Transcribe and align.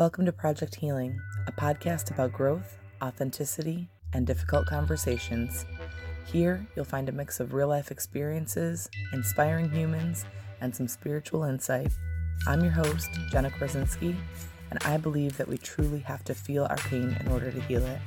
Welcome 0.00 0.24
to 0.24 0.32
Project 0.32 0.76
Healing, 0.76 1.20
a 1.46 1.52
podcast 1.52 2.10
about 2.10 2.32
growth, 2.32 2.78
authenticity, 3.02 3.86
and 4.14 4.26
difficult 4.26 4.64
conversations. 4.64 5.66
Here, 6.24 6.66
you'll 6.74 6.86
find 6.86 7.10
a 7.10 7.12
mix 7.12 7.38
of 7.38 7.52
real 7.52 7.68
life 7.68 7.90
experiences, 7.90 8.88
inspiring 9.12 9.70
humans, 9.70 10.24
and 10.62 10.74
some 10.74 10.88
spiritual 10.88 11.44
insight. 11.44 11.92
I'm 12.46 12.62
your 12.62 12.72
host, 12.72 13.10
Jenna 13.30 13.50
Krasinski, 13.50 14.16
and 14.70 14.82
I 14.86 14.96
believe 14.96 15.36
that 15.36 15.48
we 15.48 15.58
truly 15.58 16.00
have 16.00 16.24
to 16.24 16.34
feel 16.34 16.64
our 16.64 16.78
pain 16.78 17.14
in 17.20 17.28
order 17.28 17.52
to 17.52 17.60
heal 17.60 17.84
it. 17.84 17.98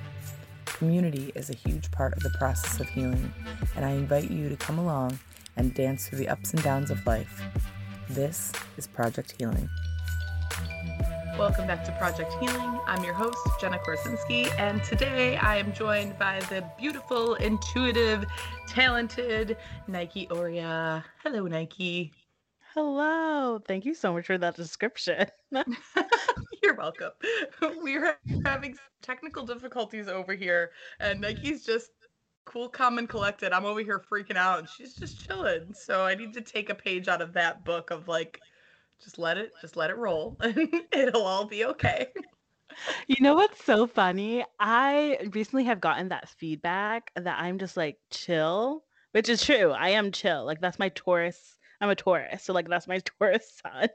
Community 0.65 1.31
is 1.35 1.51
a 1.51 1.55
huge 1.55 1.91
part 1.91 2.13
of 2.13 2.23
the 2.23 2.35
process 2.39 2.79
of 2.79 2.89
healing, 2.89 3.31
and 3.75 3.85
I 3.85 3.91
invite 3.91 4.31
you 4.31 4.49
to 4.49 4.55
come 4.55 4.79
along 4.79 5.19
and 5.57 5.75
dance 5.75 6.07
through 6.07 6.17
the 6.17 6.29
ups 6.29 6.55
and 6.55 6.63
downs 6.63 6.89
of 6.89 7.05
life. 7.05 7.39
This 8.09 8.51
is 8.77 8.87
Project 8.87 9.35
Healing. 9.37 9.69
Welcome 11.37 11.65
back 11.65 11.83
to 11.85 11.91
Project 11.93 12.31
Healing. 12.39 12.79
I'm 12.85 13.03
your 13.03 13.15
host, 13.15 13.39
Jenna 13.59 13.79
Korzinski, 13.79 14.47
and 14.59 14.83
today 14.83 15.35
I 15.37 15.57
am 15.57 15.73
joined 15.73 16.17
by 16.19 16.39
the 16.41 16.63
beautiful, 16.77 17.33
intuitive, 17.35 18.23
talented 18.67 19.57
Nike 19.87 20.29
Oria. 20.29 21.03
Hello, 21.23 21.47
Nike. 21.47 22.11
Hello. 22.75 23.59
Thank 23.67 23.83
you 23.83 23.95
so 23.95 24.13
much 24.13 24.27
for 24.27 24.37
that 24.37 24.55
description. 24.55 25.25
You're 26.63 26.75
welcome. 26.75 27.11
We're 27.81 28.17
having 28.45 28.77
technical 29.01 29.43
difficulties 29.43 30.07
over 30.07 30.35
here, 30.35 30.69
and 30.99 31.19
Nike's 31.19 31.65
just 31.65 31.89
cool, 32.45 32.69
calm, 32.69 32.99
and 32.99 33.09
collected. 33.09 33.53
I'm 33.53 33.65
over 33.65 33.79
here 33.79 34.03
freaking 34.11 34.37
out, 34.37 34.59
and 34.59 34.69
she's 34.69 34.93
just 34.93 35.25
chilling. 35.25 35.73
So 35.73 36.05
I 36.05 36.13
need 36.13 36.33
to 36.33 36.41
take 36.41 36.69
a 36.69 36.75
page 36.75 37.07
out 37.07 37.21
of 37.21 37.33
that 37.33 37.65
book 37.65 37.89
of 37.89 38.07
like, 38.07 38.39
just 39.03 39.17
let 39.19 39.37
it, 39.37 39.51
just 39.61 39.75
let 39.75 39.89
it 39.89 39.97
roll, 39.97 40.37
and 40.41 40.69
it'll 40.91 41.23
all 41.25 41.45
be 41.45 41.65
okay. 41.65 42.07
You 43.07 43.17
know 43.19 43.35
what's 43.35 43.63
so 43.63 43.85
funny? 43.87 44.43
I 44.59 45.17
recently 45.31 45.63
have 45.65 45.79
gotten 45.79 46.09
that 46.09 46.29
feedback 46.29 47.11
that 47.15 47.39
I'm 47.39 47.59
just 47.59 47.77
like 47.77 47.99
chill, 48.09 48.83
which 49.11 49.29
is 49.29 49.43
true. 49.43 49.71
I 49.71 49.89
am 49.89 50.11
chill. 50.11 50.45
Like 50.45 50.59
that's 50.61 50.79
my 50.79 50.89
Taurus. 50.89 51.57
I'm 51.81 51.89
a 51.89 51.95
Taurus, 51.95 52.43
so 52.43 52.53
like 52.53 52.67
that's 52.69 52.87
my 52.87 52.99
Taurus 53.19 53.61
sun. 53.61 53.89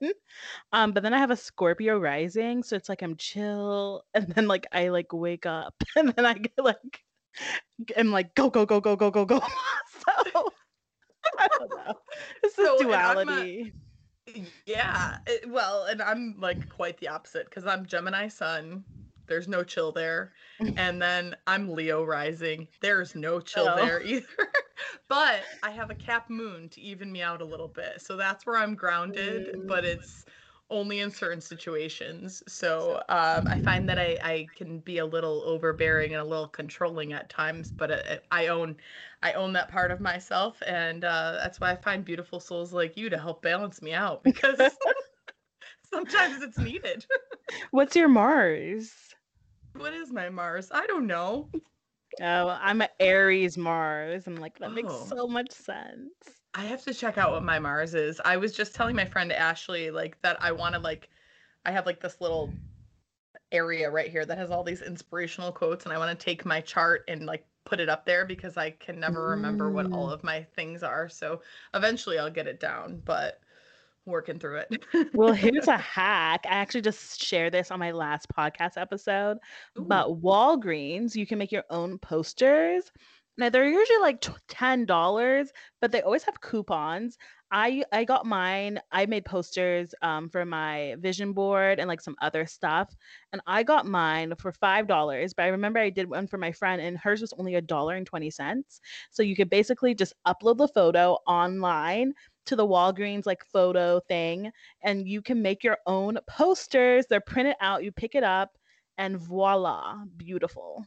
Um, 0.72 0.92
but 0.92 1.02
then 1.02 1.14
I 1.14 1.18
have 1.18 1.30
a 1.30 1.36
Scorpio 1.36 1.98
rising, 1.98 2.62
so 2.62 2.76
it's 2.76 2.88
like 2.88 3.02
I'm 3.02 3.16
chill, 3.16 4.04
and 4.14 4.28
then 4.28 4.46
like 4.46 4.66
I 4.72 4.88
like 4.88 5.12
wake 5.12 5.46
up, 5.46 5.74
and 5.96 6.10
then 6.10 6.24
I 6.26 6.34
get 6.34 6.52
like 6.58 7.02
am 7.96 8.10
like 8.10 8.34
go 8.34 8.50
go 8.50 8.66
go 8.66 8.80
go 8.80 8.96
go 8.96 9.10
go 9.10 9.24
go. 9.24 9.38
so 9.40 10.50
I 11.38 11.48
don't 11.48 11.70
know. 11.70 11.94
This 12.42 12.58
is 12.58 12.66
So, 12.66 12.78
duality. 12.78 13.72
Yeah. 14.66 15.16
it- 15.26 15.48
well, 15.50 15.84
and 15.84 16.00
I'm 16.02 16.36
like 16.38 16.68
quite 16.68 16.98
the 16.98 17.08
opposite 17.08 17.44
because 17.46 17.66
I'm 17.66 17.86
Gemini 17.86 18.28
sun. 18.28 18.84
There's 19.26 19.48
no 19.48 19.62
chill 19.62 19.92
there. 19.92 20.32
And 20.76 21.00
then 21.00 21.36
I'm 21.46 21.70
Leo 21.72 22.02
rising. 22.04 22.66
There's 22.80 23.14
no 23.14 23.40
chill 23.40 23.68
Oh. 23.68 23.76
there 23.76 24.02
either. 24.04 24.26
but 25.08 25.42
I 25.62 25.70
have 25.70 25.90
a 25.90 25.94
cap 25.94 26.28
moon 26.30 26.68
to 26.70 26.80
even 26.80 27.12
me 27.12 27.22
out 27.22 27.40
a 27.42 27.44
little 27.44 27.68
bit. 27.68 28.00
So 28.00 28.16
that's 28.16 28.44
where 28.46 28.56
I'm 28.56 28.74
grounded, 28.74 29.66
but 29.68 29.84
it's 29.84 30.24
only 30.70 31.00
in 31.00 31.10
certain 31.10 31.40
situations. 31.40 32.42
So 32.48 32.96
um, 33.08 33.46
I 33.48 33.58
find 33.58 33.88
that 33.88 33.98
I, 33.98 34.18
I 34.22 34.50
can 34.54 34.80
be 34.80 34.98
a 34.98 35.06
little 35.06 35.42
overbearing 35.44 36.12
and 36.12 36.20
a 36.20 36.24
little 36.24 36.48
controlling 36.48 37.12
at 37.12 37.28
times, 37.30 37.72
but 37.76 37.90
it, 37.90 38.24
I 38.30 38.48
own 38.48 38.76
I 39.22 39.32
own 39.32 39.52
that 39.54 39.68
part 39.70 39.90
of 39.90 40.00
myself, 40.00 40.62
and 40.66 41.04
uh, 41.04 41.32
that's 41.42 41.60
why 41.60 41.72
I 41.72 41.76
find 41.76 42.04
beautiful 42.04 42.40
souls 42.40 42.72
like 42.72 42.96
you 42.96 43.10
to 43.10 43.18
help 43.18 43.42
balance 43.42 43.82
me 43.82 43.92
out 43.94 44.22
because 44.24 44.78
sometimes 45.82 46.42
it's 46.42 46.58
needed. 46.58 47.06
What's 47.70 47.96
your 47.96 48.08
Mars? 48.08 49.14
what 49.74 49.94
is 49.94 50.12
my 50.12 50.28
Mars? 50.28 50.70
I 50.72 50.86
don't 50.86 51.06
know. 51.06 51.50
Oh, 52.20 52.48
I'm 52.48 52.80
an 52.82 52.88
Aries 53.00 53.56
Mars. 53.58 54.26
I'm 54.26 54.36
like, 54.36 54.58
that 54.60 54.72
makes 54.72 54.94
Oh. 54.94 55.08
so 55.08 55.26
much 55.26 55.50
sense. 55.52 56.37
I 56.54 56.64
have 56.64 56.82
to 56.84 56.94
check 56.94 57.18
out 57.18 57.32
what 57.32 57.44
my 57.44 57.58
Mars 57.58 57.94
is. 57.94 58.20
I 58.24 58.36
was 58.36 58.52
just 58.52 58.74
telling 58.74 58.96
my 58.96 59.04
friend 59.04 59.32
Ashley 59.32 59.90
like 59.90 60.20
that 60.22 60.36
I 60.42 60.52
want 60.52 60.74
to 60.74 60.80
like 60.80 61.08
I 61.64 61.70
have 61.72 61.86
like 61.86 62.00
this 62.00 62.20
little 62.20 62.52
area 63.52 63.90
right 63.90 64.10
here 64.10 64.24
that 64.26 64.38
has 64.38 64.50
all 64.50 64.62
these 64.64 64.82
inspirational 64.82 65.52
quotes 65.52 65.84
and 65.84 65.92
I 65.92 65.98
want 65.98 66.18
to 66.18 66.24
take 66.24 66.44
my 66.44 66.60
chart 66.60 67.04
and 67.08 67.26
like 67.26 67.46
put 67.64 67.80
it 67.80 67.88
up 67.88 68.04
there 68.06 68.24
because 68.24 68.56
I 68.56 68.70
can 68.70 68.98
never 68.98 69.28
remember 69.28 69.70
what 69.70 69.86
all 69.92 70.08
Mm. 70.08 70.12
of 70.14 70.24
my 70.24 70.42
things 70.56 70.82
are. 70.82 71.08
So 71.08 71.42
eventually 71.74 72.18
I'll 72.18 72.30
get 72.30 72.46
it 72.46 72.60
down, 72.60 73.02
but 73.04 73.40
working 74.06 74.38
through 74.38 74.58
it. 74.58 74.72
Well, 75.12 75.32
here's 75.34 75.68
a 75.68 75.76
hack. 75.76 76.40
I 76.46 76.54
actually 76.54 76.80
just 76.82 77.22
shared 77.22 77.52
this 77.52 77.70
on 77.70 77.78
my 77.78 77.92
last 77.92 78.26
podcast 78.34 78.76
episode. 78.76 79.38
Ooh. 79.78 79.84
But 79.84 80.08
Walgreens, 80.22 81.14
you 81.14 81.26
can 81.26 81.38
make 81.38 81.52
your 81.52 81.64
own 81.70 81.98
posters. 81.98 82.90
Now 83.38 83.48
they're 83.50 83.68
usually 83.68 84.00
like 84.00 84.24
ten 84.48 84.84
dollars, 84.84 85.50
but 85.80 85.92
they 85.92 86.02
always 86.02 86.24
have 86.24 86.40
coupons. 86.40 87.16
I 87.50 87.84
I 87.92 88.04
got 88.04 88.26
mine. 88.26 88.80
I 88.92 89.06
made 89.06 89.24
posters 89.24 89.94
um, 90.02 90.28
for 90.28 90.44
my 90.44 90.96
vision 90.98 91.32
board 91.32 91.78
and 91.78 91.88
like 91.88 92.00
some 92.00 92.16
other 92.20 92.46
stuff, 92.46 92.94
and 93.32 93.40
I 93.46 93.62
got 93.62 93.86
mine 93.86 94.34
for 94.38 94.52
five 94.52 94.86
dollars. 94.88 95.34
But 95.34 95.44
I 95.44 95.48
remember 95.48 95.78
I 95.80 95.90
did 95.90 96.10
one 96.10 96.26
for 96.26 96.36
my 96.38 96.52
friend, 96.52 96.82
and 96.82 96.98
hers 96.98 97.20
was 97.20 97.32
only 97.38 97.54
a 97.54 97.62
dollar 97.62 97.94
and 97.94 98.06
twenty 98.06 98.30
cents. 98.30 98.80
So 99.10 99.22
you 99.22 99.36
could 99.36 99.50
basically 99.50 99.94
just 99.94 100.14
upload 100.26 100.58
the 100.58 100.68
photo 100.68 101.14
online 101.26 102.12
to 102.46 102.56
the 102.56 102.66
Walgreens 102.66 103.24
like 103.26 103.44
photo 103.44 104.00
thing, 104.08 104.50
and 104.82 105.08
you 105.08 105.22
can 105.22 105.40
make 105.42 105.62
your 105.64 105.78
own 105.86 106.18
posters. 106.28 107.06
They're 107.08 107.20
printed 107.20 107.56
out. 107.60 107.84
You 107.84 107.92
pick 107.92 108.14
it 108.14 108.24
up, 108.24 108.58
and 108.98 109.16
voila, 109.18 110.04
beautiful. 110.16 110.84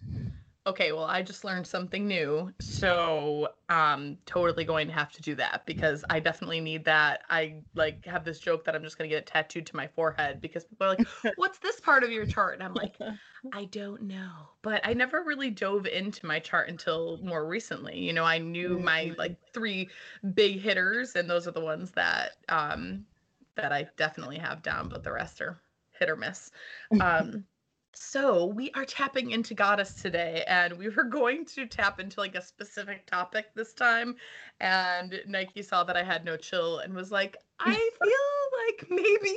Okay, 0.67 0.91
well, 0.91 1.05
I 1.05 1.23
just 1.23 1.43
learned 1.43 1.65
something 1.65 2.07
new. 2.07 2.53
So, 2.61 3.55
um 3.69 4.19
totally 4.27 4.63
going 4.63 4.85
to 4.87 4.93
have 4.93 5.11
to 5.13 5.21
do 5.21 5.33
that 5.35 5.65
because 5.65 6.05
I 6.11 6.19
definitely 6.19 6.59
need 6.59 6.85
that. 6.85 7.23
I 7.29 7.63
like 7.73 8.05
have 8.05 8.23
this 8.25 8.39
joke 8.39 8.65
that 8.65 8.75
I'm 8.75 8.83
just 8.83 8.95
going 8.97 9.09
to 9.09 9.13
get 9.15 9.23
it 9.23 9.25
tattooed 9.27 9.65
to 9.67 9.75
my 9.75 9.87
forehead 9.87 10.39
because 10.39 10.63
people 10.65 10.85
are 10.85 10.89
like, 10.91 11.03
"What's 11.35 11.57
this 11.59 11.79
part 11.79 12.03
of 12.03 12.11
your 12.11 12.25
chart?" 12.27 12.53
And 12.53 12.61
I'm 12.63 12.75
like, 12.75 12.99
I 13.51 13.65
don't 13.65 14.03
know. 14.03 14.49
But 14.61 14.85
I 14.85 14.93
never 14.93 15.23
really 15.23 15.49
dove 15.49 15.87
into 15.87 16.25
my 16.27 16.39
chart 16.39 16.69
until 16.69 17.17
more 17.23 17.47
recently. 17.47 17.97
You 17.99 18.13
know, 18.13 18.23
I 18.25 18.37
knew 18.37 18.77
my 18.79 19.15
like 19.17 19.39
three 19.53 19.89
big 20.35 20.59
hitters 20.59 21.15
and 21.15 21.27
those 21.29 21.47
are 21.47 21.51
the 21.51 21.61
ones 21.61 21.91
that 21.93 22.33
um 22.49 23.07
that 23.55 23.71
I 23.73 23.89
definitely 23.97 24.37
have 24.37 24.61
down, 24.61 24.89
but 24.89 25.03
the 25.03 25.11
rest 25.11 25.41
are 25.41 25.59
hit 25.93 26.09
or 26.09 26.15
miss. 26.15 26.51
Um 26.99 27.47
so 27.93 28.45
we 28.45 28.71
are 28.71 28.85
tapping 28.85 29.31
into 29.31 29.53
goddess 29.53 29.95
today 29.95 30.43
and 30.47 30.77
we 30.77 30.89
were 30.89 31.03
going 31.03 31.45
to 31.45 31.65
tap 31.65 31.99
into 31.99 32.19
like 32.19 32.35
a 32.35 32.41
specific 32.41 33.05
topic 33.05 33.47
this 33.55 33.73
time 33.73 34.15
and 34.59 35.19
Nike 35.27 35.61
saw 35.61 35.83
that 35.83 35.97
I 35.97 36.03
had 36.03 36.23
no 36.23 36.37
chill 36.37 36.79
and 36.79 36.93
was 36.93 37.11
like, 37.11 37.37
I 37.59 37.73
feel 38.03 38.67
like 38.67 38.89
maybe 38.89 39.35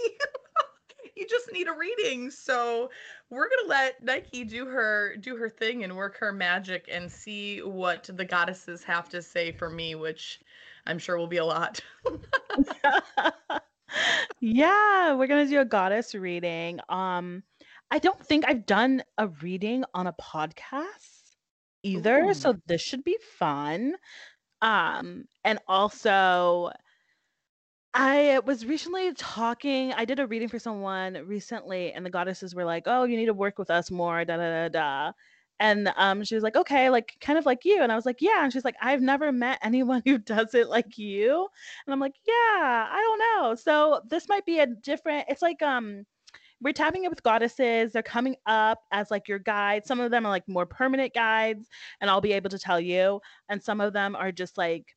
you 1.17 1.27
just 1.29 1.53
need 1.53 1.69
a 1.69 1.73
reading. 1.73 2.31
So 2.31 2.91
we're 3.31 3.49
gonna 3.49 3.69
let 3.69 4.03
Nike 4.03 4.45
do 4.45 4.67
her 4.67 5.17
do 5.17 5.37
her 5.37 5.49
thing 5.49 5.85
and 5.85 5.97
work 5.97 6.19
her 6.19 6.33
magic 6.33 6.89
and 6.91 7.11
see 7.11 7.61
what 7.61 8.09
the 8.13 8.25
goddesses 8.25 8.85
have 8.85 9.09
to 9.11 9.23
say 9.23 9.53
for 9.53 9.71
me, 9.71 9.95
which 9.95 10.41
I'm 10.87 10.99
sure 10.99 11.17
will 11.17 11.27
be 11.27 11.39
a 11.39 11.45
lot. 11.45 11.81
yeah, 14.41 15.15
we're 15.15 15.27
gonna 15.27 15.47
do 15.47 15.61
a 15.61 15.65
goddess 15.65 16.15
reading. 16.15 16.81
Um, 16.89 17.43
I 17.95 18.01
don't 18.01 18.27
think 18.27 18.45
I've 18.45 18.67
done 18.67 19.05
a 19.19 19.29
reading 19.29 19.85
on 19.95 20.09
a 20.09 20.13
podcast 20.15 21.37
either, 21.85 22.25
Ooh. 22.25 22.35
so 22.35 22.57
this 22.67 22.83
should 22.83 23.05
be 23.05 23.17
fun. 23.39 23.95
Um, 24.61 25.27
and 25.45 25.61
also, 25.69 26.73
I 27.95 28.41
was 28.45 28.67
recently 28.67 29.13
talking. 29.15 29.93
I 29.93 30.07
did 30.07 30.19
a 30.19 30.27
reading 30.27 30.49
for 30.49 30.59
someone 30.59 31.25
recently, 31.25 31.93
and 31.93 32.05
the 32.05 32.11
goddesses 32.11 32.53
were 32.53 32.65
like, 32.65 32.83
"Oh, 32.87 33.05
you 33.05 33.17
need 33.17 33.27
to 33.27 33.33
work 33.33 33.61
with 33.61 33.71
us 33.71 33.93
more." 33.93 34.25
Da 34.25 34.39
da 34.39 34.51
da 34.51 34.69
da. 34.71 35.13
And 35.61 35.93
um, 35.97 36.25
she 36.25 36.35
was 36.35 36.43
like, 36.43 36.57
"Okay, 36.57 36.91
like 36.91 37.13
kind 37.21 37.39
of 37.39 37.47
like 37.47 37.65
you." 37.65 37.81
And 37.81 37.93
I 37.93 37.95
was 37.95 38.07
like, 38.07 38.21
"Yeah." 38.21 38.43
And 38.43 38.53
she's 38.53 38.65
like, 38.65 38.75
"I've 38.83 39.03
never 39.03 39.31
met 39.31 39.61
anyone 39.63 40.03
who 40.05 40.19
does 40.35 40.53
it 40.55 40.69
like 40.69 40.99
you." 40.99 41.47
And 41.87 41.95
I'm 41.95 42.01
like, 42.01 42.17
"Yeah, 42.27 42.89
I 42.91 42.99
don't 43.01 43.19
know." 43.21 43.55
So 43.55 44.01
this 44.09 44.29
might 44.29 44.45
be 44.45 44.59
a 44.59 44.67
different. 44.67 45.27
It's 45.29 45.43
like 45.43 45.63
um, 45.63 46.07
we're 46.65 46.73
tapping 46.73 47.05
it 47.05 47.11
with 47.11 47.23
goddesses. 47.23 47.93
They're 47.93 48.03
coming 48.03 48.37
up 48.47 48.81
as 48.93 49.11
like 49.11 49.29
your 49.29 49.39
guides. 49.39 49.87
Some 49.87 50.01
of 50.01 50.11
them 50.11 50.27
are 50.27 50.31
like 50.31 50.49
more 50.49 50.67
permanent 50.67 51.15
guides, 51.15 51.69
and 52.01 52.11
I'll 52.11 52.23
be 52.23 52.33
able 52.33 52.51
to 52.51 52.59
tell 52.59 52.81
you. 52.81 53.21
And 53.49 53.63
some 53.63 53.81
of 53.81 53.93
them 53.93 54.17
are 54.17 54.33
just 54.33 54.59
like 54.59 54.97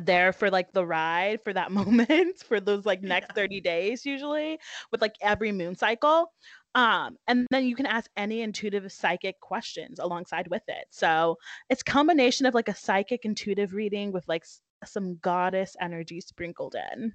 there 0.00 0.32
for 0.32 0.50
like 0.50 0.72
the 0.72 0.84
ride 0.86 1.42
for 1.42 1.52
that 1.52 1.70
moment 1.72 2.38
for 2.40 2.60
those 2.60 2.86
like 2.86 3.02
next 3.02 3.28
Yeah. 3.28 3.34
30 3.34 3.60
days 3.60 4.06
usually 4.06 4.58
with 4.90 5.02
like 5.02 5.14
every 5.20 5.52
moon 5.52 5.74
cycle 5.76 6.32
um 6.74 7.16
and 7.28 7.46
then 7.50 7.66
you 7.66 7.76
can 7.76 7.84
ask 7.84 8.10
any 8.16 8.40
intuitive 8.40 8.90
psychic 8.90 9.38
questions 9.40 9.98
alongside 9.98 10.48
with 10.48 10.62
it 10.68 10.86
so 10.90 11.36
it's 11.68 11.82
combination 11.82 12.46
of 12.46 12.54
like 12.54 12.68
a 12.68 12.74
psychic 12.74 13.26
intuitive 13.26 13.74
reading 13.74 14.12
with 14.12 14.26
like 14.28 14.42
s- 14.42 14.62
some 14.86 15.16
goddess 15.18 15.76
energy 15.80 16.20
sprinkled 16.22 16.74
in 16.94 17.12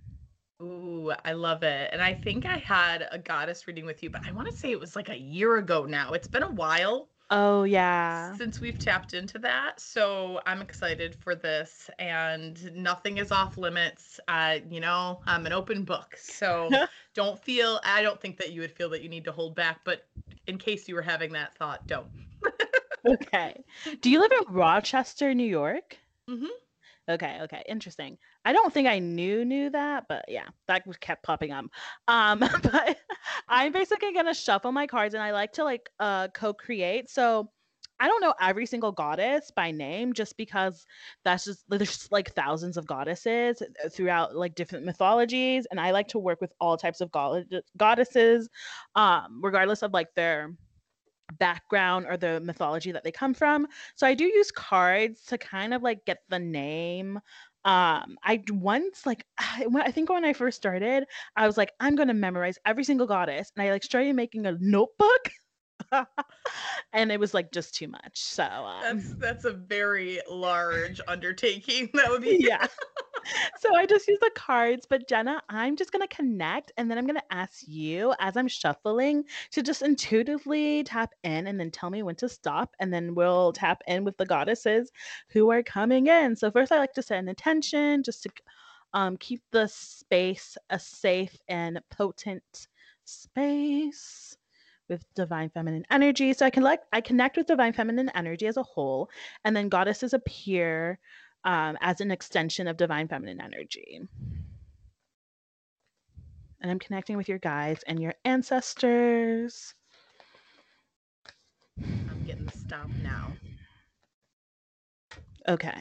Ooh, 0.61 1.11
I 1.23 1.33
love 1.33 1.63
it. 1.63 1.89
And 1.93 2.01
I 2.01 2.13
think 2.13 2.45
I 2.45 2.57
had 2.57 3.07
a 3.11 3.19
goddess 3.19 3.67
reading 3.67 3.85
with 3.85 4.01
you, 4.01 4.09
but 4.09 4.21
I 4.25 4.31
want 4.31 4.47
to 4.51 4.57
say 4.57 4.71
it 4.71 4.79
was 4.79 4.95
like 4.95 5.09
a 5.09 5.17
year 5.19 5.57
ago 5.57 5.85
now. 5.85 6.13
It's 6.13 6.27
been 6.27 6.43
a 6.43 6.51
while 6.51 7.11
Oh 7.29 7.63
yeah. 7.63 8.39
since 8.39 8.59
we've 8.61 8.77
tapped 8.77 9.13
into 9.13 9.39
that. 9.39 9.79
So 9.79 10.41
I'm 10.45 10.61
excited 10.61 11.15
for 11.15 11.35
this 11.35 11.89
and 11.99 12.73
nothing 12.75 13.17
is 13.17 13.31
off 13.31 13.57
limits. 13.57 14.19
Uh, 14.27 14.59
you 14.69 14.79
know, 14.79 15.21
I'm 15.27 15.45
an 15.45 15.53
open 15.53 15.83
book. 15.83 16.15
So 16.17 16.79
don't 17.13 17.39
feel 17.39 17.79
I 17.83 18.01
don't 18.01 18.19
think 18.19 18.37
that 18.37 18.51
you 18.51 18.61
would 18.61 18.71
feel 18.71 18.89
that 18.89 19.01
you 19.03 19.09
need 19.09 19.25
to 19.25 19.31
hold 19.31 19.55
back, 19.55 19.81
but 19.85 20.09
in 20.47 20.57
case 20.57 20.87
you 20.87 20.95
were 20.95 21.01
having 21.01 21.33
that 21.33 21.55
thought, 21.55 21.87
don't. 21.87 22.07
Okay. 23.05 23.63
Do 24.01 24.09
you 24.11 24.19
live 24.19 24.31
in 24.31 24.53
Rochester, 24.53 25.33
New 25.33 25.47
York? 25.47 25.99
Mhm. 26.27 26.66
Okay, 27.09 27.39
okay, 27.43 27.63
interesting. 27.69 28.17
I 28.43 28.51
don't 28.51 28.73
think 28.73 28.87
I 28.87 28.99
knew 28.99 29.45
knew 29.45 29.69
that, 29.69 30.05
but 30.09 30.25
yeah, 30.27 30.47
that 30.67 30.83
kept 30.99 31.23
popping 31.23 31.51
up. 31.51 31.65
Um, 32.09 32.39
but 32.63 32.97
I'm 33.47 33.71
basically 33.71 34.13
gonna 34.13 34.33
shuffle 34.33 34.73
my 34.73 34.87
cards, 34.87 35.13
and 35.13 35.23
I 35.23 35.31
like 35.31 35.53
to 35.53 35.63
like 35.63 35.89
uh 35.99 36.27
co-create. 36.29 37.09
So 37.09 37.49
I 37.99 38.07
don't 38.09 38.21
know 38.21 38.33
every 38.41 38.65
single 38.65 38.91
goddess 38.91 39.51
by 39.55 39.71
name, 39.71 40.11
just 40.13 40.35
because 40.35 40.85
that's 41.23 41.45
just 41.45 41.63
there's 41.69 42.11
like 42.11 42.33
thousands 42.33 42.75
of 42.75 42.85
goddesses 42.85 43.61
uh, 43.61 43.89
throughout 43.89 44.35
like 44.35 44.55
different 44.55 44.85
mythologies, 44.85 45.65
and 45.71 45.79
I 45.79 45.91
like 45.91 46.09
to 46.09 46.19
work 46.19 46.41
with 46.41 46.51
all 46.59 46.75
types 46.75 46.99
of 46.99 47.09
god- 47.11 47.47
goddesses, 47.77 48.49
um, 48.95 49.39
regardless 49.41 49.81
of 49.81 49.93
like 49.93 50.13
their 50.15 50.53
background 51.39 52.05
or 52.07 52.17
the 52.17 52.39
mythology 52.41 52.91
that 52.91 53.03
they 53.03 53.11
come 53.11 53.33
from. 53.33 53.67
So 53.95 54.07
I 54.07 54.13
do 54.13 54.25
use 54.25 54.51
cards 54.51 55.23
to 55.25 55.37
kind 55.37 55.73
of 55.73 55.83
like 55.83 56.05
get 56.05 56.19
the 56.29 56.39
name. 56.39 57.19
Um, 57.65 58.17
I 58.23 58.43
once 58.49 59.05
like 59.05 59.25
I 59.39 59.91
think 59.91 60.09
when 60.09 60.25
I 60.25 60.33
first 60.33 60.57
started, 60.57 61.05
I 61.35 61.47
was 61.47 61.57
like, 61.57 61.71
I'm 61.79 61.95
gonna 61.95 62.13
memorize 62.13 62.57
every 62.65 62.83
single 62.83 63.07
goddess, 63.07 63.51
and 63.55 63.63
I 63.67 63.71
like 63.71 63.83
started 63.83 64.15
making 64.15 64.45
a 64.45 64.57
notebook, 64.59 65.29
and 66.93 67.11
it 67.11 67.19
was 67.19 67.33
like 67.33 67.51
just 67.51 67.75
too 67.75 67.87
much. 67.87 68.19
So 68.19 68.43
um, 68.43 68.81
That's 68.81 69.13
that's 69.15 69.45
a 69.45 69.53
very 69.53 70.19
large 70.29 71.01
undertaking. 71.07 71.89
That 71.97 72.09
would 72.09 72.21
be 72.21 72.37
yeah. 72.39 72.67
so 73.59 73.75
I 73.75 73.85
just 73.85 74.07
use 74.07 74.19
the 74.21 74.31
cards. 74.35 74.85
But 74.89 75.07
Jenna, 75.07 75.41
I'm 75.49 75.75
just 75.75 75.91
gonna 75.91 76.07
connect 76.07 76.71
and 76.77 76.89
then 76.89 76.97
I'm 76.97 77.07
gonna 77.07 77.21
ask 77.31 77.63
you 77.67 78.13
as 78.19 78.37
I'm 78.37 78.47
shuffling 78.47 79.23
to 79.51 79.63
just 79.63 79.81
intuitively 79.81 80.83
tap 80.83 81.13
in 81.23 81.47
and 81.47 81.59
then 81.59 81.71
tell 81.71 81.89
me 81.89 82.03
when 82.03 82.15
to 82.15 82.29
stop. 82.29 82.75
And 82.79 82.93
then 82.93 83.15
we'll 83.15 83.53
tap 83.53 83.81
in 83.87 84.03
with 84.03 84.17
the 84.17 84.25
goddesses 84.25 84.91
who 85.29 85.51
are 85.51 85.63
coming 85.63 86.07
in. 86.07 86.35
So 86.35 86.51
first 86.51 86.71
I 86.71 86.77
like 86.77 86.93
to 86.93 87.01
set 87.01 87.19
an 87.19 87.29
intention 87.29 88.03
just 88.03 88.23
to 88.23 88.29
um, 88.93 89.17
keep 89.17 89.41
the 89.51 89.67
space 89.67 90.57
a 90.69 90.79
safe 90.79 91.37
and 91.47 91.79
potent 91.89 92.67
space 93.05 94.36
with 94.89 95.03
divine 95.15 95.49
feminine 95.49 95.85
energy. 95.91 96.33
So 96.33 96.45
I 96.45 96.49
can 96.49 96.63
like 96.63 96.81
I 96.93 97.01
connect 97.01 97.37
with 97.37 97.47
divine 97.47 97.73
feminine 97.73 98.09
energy 98.15 98.47
as 98.47 98.57
a 98.57 98.63
whole, 98.63 99.09
and 99.43 99.55
then 99.55 99.69
goddesses 99.69 100.13
appear 100.13 100.99
um, 101.43 101.77
as 101.81 102.01
an 102.01 102.11
extension 102.11 102.67
of 102.67 102.77
divine 102.77 103.07
feminine 103.07 103.41
energy. 103.41 104.01
And 106.61 106.71
I'm 106.71 106.79
connecting 106.79 107.17
with 107.17 107.29
your 107.29 107.37
guides 107.37 107.83
and 107.87 108.01
your 108.01 108.15
ancestors. 108.25 109.73
I'm 111.79 112.23
getting 112.25 112.45
the 112.45 112.57
now. 113.03 113.31
Okay. 115.47 115.77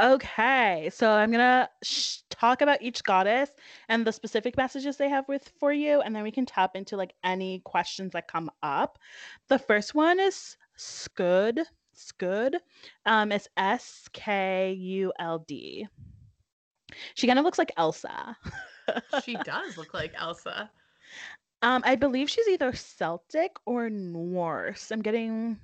Okay, 0.00 0.90
so 0.92 1.10
I'm 1.10 1.30
gonna 1.30 1.68
sh- 1.82 2.18
talk 2.30 2.62
about 2.62 2.82
each 2.82 3.04
goddess 3.04 3.50
and 3.88 4.06
the 4.06 4.12
specific 4.12 4.56
messages 4.56 4.96
they 4.96 5.08
have 5.08 5.28
with 5.28 5.52
for 5.60 5.72
you, 5.72 6.00
and 6.00 6.16
then 6.16 6.22
we 6.22 6.30
can 6.30 6.46
tap 6.46 6.74
into 6.74 6.96
like 6.96 7.14
any 7.22 7.60
questions 7.60 8.12
that 8.12 8.26
come 8.26 8.50
up. 8.62 8.98
The 9.48 9.58
first 9.58 9.94
one 9.94 10.18
is 10.18 10.56
Skuld. 10.78 11.60
Skuld. 11.94 12.56
Um, 13.06 13.32
it's 13.32 13.48
S 13.56 14.08
K 14.12 14.72
U 14.72 15.12
L 15.18 15.44
D. 15.46 15.86
She 17.14 17.26
kind 17.26 17.38
of 17.38 17.44
looks 17.44 17.58
like 17.58 17.72
Elsa. 17.76 18.36
She 19.24 19.36
does 19.44 19.76
look 19.76 19.94
like 19.94 20.12
Elsa. 20.16 20.70
Um, 21.64 21.80
I 21.86 21.94
believe 21.94 22.28
she's 22.28 22.48
either 22.48 22.72
Celtic 22.72 23.52
or 23.66 23.88
Norse. 23.88 24.90
I'm 24.90 25.00
getting 25.00 25.60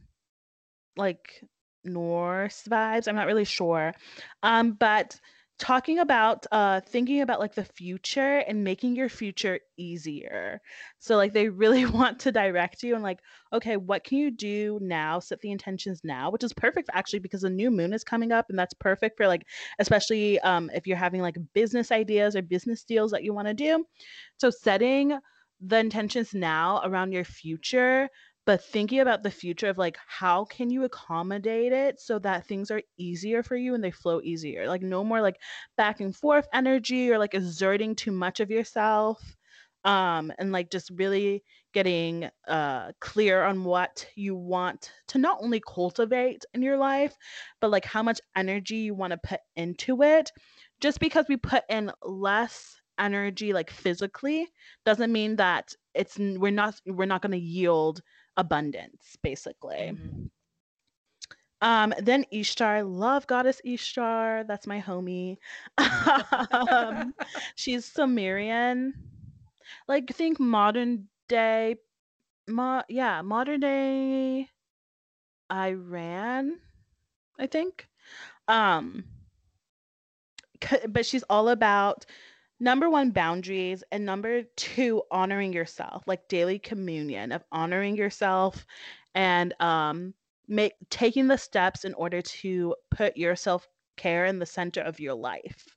like 0.96 1.42
Norse 1.84 2.64
vibes. 2.68 3.08
I'm 3.08 3.16
not 3.16 3.26
really 3.26 3.44
sure. 3.44 3.94
Um, 4.42 4.72
but 4.72 5.18
talking 5.58 5.98
about 5.98 6.46
uh 6.52 6.80
thinking 6.82 7.20
about 7.20 7.40
like 7.40 7.54
the 7.56 7.64
future 7.64 8.38
and 8.46 8.62
making 8.62 8.94
your 8.94 9.08
future 9.08 9.58
easier. 9.76 10.60
So 10.98 11.16
like 11.16 11.32
they 11.32 11.48
really 11.48 11.84
want 11.84 12.20
to 12.20 12.32
direct 12.32 12.82
you 12.84 12.94
and 12.94 13.02
like, 13.02 13.18
okay, 13.52 13.76
what 13.76 14.04
can 14.04 14.18
you 14.18 14.30
do 14.30 14.78
now? 14.80 15.18
Set 15.18 15.40
the 15.40 15.50
intentions 15.50 16.00
now, 16.04 16.30
which 16.30 16.44
is 16.44 16.52
perfect 16.52 16.90
actually 16.92 17.18
because 17.20 17.42
the 17.42 17.50
new 17.50 17.70
moon 17.72 17.92
is 17.92 18.04
coming 18.04 18.30
up 18.32 18.46
and 18.50 18.58
that's 18.58 18.74
perfect 18.74 19.16
for 19.16 19.26
like 19.26 19.46
especially 19.80 20.38
um 20.40 20.70
if 20.74 20.86
you're 20.86 20.96
having 20.96 21.22
like 21.22 21.36
business 21.54 21.90
ideas 21.90 22.36
or 22.36 22.42
business 22.42 22.84
deals 22.84 23.10
that 23.10 23.24
you 23.24 23.34
want 23.34 23.48
to 23.48 23.54
do. 23.54 23.84
So 24.36 24.50
setting 24.50 25.18
the 25.60 25.78
intentions 25.78 26.34
now 26.34 26.80
around 26.84 27.12
your 27.12 27.24
future 27.24 28.08
but 28.48 28.64
thinking 28.64 29.00
about 29.00 29.22
the 29.22 29.30
future 29.30 29.68
of 29.68 29.76
like 29.76 29.98
how 30.06 30.46
can 30.46 30.70
you 30.70 30.84
accommodate 30.84 31.70
it 31.70 32.00
so 32.00 32.18
that 32.18 32.46
things 32.46 32.70
are 32.70 32.80
easier 32.96 33.42
for 33.42 33.56
you 33.56 33.74
and 33.74 33.84
they 33.84 33.90
flow 33.90 34.22
easier? 34.22 34.66
Like 34.66 34.80
no 34.80 35.04
more 35.04 35.20
like 35.20 35.36
back 35.76 36.00
and 36.00 36.16
forth 36.16 36.48
energy 36.54 37.12
or 37.12 37.18
like 37.18 37.34
exerting 37.34 37.94
too 37.94 38.10
much 38.10 38.40
of 38.40 38.50
yourself 38.50 39.36
um 39.84 40.32
and 40.38 40.50
like 40.50 40.70
just 40.70 40.90
really 40.94 41.44
getting 41.74 42.30
uh 42.48 42.90
clear 43.00 43.44
on 43.44 43.64
what 43.64 44.06
you 44.14 44.34
want 44.34 44.92
to 45.08 45.18
not 45.18 45.36
only 45.42 45.60
cultivate 45.74 46.46
in 46.54 46.62
your 46.62 46.78
life 46.78 47.14
but 47.60 47.70
like 47.70 47.84
how 47.84 48.02
much 48.02 48.18
energy 48.34 48.76
you 48.76 48.94
want 48.94 49.10
to 49.10 49.18
put 49.28 49.40
into 49.56 50.02
it. 50.02 50.32
Just 50.80 51.00
because 51.00 51.26
we 51.28 51.36
put 51.36 51.64
in 51.68 51.92
less 52.02 52.80
energy 52.98 53.52
like 53.52 53.70
physically 53.70 54.48
doesn't 54.86 55.12
mean 55.12 55.36
that 55.36 55.74
it's 55.94 56.18
we're 56.18 56.50
not 56.50 56.80
we're 56.86 57.04
not 57.04 57.20
going 57.20 57.32
to 57.32 57.38
yield 57.38 58.00
abundance 58.38 59.18
basically. 59.22 59.92
Mhm. 59.94 60.30
um 61.62 61.92
then 62.00 62.24
ishtar 62.32 62.82
love 62.84 63.26
goddess 63.26 63.60
ishtar 63.64 64.44
that's 64.44 64.66
my 64.66 64.80
homie. 64.80 65.38
Um, 66.70 67.14
she's 67.56 67.84
sumerian. 67.84 68.94
Like 69.88 70.10
think 70.10 70.40
modern 70.40 71.08
day 71.28 71.76
mo- 72.48 72.84
yeah 72.88 73.22
modern 73.22 73.60
day 73.60 74.48
iran 75.50 76.58
i 77.38 77.46
think. 77.46 77.88
Um 78.48 79.04
c- 80.64 80.86
but 80.88 81.06
she's 81.06 81.24
all 81.30 81.48
about 81.48 82.06
number 82.60 82.90
one 82.90 83.10
boundaries 83.10 83.84
and 83.92 84.04
number 84.04 84.42
two 84.56 85.02
honoring 85.10 85.52
yourself 85.52 86.02
like 86.06 86.28
daily 86.28 86.58
communion 86.58 87.32
of 87.32 87.44
honoring 87.52 87.96
yourself 87.96 88.66
and 89.14 89.54
um 89.60 90.14
make 90.48 90.74
taking 90.90 91.28
the 91.28 91.38
steps 91.38 91.84
in 91.84 91.94
order 91.94 92.22
to 92.22 92.74
put 92.90 93.16
your 93.16 93.36
self 93.36 93.68
care 93.96 94.24
in 94.26 94.38
the 94.38 94.46
center 94.46 94.80
of 94.80 95.00
your 95.00 95.14
life 95.14 95.76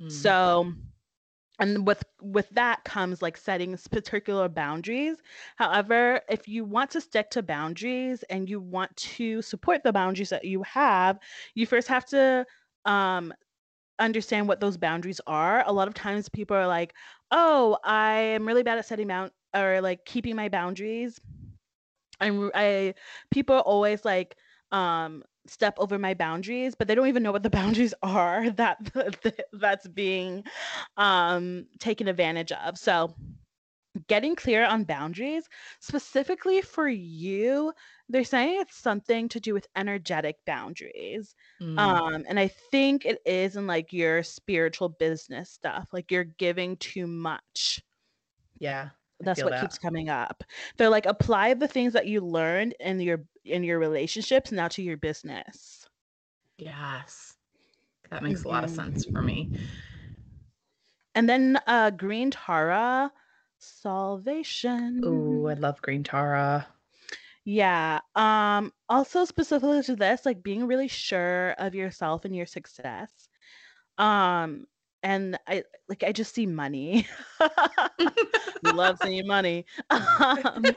Mm. 0.00 0.10
so 0.10 0.72
and 1.58 1.86
with 1.86 2.02
with 2.20 2.48
that 2.50 2.84
comes 2.84 3.22
like 3.22 3.36
setting 3.36 3.76
particular 3.90 4.48
boundaries 4.48 5.16
however 5.56 6.20
if 6.28 6.46
you 6.48 6.64
want 6.64 6.90
to 6.90 7.00
stick 7.00 7.30
to 7.30 7.42
boundaries 7.42 8.22
and 8.24 8.48
you 8.50 8.60
want 8.60 8.94
to 8.96 9.40
support 9.42 9.82
the 9.82 9.92
boundaries 9.92 10.30
that 10.30 10.44
you 10.44 10.62
have 10.62 11.18
you 11.54 11.66
first 11.66 11.88
have 11.88 12.04
to 12.04 12.44
um 12.84 13.32
understand 13.98 14.48
what 14.48 14.60
those 14.60 14.76
boundaries 14.76 15.20
are. 15.26 15.64
A 15.66 15.72
lot 15.72 15.88
of 15.88 15.94
times 15.94 16.28
people 16.28 16.56
are 16.56 16.66
like, 16.66 16.94
"Oh, 17.30 17.78
I 17.84 18.14
am 18.36 18.46
really 18.46 18.62
bad 18.62 18.78
at 18.78 18.86
setting 18.86 19.08
bound 19.08 19.32
or 19.54 19.80
like 19.80 20.04
keeping 20.04 20.36
my 20.36 20.48
boundaries." 20.48 21.20
I'm 22.20 22.50
I 22.54 22.94
people 23.30 23.56
always 23.60 24.04
like 24.04 24.36
um 24.72 25.22
step 25.46 25.74
over 25.78 25.98
my 25.98 26.14
boundaries, 26.14 26.74
but 26.74 26.88
they 26.88 26.94
don't 26.94 27.06
even 27.08 27.22
know 27.22 27.32
what 27.32 27.42
the 27.42 27.50
boundaries 27.60 27.94
are 28.02 28.50
that 28.50 28.78
that's 29.52 29.86
being 29.88 30.44
um 30.96 31.66
taken 31.78 32.08
advantage 32.08 32.52
of. 32.52 32.78
So, 32.78 33.14
getting 34.08 34.36
clear 34.36 34.64
on 34.64 34.84
boundaries 34.84 35.48
specifically 35.80 36.62
for 36.62 36.88
you 36.88 37.72
they're 38.08 38.24
saying 38.24 38.60
it's 38.60 38.76
something 38.76 39.28
to 39.28 39.40
do 39.40 39.52
with 39.54 39.66
energetic 39.76 40.36
boundaries 40.46 41.34
Mm. 41.60 41.78
um 41.78 42.24
and 42.28 42.38
i 42.38 42.48
think 42.70 43.04
it 43.04 43.18
is 43.26 43.56
in 43.56 43.66
like 43.66 43.92
your 43.92 44.22
spiritual 44.22 44.88
business 44.88 45.50
stuff 45.50 45.88
like 45.92 46.10
you're 46.10 46.24
giving 46.24 46.76
too 46.76 47.06
much 47.06 47.82
Yeah. 48.58 48.90
that's 49.20 49.42
what 49.42 49.50
that. 49.52 49.60
keeps 49.62 49.78
coming 49.78 50.08
up. 50.10 50.44
They're 50.76 50.90
like 50.90 51.06
apply 51.06 51.54
the 51.54 51.66
things 51.68 51.92
that 51.94 52.06
you 52.06 52.20
learned 52.20 52.74
in 52.80 53.00
your 53.00 53.24
in 53.44 53.64
your 53.64 53.78
relationships 53.78 54.52
now 54.52 54.68
to 54.68 54.82
your 54.82 54.96
business. 54.98 55.86
Yes. 56.58 57.34
That 58.10 58.22
makes 58.22 58.44
a 58.44 58.48
lot 58.48 58.64
of 58.64 58.70
sense 58.70 59.04
for 59.06 59.22
me. 59.22 59.50
And 61.14 61.28
then 61.28 61.58
uh 61.66 61.90
green 61.90 62.30
Tara 62.30 63.10
salvation. 63.58 65.00
Ooh, 65.04 65.48
I 65.48 65.54
love 65.54 65.80
green 65.80 66.04
Tara. 66.04 66.66
Yeah. 67.46 68.00
Um 68.16 68.72
also 68.90 69.24
specifically 69.24 69.82
to 69.84 69.96
this, 69.96 70.26
like 70.26 70.42
being 70.42 70.66
really 70.66 70.88
sure 70.88 71.52
of 71.58 71.74
yourself 71.74 72.24
and 72.26 72.36
your 72.36 72.46
success. 72.46 73.12
Um 73.98 74.66
and 75.02 75.38
I 75.48 75.64
like 75.88 76.04
I 76.04 76.12
just 76.12 76.34
see 76.34 76.46
money. 76.46 77.06
Love 78.62 78.98
seeing 79.02 79.26
money. 79.28 79.66
Um, 79.90 80.74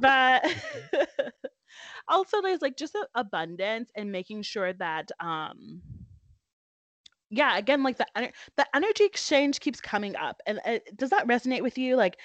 but 0.00 0.44
also 2.08 2.42
there's 2.42 2.62
like 2.62 2.76
just 2.76 2.96
abundance 3.14 3.90
and 3.96 4.12
making 4.12 4.42
sure 4.42 4.72
that 4.74 5.10
um 5.20 5.82
yeah 7.30 7.56
again 7.56 7.82
like 7.82 7.98
the 7.98 8.06
the 8.56 8.66
energy 8.74 9.04
exchange 9.04 9.60
keeps 9.60 9.80
coming 9.80 10.14
up 10.16 10.40
and 10.46 10.60
uh, 10.64 10.78
does 10.96 11.10
that 11.10 11.26
resonate 11.26 11.62
with 11.62 11.78
you 11.78 11.96
like 11.96 12.18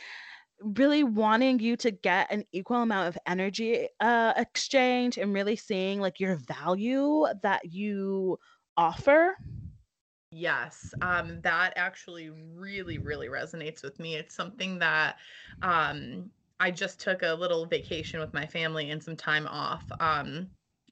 really 0.61 1.03
wanting 1.03 1.59
you 1.59 1.75
to 1.77 1.91
get 1.91 2.31
an 2.31 2.43
equal 2.51 2.81
amount 2.81 3.07
of 3.07 3.17
energy 3.25 3.87
uh 4.01 4.33
exchange 4.35 5.17
and 5.17 5.33
really 5.33 5.55
seeing 5.55 6.01
like 6.01 6.19
your 6.19 6.35
value 6.35 7.25
that 7.41 7.61
you 7.63 8.37
offer 8.75 9.35
Yes, 10.31 10.93
um, 11.01 11.41
that 11.41 11.73
actually 11.75 12.29
really, 12.29 12.99
really 12.99 13.29
resonates 13.29 13.81
with 13.81 13.99
me. 13.99 14.15
It's 14.15 14.35
something 14.35 14.77
that 14.79 15.17
um, 15.63 16.29
I 16.59 16.69
just 16.69 16.99
took 16.99 17.23
a 17.23 17.33
little 17.33 17.65
vacation 17.65 18.19
with 18.19 18.33
my 18.33 18.45
family 18.45 18.91
and 18.91 19.01
some 19.01 19.15
time 19.15 19.47
off, 19.47 19.83
um, 19.99 20.47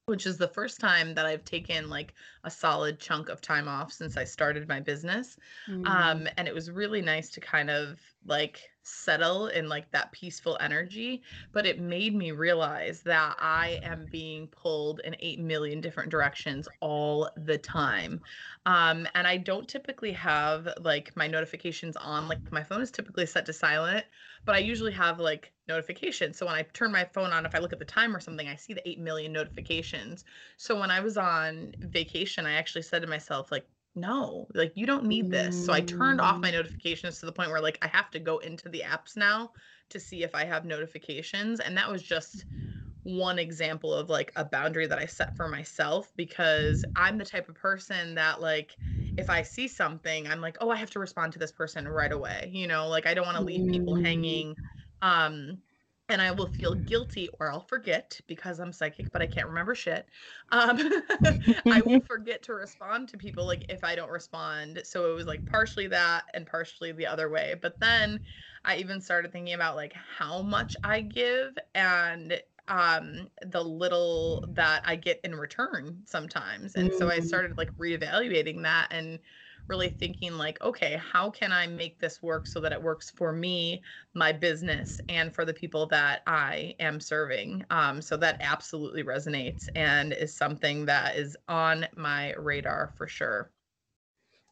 which 0.07 0.25
is 0.25 0.37
the 0.37 0.47
first 0.47 0.79
time 0.79 1.13
that 1.13 1.27
I've 1.27 1.45
taken 1.45 1.87
like 1.87 2.15
a 2.45 2.49
solid 2.49 2.99
chunk 2.99 3.29
of 3.29 3.41
time 3.41 3.67
off 3.67 3.91
since 3.91 4.17
I 4.17 4.23
started 4.23 4.67
my 4.67 4.79
business. 4.79 5.37
Mm. 5.69 5.85
Um, 5.85 6.27
and 6.37 6.47
it 6.47 6.53
was 6.53 6.71
really 6.71 7.01
nice 7.01 7.29
to 7.31 7.39
kind 7.39 7.69
of 7.69 7.99
like 8.25 8.61
settle 8.87 9.47
in 9.47 9.67
like 9.69 9.91
that 9.91 10.11
peaceful 10.11 10.57
energy. 10.61 11.23
But 11.51 11.65
it 11.65 11.79
made 11.79 12.15
me 12.15 12.31
realize 12.31 13.01
that 13.03 13.35
I 13.39 13.79
am 13.83 14.07
being 14.07 14.47
pulled 14.47 15.01
in 15.01 15.15
8 15.19 15.39
million 15.39 15.81
different 15.81 16.09
directions 16.09 16.67
all 16.79 17.29
the 17.35 17.57
time. 17.57 18.21
Um, 18.65 19.07
and 19.15 19.27
I 19.27 19.37
don't 19.37 19.67
typically 19.67 20.11
have 20.13 20.67
like 20.79 21.15
my 21.15 21.27
notifications 21.27 21.95
on, 21.97 22.27
like 22.27 22.51
my 22.51 22.63
phone 22.63 22.81
is 22.81 22.91
typically 22.91 23.25
set 23.25 23.45
to 23.47 23.53
silent, 23.53 24.05
but 24.45 24.55
I 24.55 24.59
usually 24.59 24.91
have 24.93 25.19
like 25.19 25.53
notifications. 25.67 26.37
So 26.37 26.45
when 26.45 26.55
I 26.55 26.63
turn 26.63 26.91
my 26.91 27.05
phone 27.05 27.31
on, 27.33 27.45
if 27.45 27.55
I 27.55 27.59
look 27.59 27.73
at 27.73 27.79
the 27.79 27.85
time 27.85 28.15
or 28.15 28.19
something, 28.19 28.47
I 28.47 28.55
see 28.55 28.73
the 28.73 28.87
8 28.87 28.99
million 28.99 29.33
notifications. 29.33 30.23
So 30.57 30.79
when 30.79 30.91
I 30.91 30.99
was 30.99 31.17
on 31.17 31.73
vacation, 31.81 32.45
I 32.45 32.53
actually 32.53 32.83
said 32.83 33.01
to 33.01 33.07
myself, 33.07 33.51
like, 33.51 33.67
no, 33.97 34.47
like 34.53 34.73
you 34.75 34.85
don't 34.85 35.05
need 35.05 35.29
this. 35.31 35.57
So 35.57 35.73
I 35.73 35.81
turned 35.81 36.21
off 36.21 36.41
my 36.41 36.51
notifications 36.51 37.19
to 37.19 37.25
the 37.25 37.33
point 37.33 37.51
where 37.51 37.61
like 37.61 37.79
I 37.81 37.87
have 37.87 38.11
to 38.11 38.19
go 38.19 38.39
into 38.39 38.69
the 38.69 38.83
apps 38.85 39.17
now 39.17 39.53
to 39.89 39.99
see 39.99 40.23
if 40.23 40.35
I 40.35 40.45
have 40.45 40.65
notifications. 40.65 41.59
And 41.59 41.77
that 41.77 41.91
was 41.91 42.03
just 42.03 42.45
one 43.03 43.39
example 43.39 43.93
of 43.93 44.09
like 44.09 44.31
a 44.35 44.45
boundary 44.45 44.87
that 44.87 44.99
I 44.99 45.05
set 45.05 45.35
for 45.37 45.47
myself 45.49 46.13
because 46.17 46.85
I'm 46.95 47.17
the 47.17 47.25
type 47.25 47.49
of 47.49 47.55
person 47.55 48.15
that 48.15 48.41
like 48.41 48.77
if 49.17 49.29
I 49.29 49.41
see 49.43 49.67
something, 49.67 50.27
I'm 50.27 50.41
like, 50.41 50.57
oh, 50.61 50.69
I 50.69 50.75
have 50.77 50.91
to 50.91 50.99
respond 50.99 51.33
to 51.33 51.39
this 51.39 51.51
person 51.51 51.87
right 51.87 52.11
away. 52.11 52.49
You 52.53 52.67
know, 52.67 52.87
like 52.89 53.05
I 53.07 53.13
don't 53.13 53.25
want 53.25 53.37
to 53.37 53.43
leave 53.43 53.67
people 53.67 53.95
Mm. 53.95 54.01
hanging. 54.03 54.57
Um 55.01 55.61
and 56.09 56.21
I 56.21 56.31
will 56.31 56.47
feel 56.47 56.75
guilty 56.75 57.29
or 57.39 57.51
I'll 57.51 57.59
forget 57.61 58.19
because 58.27 58.59
I'm 58.59 58.71
psychic, 58.71 59.11
but 59.11 59.21
I 59.21 59.27
can't 59.27 59.47
remember 59.47 59.75
shit. 59.75 60.07
Um, 60.49 60.79
I 61.69 61.81
will 61.81 61.99
forget 62.07 62.43
to 62.43 62.53
respond 62.53 63.09
to 63.09 63.17
people 63.17 63.45
like 63.45 63.65
if 63.69 63.83
I 63.83 63.95
don't 63.95 64.09
respond. 64.09 64.81
So 64.85 65.11
it 65.11 65.15
was 65.15 65.27
like 65.27 65.45
partially 65.45 65.87
that 65.87 66.25
and 66.33 66.47
partially 66.47 66.91
the 66.91 67.07
other 67.07 67.29
way. 67.29 67.55
But 67.61 67.79
then 67.79 68.21
I 68.65 68.77
even 68.77 69.01
started 69.01 69.31
thinking 69.31 69.53
about 69.53 69.75
like 69.75 69.93
how 69.93 70.41
much 70.41 70.75
I 70.83 71.01
give 71.01 71.57
and 71.75 72.41
um 72.69 73.29
the 73.45 73.63
little 73.63 74.43
that 74.49 74.83
I 74.85 74.95
get 74.97 75.19
in 75.23 75.35
return 75.35 76.03
sometimes. 76.05 76.75
And 76.75 76.93
so 76.93 77.09
I 77.09 77.19
Mm. 77.19 77.21
started 77.21 77.57
like 77.57 77.75
reevaluating 77.77 78.63
that 78.63 78.87
and 78.91 79.19
really 79.69 79.89
thinking 79.89 80.33
like 80.37 80.59
okay 80.61 80.95
how 80.97 81.29
can 81.29 81.51
i 81.51 81.67
make 81.67 81.99
this 81.99 82.21
work 82.21 82.47
so 82.47 82.59
that 82.59 82.71
it 82.71 82.81
works 82.81 83.09
for 83.09 83.33
me 83.33 83.83
my 84.13 84.31
business 84.31 84.99
and 85.09 85.33
for 85.33 85.45
the 85.45 85.53
people 85.53 85.85
that 85.87 86.21
i 86.27 86.75
am 86.79 86.99
serving 86.99 87.63
um, 87.69 88.01
so 88.01 88.17
that 88.17 88.37
absolutely 88.39 89.03
resonates 89.03 89.67
and 89.75 90.13
is 90.13 90.35
something 90.35 90.85
that 90.85 91.15
is 91.15 91.35
on 91.47 91.85
my 91.95 92.33
radar 92.35 92.93
for 92.95 93.07
sure 93.07 93.51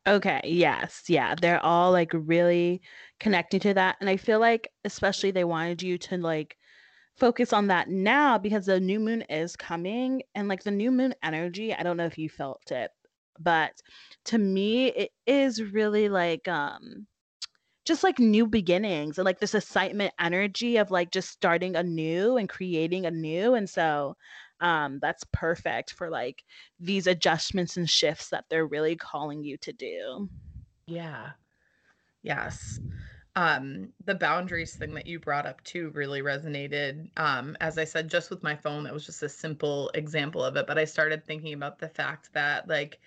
Okay, 0.07 0.39
yes, 0.43 1.03
yeah, 1.09 1.33
they're 1.33 1.63
all 1.63 1.91
like 1.91 2.11
really 2.13 2.81
connecting 3.19 3.59
to 3.61 3.73
that. 3.73 3.97
And 3.99 4.07
I 4.09 4.17
feel 4.17 4.39
like, 4.39 4.71
especially, 4.83 5.31
they 5.31 5.43
wanted 5.43 5.81
you 5.81 5.97
to 5.99 6.17
like 6.17 6.57
focus 7.17 7.53
on 7.53 7.67
that 7.67 7.89
now 7.89 8.37
because 8.37 8.67
the 8.67 8.79
new 8.79 8.99
moon 8.99 9.23
is 9.23 9.55
coming 9.55 10.23
and 10.35 10.47
like 10.49 10.63
the 10.63 10.71
new 10.71 10.91
moon 10.91 11.15
energy. 11.23 11.73
I 11.73 11.83
don't 11.83 11.97
know 11.97 12.05
if 12.07 12.17
you 12.19 12.29
felt 12.29 12.71
it, 12.71 12.91
but 13.39 13.73
to 14.25 14.37
me, 14.37 14.87
it 14.87 15.11
is 15.25 15.61
really 15.61 16.09
like, 16.09 16.47
um, 16.47 17.07
just 17.85 18.03
like 18.03 18.19
new 18.19 18.47
beginnings 18.47 19.17
and 19.17 19.25
like 19.25 19.39
this 19.39 19.55
excitement 19.55 20.13
energy 20.19 20.77
of 20.77 20.91
like 20.91 21.11
just 21.11 21.29
starting 21.29 21.75
anew 21.75 22.37
and 22.37 22.49
creating 22.49 23.05
anew. 23.05 23.53
And 23.55 23.69
so, 23.69 24.15
um, 24.61 24.99
that's 25.01 25.23
perfect 25.33 25.93
for 25.93 26.09
like 26.09 26.43
these 26.79 27.07
adjustments 27.07 27.77
and 27.77 27.89
shifts 27.89 28.29
that 28.29 28.45
they're 28.49 28.65
really 28.67 28.95
calling 28.95 29.43
you 29.43 29.57
to 29.57 29.73
do. 29.73 30.29
yeah 30.87 31.31
yes 32.23 32.79
um 33.35 33.91
the 34.05 34.15
boundaries 34.15 34.75
thing 34.75 34.93
that 34.93 35.07
you 35.07 35.19
brought 35.19 35.45
up 35.45 35.61
too 35.63 35.89
really 35.91 36.21
resonated. 36.21 37.09
Um 37.17 37.57
as 37.61 37.77
i 37.77 37.83
said 37.83 38.09
just 38.09 38.29
with 38.29 38.43
my 38.43 38.55
phone 38.55 38.83
that 38.83 38.93
was 38.93 39.05
just 39.05 39.23
a 39.23 39.29
simple 39.29 39.89
example 39.93 40.43
of 40.43 40.55
it 40.55 40.67
but 40.67 40.77
i 40.77 40.85
started 40.85 41.25
thinking 41.25 41.53
about 41.53 41.79
the 41.79 41.89
fact 41.89 42.31
that 42.33 42.67
like 42.69 42.99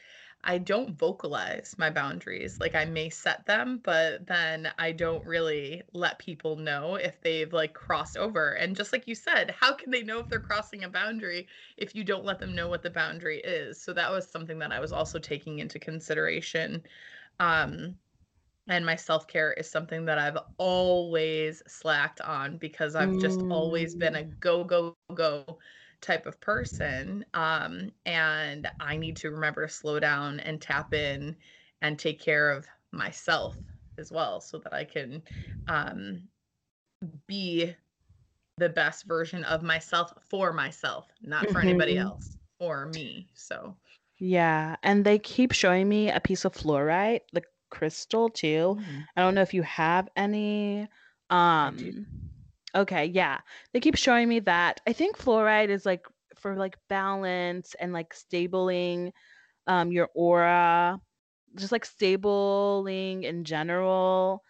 i 0.44 0.56
don't 0.58 0.96
vocalize 0.98 1.74
my 1.78 1.90
boundaries. 1.90 2.60
Like 2.60 2.74
i 2.74 2.84
may 2.84 3.08
set 3.10 3.46
them 3.46 3.80
but 3.82 4.26
then 4.26 4.70
i 4.78 4.92
don't 4.92 5.24
really 5.24 5.82
let 5.92 6.18
people 6.18 6.56
know 6.56 6.94
if 6.96 7.20
they've 7.22 7.52
like 7.52 7.72
crossed 7.74 8.16
over. 8.16 8.52
And 8.52 8.76
just 8.76 8.92
like 8.92 9.06
you 9.08 9.14
said 9.14 9.54
how 9.58 9.72
can 9.74 9.90
they 9.90 10.02
know 10.02 10.18
if 10.20 10.28
they're 10.28 10.40
crossing 10.40 10.84
a 10.84 10.88
boundary 10.88 11.48
if 11.76 11.94
you 11.94 12.04
don't 12.04 12.24
let 12.24 12.38
them 12.38 12.54
know 12.54 12.68
what 12.68 12.82
the 12.82 12.90
boundary 12.90 13.38
is? 13.40 13.80
So 13.82 13.92
that 13.94 14.10
was 14.10 14.28
something 14.30 14.58
that 14.58 14.72
i 14.72 14.80
was 14.80 14.92
also 14.92 15.18
taking 15.18 15.58
into 15.58 15.78
consideration. 15.78 16.82
Um 17.40 17.96
and 18.68 18.84
my 18.86 18.96
self-care 18.96 19.52
is 19.54 19.70
something 19.70 20.04
that 20.06 20.18
I've 20.18 20.38
always 20.58 21.62
slacked 21.66 22.20
on 22.20 22.58
because 22.58 22.94
I've 22.94 23.18
just 23.18 23.44
always 23.50 23.94
been 23.94 24.14
a 24.16 24.24
go 24.24 24.64
go 24.64 24.96
go 25.14 25.58
type 26.00 26.26
of 26.26 26.40
person 26.40 27.24
um 27.34 27.90
and 28.06 28.70
I 28.80 28.96
need 28.96 29.16
to 29.18 29.30
remember 29.30 29.66
to 29.66 29.72
slow 29.72 29.98
down 30.00 30.40
and 30.40 30.60
tap 30.62 30.94
in 30.94 31.36
and 31.82 31.98
take 31.98 32.20
care 32.20 32.50
of 32.52 32.66
myself 32.92 33.58
as 33.98 34.12
well 34.12 34.40
so 34.40 34.58
that 34.60 34.72
I 34.72 34.84
can 34.84 35.22
um 35.66 36.28
be 37.26 37.74
the 38.58 38.68
best 38.68 39.06
version 39.06 39.44
of 39.44 39.62
myself 39.62 40.12
for 40.22 40.52
myself 40.52 41.08
not 41.22 41.50
for 41.50 41.60
anybody 41.60 41.96
Mhm. 41.96 41.98
else 41.98 42.36
for 42.58 42.86
me 42.86 43.30
so 43.34 43.76
Yeah, 44.18 44.76
and 44.82 45.04
they 45.04 45.18
keep 45.18 45.52
showing 45.52 45.88
me 45.88 46.10
a 46.10 46.20
piece 46.20 46.44
of 46.44 46.52
fluorite, 46.54 47.22
the 47.32 47.42
crystal 47.70 48.28
too. 48.30 48.76
mm, 48.76 49.08
I 49.16 49.22
don't 49.22 49.34
know 49.34 49.42
if 49.42 49.54
you 49.54 49.62
have 49.62 50.08
any. 50.16 50.88
Um, 51.30 52.06
okay, 52.74 53.06
yeah. 53.06 53.38
They 53.72 53.80
keep 53.80 53.96
showing 53.96 54.28
me 54.28 54.40
that. 54.40 54.80
I 54.86 54.92
think 54.92 55.16
fluorite 55.18 55.68
is 55.70 55.86
like 55.86 56.06
for 56.36 56.56
like 56.56 56.76
balance 56.88 57.74
and 57.80 57.92
like 57.92 58.14
stabling 58.14 59.12
um 59.66 59.92
your 59.92 60.08
aura, 60.14 61.00
just 61.56 61.72
like 61.72 61.84
stabling 61.84 63.24
in 63.24 63.44
general. 63.44 64.42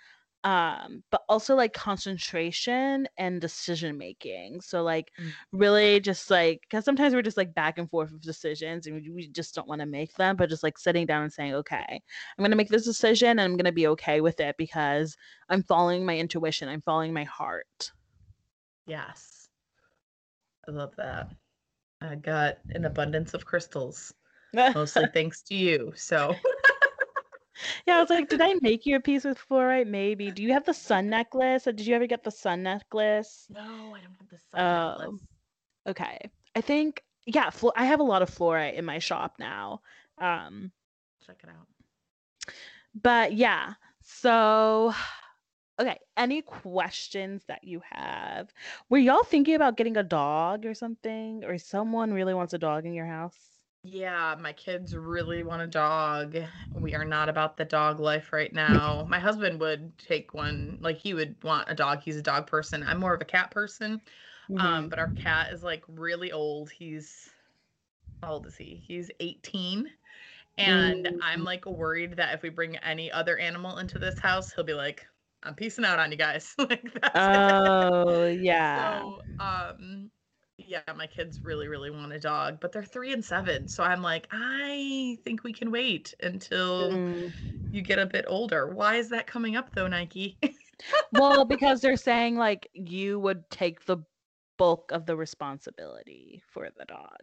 Um, 0.45 1.03
but 1.11 1.23
also 1.29 1.57
like 1.57 1.73
concentration 1.73 3.09
and 3.19 3.41
decision 3.41 3.99
making. 3.99 4.61
So 4.61 4.83
like 4.83 5.11
Mm. 5.21 5.33
really 5.53 6.01
just 6.01 6.31
like 6.31 6.61
because 6.63 6.85
sometimes 6.85 7.13
we're 7.13 7.23
just 7.23 7.37
like 7.37 7.55
back 7.55 7.79
and 7.79 7.91
forth 7.91 8.13
with 8.13 8.23
decisions 8.23 8.87
and 8.87 8.97
we, 8.97 9.11
we 9.11 9.29
just 9.29 9.55
don't 9.55 9.69
want 9.69 9.81
to 9.81 9.87
make 9.87 10.15
them, 10.15 10.37
but 10.37 10.49
just 10.49 10.63
like 10.63 10.79
sitting 10.79 11.07
down 11.07 11.25
and 11.25 11.33
saying, 11.33 11.55
okay, 11.55 12.03
I'm 12.39 12.45
gonna 12.45 12.57
make 12.57 12.69
this 12.69 12.85
decision 12.85 13.31
and 13.31 13.41
I'm 13.41 13.57
gonna 13.57 13.73
be 13.73 13.89
okay 13.89 14.21
with 14.21 14.41
it 14.41 14.57
because 14.57 15.17
I'm 15.49 15.63
following 15.65 16.07
my 16.07 16.17
intuition, 16.17 16.69
I'm 16.69 16.83
following 16.83 17.13
my 17.13 17.25
heart. 17.25 17.93
Yes. 18.87 19.49
I 20.67 20.71
love 20.71 20.95
that. 20.97 21.31
I 22.01 22.15
got 22.15 22.59
an 22.71 22.85
abundance 22.85 23.35
of 23.35 23.45
crystals, 23.45 24.15
mostly 24.75 25.07
thanks 25.07 25.43
to 25.43 25.55
you. 25.55 25.93
So, 25.97 26.35
yeah, 27.87 27.97
I 27.97 28.01
was 28.01 28.11
like, 28.11 28.29
did 28.29 28.41
I 28.41 28.55
make 28.61 28.87
you 28.87 28.97
a 28.97 29.01
piece 29.01 29.25
with 29.25 29.39
fluorite? 29.39 29.87
Maybe. 29.87 30.31
Do 30.31 30.43
you 30.43 30.53
have 30.53 30.65
the 30.65 30.75
sun 30.75 31.09
necklace? 31.09 31.65
Did 31.65 31.81
you 31.81 31.95
ever 31.95 32.07
get 32.07 32.25
the 32.25 32.31
sun 32.31 32.63
necklace? 32.63 33.47
No, 33.51 33.61
I 33.61 34.01
don't 34.01 34.17
have 34.19 34.29
the 34.31 34.39
sun 34.39 34.71
necklace. 34.71 35.21
Okay. 35.89 36.31
I 36.55 36.61
think 36.61 37.03
yeah, 37.27 37.51
flu- 37.51 37.73
I 37.77 37.85
have 37.87 38.01
a 38.01 38.05
lot 38.05 38.23
of 38.23 38.31
fluorite 38.31 38.75
in 38.75 38.85
my 38.85 38.99
shop 38.99 39.37
now. 39.39 39.81
Um 40.19 40.73
check 41.25 41.41
it 41.43 41.49
out. 41.49 41.67
But 42.95 43.33
yeah. 43.33 43.75
So 44.03 44.93
okay, 45.81 45.99
any 46.17 46.43
questions 46.43 47.45
that 47.47 47.65
you 47.65 47.81
have? 47.91 48.53
Were 48.89 48.99
y'all 48.99 49.25
thinking 49.25 49.55
about 49.55 49.77
getting 49.77 49.97
a 49.97 50.03
dog 50.03 50.67
or 50.67 50.75
something 50.75 51.45
or 51.45 51.59
someone 51.59 52.13
really 52.13 52.35
wants 52.35 52.55
a 52.55 52.59
dog 52.59 52.87
in 52.87 52.95
your 52.95 53.07
house? 53.07 53.58
Yeah, 53.91 54.35
my 54.39 54.53
kids 54.53 54.95
really 54.95 55.43
want 55.43 55.63
a 55.63 55.67
dog. 55.67 56.37
We 56.75 56.95
are 56.95 57.05
not 57.05 57.29
about 57.29 57.57
the 57.57 57.65
dog 57.65 58.01
life 58.01 58.33
right 58.33 58.53
now. 58.53 59.07
my 59.09 59.19
husband 59.19 59.61
would 59.61 59.97
take 59.99 60.35
one, 60.35 60.79
like 60.81 60.99
he 60.99 61.15
would 61.15 61.43
want 61.43 61.71
a 61.71 61.75
dog. 61.75 62.03
He's 62.03 62.17
a 62.17 62.23
dog 62.23 62.47
person. 62.47 62.85
I'm 62.87 62.99
more 62.99 63.15
of 63.15 63.21
a 63.21 63.25
cat 63.25 63.51
person. 63.51 64.01
Mm-hmm. 64.51 64.67
Um, 64.67 64.89
but 64.89 64.99
our 64.99 65.11
cat 65.13 65.53
is 65.53 65.63
like 65.63 65.85
really 65.89 66.33
old. 66.33 66.71
He's 66.71 67.31
how 68.23 68.33
old 68.33 68.47
is 68.47 68.57
he? 68.57 68.83
He's 68.87 69.11
18. 69.21 69.89
And 70.59 71.07
mm-hmm. 71.07 71.19
I'm 71.23 71.45
like 71.45 71.65
worried 71.67 72.17
that 72.17 72.35
if 72.35 72.43
we 72.43 72.49
bring 72.49 72.77
any 72.79 73.11
other 73.13 73.39
animal 73.39 73.79
into 73.79 73.99
this 73.99 74.19
house, 74.19 74.53
he'll 74.53 74.65
be 74.65 74.75
like, 74.75 75.07
I'm 75.45 75.55
peacing 75.55 75.85
out 75.85 75.99
on 75.99 76.11
you 76.11 76.19
guys. 76.19 76.55
like 76.59 76.93
that's 76.93 77.15
Oh, 77.15 78.27
yeah. 78.27 79.01
So 79.01 79.21
um 79.41 80.11
yeah, 80.69 80.83
my 80.95 81.07
kids 81.07 81.41
really, 81.43 81.67
really 81.67 81.91
want 81.91 82.13
a 82.13 82.21
dog, 82.21 82.59
but 82.61 82.73
they're 82.73 82.85
three 82.85 83.15
and 83.15 83.25
seven. 83.25 83.67
So 83.69 83.83
I'm 83.83 84.03
like, 84.03 84.29
I 84.31 85.17
think 85.25 85.43
we 85.43 85.53
can 85.53 85.71
wait 85.71 86.15
until 86.23 86.93
mm. 86.93 87.33
you 87.71 87.81
get 87.81 87.99
a 87.99 88.05
bit 88.05 88.27
older. 88.29 88.69
Why 88.69 88.97
is 88.97 89.09
that 89.09 89.27
coming 89.27 89.57
up 89.57 89.75
though, 89.75 89.89
Nike? 89.89 90.37
well, 91.13 91.45
because 91.47 91.81
they're 91.81 91.97
saying 91.97 92.37
like 92.37 92.69
you 92.75 93.19
would 93.19 93.49
take 93.49 93.87
the 93.87 93.99
bulk 94.59 94.91
of 94.93 95.07
the 95.07 95.17
responsibility 95.17 96.43
for 96.53 96.69
the 96.77 96.85
dog. 96.85 97.17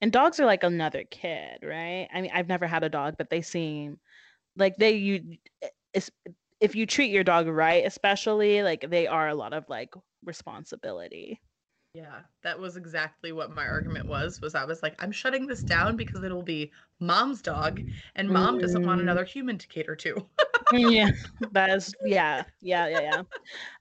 And 0.00 0.10
dogs 0.10 0.40
are 0.40 0.46
like 0.46 0.62
another 0.62 1.04
kid, 1.04 1.58
right? 1.62 2.08
I 2.14 2.22
mean, 2.22 2.30
I've 2.32 2.48
never 2.48 2.66
had 2.66 2.82
a 2.82 2.88
dog, 2.88 3.16
but 3.18 3.28
they 3.28 3.42
seem 3.42 3.98
like 4.56 4.76
they 4.78 4.92
you 4.92 5.36
eh, 5.62 6.00
if 6.60 6.74
you 6.74 6.86
treat 6.86 7.10
your 7.10 7.24
dog 7.24 7.46
right, 7.46 7.84
especially 7.84 8.62
like 8.62 8.88
they 8.88 9.06
are 9.06 9.28
a 9.28 9.34
lot 9.34 9.52
of 9.52 9.68
like 9.68 9.92
responsibility. 10.24 11.42
Yeah, 11.96 12.18
that 12.42 12.60
was 12.60 12.76
exactly 12.76 13.32
what 13.32 13.54
my 13.54 13.66
argument 13.66 14.06
was. 14.06 14.42
Was 14.42 14.54
I 14.54 14.66
was 14.66 14.82
like, 14.82 15.02
I'm 15.02 15.10
shutting 15.10 15.46
this 15.46 15.64
down 15.64 15.96
because 15.96 16.22
it'll 16.24 16.42
be 16.42 16.70
mom's 17.00 17.40
dog, 17.40 17.80
and 18.16 18.28
mom 18.28 18.58
doesn't 18.58 18.84
want 18.84 18.98
mm. 18.98 19.04
another 19.04 19.24
human 19.24 19.56
to 19.56 19.66
cater 19.66 19.96
to. 19.96 20.26
yeah, 20.74 21.08
that 21.52 21.70
is 21.70 21.94
yeah, 22.04 22.42
yeah, 22.60 22.86
yeah, 22.88 23.00
yeah. 23.00 23.22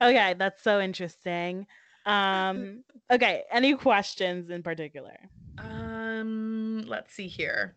Okay, 0.02 0.34
that's 0.40 0.64
so 0.64 0.80
interesting. 0.80 1.68
Um, 2.06 2.86
okay, 3.12 3.44
any 3.52 3.76
questions 3.76 4.50
in 4.50 4.64
particular? 4.64 5.18
Um, 5.58 6.86
let's 6.88 7.14
see 7.14 7.28
here. 7.28 7.76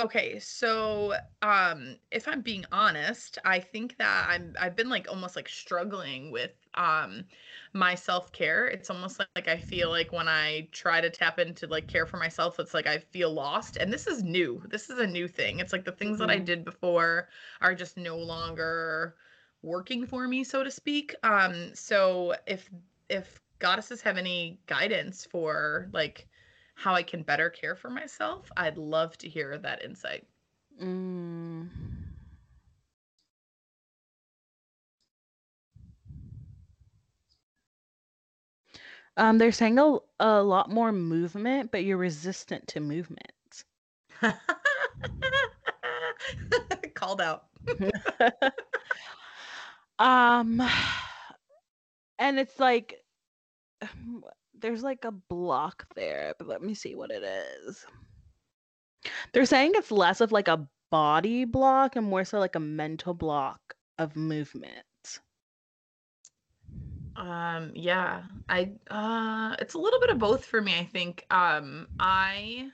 Okay, 0.00 0.38
so 0.38 1.14
um 1.42 1.96
if 2.10 2.26
I'm 2.26 2.40
being 2.40 2.64
honest, 2.72 3.36
I 3.44 3.60
think 3.60 3.98
that 3.98 4.26
I'm 4.30 4.54
I've 4.58 4.74
been 4.74 4.88
like 4.88 5.06
almost 5.10 5.36
like 5.36 5.48
struggling 5.48 6.30
with 6.30 6.52
um 6.74 7.24
my 7.74 7.94
self-care. 7.94 8.66
It's 8.68 8.88
almost 8.88 9.18
like, 9.18 9.28
like 9.36 9.48
I 9.48 9.58
feel 9.58 9.90
like 9.90 10.10
when 10.10 10.26
I 10.26 10.68
try 10.72 11.02
to 11.02 11.10
tap 11.10 11.38
into 11.38 11.66
like 11.66 11.86
care 11.86 12.06
for 12.06 12.16
myself, 12.16 12.58
it's 12.58 12.72
like 12.72 12.86
I 12.86 12.98
feel 12.98 13.30
lost. 13.32 13.76
And 13.76 13.92
this 13.92 14.06
is 14.06 14.22
new. 14.22 14.62
This 14.70 14.88
is 14.88 14.98
a 15.00 15.06
new 15.06 15.28
thing. 15.28 15.60
It's 15.60 15.72
like 15.72 15.84
the 15.84 15.92
things 15.92 16.18
that 16.20 16.30
I 16.30 16.36
mm-hmm. 16.36 16.44
did 16.44 16.64
before 16.64 17.28
are 17.60 17.74
just 17.74 17.98
no 17.98 18.16
longer 18.16 19.16
working 19.62 20.06
for 20.06 20.26
me, 20.26 20.44
so 20.44 20.64
to 20.64 20.70
speak. 20.70 21.14
Um 21.22 21.74
so 21.74 22.34
if 22.46 22.70
if 23.10 23.38
goddesses 23.58 24.00
have 24.00 24.16
any 24.16 24.60
guidance 24.66 25.26
for 25.26 25.90
like 25.92 26.26
how 26.80 26.94
I 26.94 27.02
can 27.02 27.22
better 27.22 27.50
care 27.50 27.76
for 27.76 27.90
myself, 27.90 28.50
I'd 28.56 28.78
love 28.78 29.18
to 29.18 29.28
hear 29.28 29.58
that 29.58 29.84
insight. 29.84 30.26
Mm. 30.82 31.68
Um, 39.18 39.36
they're 39.36 39.52
saying 39.52 39.78
a, 39.78 39.98
a 40.20 40.42
lot 40.42 40.70
more 40.70 40.90
movement, 40.90 41.70
but 41.70 41.84
you're 41.84 41.98
resistant 41.98 42.66
to 42.68 42.80
movement. 42.80 43.30
Called 46.94 47.20
out. 47.20 47.44
um, 49.98 50.62
and 52.18 52.38
it's 52.38 52.58
like 52.58 53.02
there's 54.60 54.82
like 54.82 55.04
a 55.04 55.12
block 55.12 55.86
there, 55.94 56.34
but 56.38 56.48
let 56.48 56.62
me 56.62 56.74
see 56.74 56.94
what 56.94 57.10
it 57.10 57.22
is. 57.22 57.84
They're 59.32 59.46
saying 59.46 59.72
it's 59.74 59.90
less 59.90 60.20
of 60.20 60.32
like 60.32 60.48
a 60.48 60.66
body 60.90 61.44
block 61.44 61.96
and 61.96 62.06
more 62.06 62.24
so 62.24 62.38
like 62.38 62.56
a 62.56 62.60
mental 62.60 63.14
block 63.14 63.60
of 63.98 64.16
movement. 64.16 64.84
Um 67.16 67.72
yeah, 67.74 68.22
I 68.48 68.72
uh 68.90 69.56
it's 69.58 69.74
a 69.74 69.78
little 69.78 70.00
bit 70.00 70.10
of 70.10 70.18
both 70.18 70.44
for 70.44 70.60
me, 70.60 70.78
I 70.78 70.84
think. 70.84 71.26
Um 71.30 71.86
I 71.98 72.70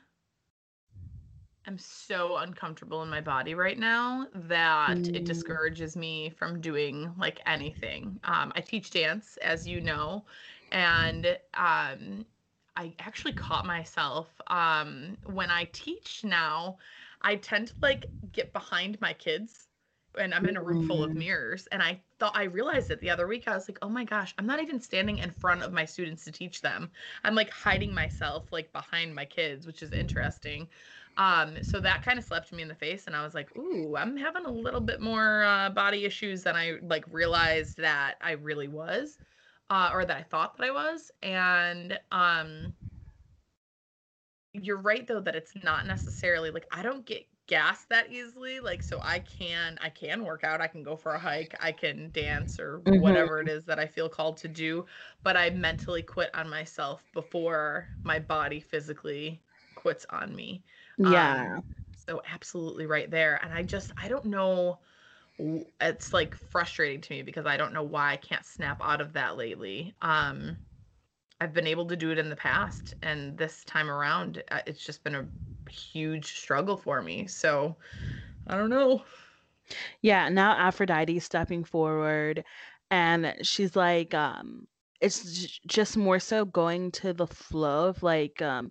am 1.66 1.78
so 1.78 2.36
uncomfortable 2.36 3.02
in 3.02 3.08
my 3.08 3.20
body 3.20 3.54
right 3.54 3.78
now 3.78 4.28
that 4.34 4.98
mm. 4.98 5.16
it 5.16 5.24
discourages 5.24 5.96
me 5.96 6.30
from 6.30 6.60
doing 6.60 7.12
like 7.18 7.40
anything. 7.46 8.20
Um 8.24 8.52
I 8.54 8.60
teach 8.60 8.90
dance 8.90 9.36
as 9.42 9.66
you 9.66 9.80
know 9.80 10.24
and 10.72 11.26
um, 11.54 12.26
I 12.76 12.92
actually 12.98 13.32
caught 13.32 13.66
myself 13.66 14.28
um, 14.48 15.16
when 15.24 15.50
I 15.50 15.68
teach 15.72 16.22
now. 16.24 16.78
I 17.22 17.36
tend 17.36 17.68
to 17.68 17.74
like 17.80 18.06
get 18.32 18.52
behind 18.52 19.00
my 19.00 19.12
kids 19.14 19.66
and 20.18 20.34
I'm 20.34 20.46
in 20.46 20.56
a 20.56 20.62
room 20.62 20.86
full 20.86 21.04
of 21.04 21.10
mm. 21.10 21.16
mirrors. 21.16 21.66
And 21.72 21.82
I 21.82 22.00
thought 22.18 22.36
I 22.36 22.44
realized 22.44 22.90
it 22.90 23.00
the 23.00 23.10
other 23.10 23.26
week. 23.26 23.44
I 23.46 23.54
was 23.54 23.68
like, 23.68 23.78
oh 23.82 23.88
my 23.88 24.04
gosh, 24.04 24.34
I'm 24.38 24.46
not 24.46 24.62
even 24.62 24.80
standing 24.80 25.18
in 25.18 25.30
front 25.30 25.62
of 25.62 25.72
my 25.72 25.84
students 25.84 26.24
to 26.24 26.32
teach 26.32 26.60
them. 26.60 26.90
I'm 27.24 27.34
like 27.34 27.50
hiding 27.50 27.92
myself 27.94 28.44
like 28.52 28.72
behind 28.72 29.14
my 29.14 29.24
kids, 29.24 29.66
which 29.66 29.82
is 29.82 29.92
interesting. 29.92 30.68
Um, 31.18 31.62
so 31.62 31.80
that 31.80 32.02
kind 32.02 32.18
of 32.18 32.24
slapped 32.24 32.52
me 32.52 32.60
in 32.62 32.68
the 32.68 32.74
face, 32.74 33.06
and 33.06 33.16
I 33.16 33.24
was 33.24 33.32
like, 33.32 33.56
ooh, 33.56 33.96
I'm 33.96 34.18
having 34.18 34.44
a 34.44 34.50
little 34.50 34.82
bit 34.82 35.00
more 35.00 35.44
uh, 35.44 35.70
body 35.70 36.04
issues 36.04 36.42
than 36.42 36.56
I 36.56 36.74
like 36.82 37.06
realized 37.10 37.78
that 37.78 38.16
I 38.20 38.32
really 38.32 38.68
was 38.68 39.16
uh, 39.70 39.90
or 39.92 40.04
that 40.04 40.16
I 40.16 40.22
thought 40.22 40.56
that 40.56 40.64
I 40.64 40.70
was. 40.70 41.10
And 41.22 41.98
um, 42.12 42.74
you're 44.52 44.80
right 44.80 45.06
though 45.06 45.20
that 45.20 45.34
it's 45.34 45.52
not 45.62 45.86
necessarily 45.86 46.50
like 46.50 46.66
I 46.70 46.82
don't 46.82 47.04
get 47.04 47.26
gas 47.46 47.84
that 47.90 48.10
easily. 48.10 48.60
Like 48.60 48.82
so 48.82 49.00
I 49.02 49.20
can 49.20 49.78
I 49.82 49.88
can 49.88 50.24
work 50.24 50.44
out, 50.44 50.60
I 50.60 50.66
can 50.66 50.82
go 50.82 50.96
for 50.96 51.12
a 51.12 51.18
hike, 51.18 51.54
I 51.60 51.72
can 51.72 52.10
dance 52.10 52.58
or 52.58 52.80
mm-hmm. 52.80 53.00
whatever 53.00 53.40
it 53.40 53.48
is 53.48 53.64
that 53.66 53.78
I 53.78 53.86
feel 53.86 54.08
called 54.08 54.36
to 54.38 54.48
do, 54.48 54.86
but 55.22 55.36
I 55.36 55.50
mentally 55.50 56.02
quit 56.02 56.30
on 56.34 56.48
myself 56.48 57.02
before 57.12 57.88
my 58.02 58.18
body 58.18 58.60
physically 58.60 59.40
quits 59.74 60.06
on 60.10 60.34
me. 60.34 60.62
Yeah. 60.98 61.56
Um, 61.56 61.64
so 62.06 62.22
absolutely 62.32 62.86
right 62.86 63.10
there. 63.10 63.40
And 63.42 63.52
I 63.52 63.62
just 63.62 63.92
I 64.00 64.08
don't 64.08 64.26
know 64.26 64.78
it's 65.38 66.12
like 66.12 66.34
frustrating 66.34 67.00
to 67.02 67.14
me 67.14 67.22
because 67.22 67.46
I 67.46 67.56
don't 67.56 67.72
know 67.72 67.82
why 67.82 68.12
I 68.12 68.16
can't 68.16 68.44
snap 68.44 68.80
out 68.82 69.00
of 69.00 69.12
that 69.14 69.36
lately. 69.36 69.94
Um, 70.02 70.56
I've 71.40 71.52
been 71.52 71.66
able 71.66 71.86
to 71.88 71.96
do 71.96 72.10
it 72.10 72.18
in 72.18 72.30
the 72.30 72.36
past, 72.36 72.94
and 73.02 73.36
this 73.36 73.64
time 73.64 73.90
around, 73.90 74.42
uh, 74.50 74.60
it's 74.66 74.84
just 74.84 75.04
been 75.04 75.14
a 75.14 75.28
huge 75.70 76.38
struggle 76.38 76.76
for 76.76 77.02
me. 77.02 77.26
So 77.26 77.76
I 78.46 78.56
don't 78.56 78.70
know. 78.70 79.02
Yeah, 80.02 80.28
now 80.28 80.52
Aphrodite's 80.56 81.24
stepping 81.24 81.64
forward, 81.64 82.44
and 82.90 83.34
she's 83.42 83.76
like, 83.76 84.14
um, 84.14 84.66
it's 85.00 85.58
just 85.66 85.96
more 85.96 86.18
so 86.18 86.44
going 86.44 86.90
to 86.92 87.12
the 87.12 87.26
flow 87.26 87.88
of 87.88 88.02
like, 88.02 88.40
um, 88.42 88.70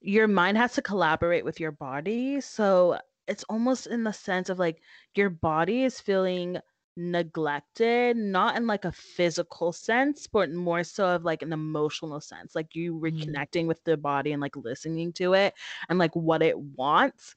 your 0.00 0.28
mind 0.28 0.56
has 0.58 0.74
to 0.74 0.82
collaborate 0.82 1.44
with 1.44 1.60
your 1.60 1.72
body. 1.72 2.40
So 2.40 2.98
it's 3.26 3.44
almost 3.44 3.86
in 3.86 4.04
the 4.04 4.12
sense 4.12 4.48
of 4.48 4.58
like 4.58 4.80
your 5.14 5.30
body 5.30 5.84
is 5.84 6.00
feeling 6.00 6.58
neglected 6.96 8.16
not 8.16 8.54
in 8.54 8.66
like 8.66 8.84
a 8.84 8.92
physical 8.92 9.72
sense 9.72 10.26
but 10.26 10.50
more 10.52 10.84
so 10.84 11.06
of 11.08 11.24
like 11.24 11.40
an 11.40 11.52
emotional 11.52 12.20
sense 12.20 12.54
like 12.54 12.74
you 12.74 12.94
mm. 12.94 13.00
reconnecting 13.00 13.64
mm. 13.64 13.68
with 13.68 13.82
the 13.84 13.96
body 13.96 14.32
and 14.32 14.42
like 14.42 14.54
listening 14.56 15.10
to 15.12 15.32
it 15.32 15.54
and 15.88 15.98
like 15.98 16.14
what 16.14 16.42
it 16.42 16.58
wants 16.58 17.34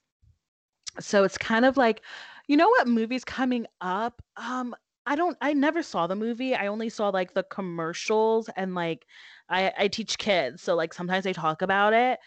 so 1.00 1.24
it's 1.24 1.38
kind 1.38 1.64
of 1.64 1.78
like 1.78 2.02
you 2.48 2.58
know 2.58 2.68
what 2.68 2.88
movies 2.88 3.24
coming 3.24 3.66
up 3.80 4.22
um 4.36 4.76
i 5.06 5.16
don't 5.16 5.38
i 5.40 5.54
never 5.54 5.82
saw 5.82 6.06
the 6.06 6.16
movie 6.16 6.54
i 6.54 6.68
only 6.68 6.90
saw 6.90 7.08
like 7.08 7.34
the 7.34 7.44
commercials 7.44 8.50
and 8.58 8.76
like 8.76 9.06
i 9.48 9.72
i 9.78 9.88
teach 9.88 10.18
kids 10.18 10.62
so 10.62 10.76
like 10.76 10.94
sometimes 10.94 11.24
they 11.24 11.34
talk 11.34 11.62
about 11.62 11.94
it 11.94 12.20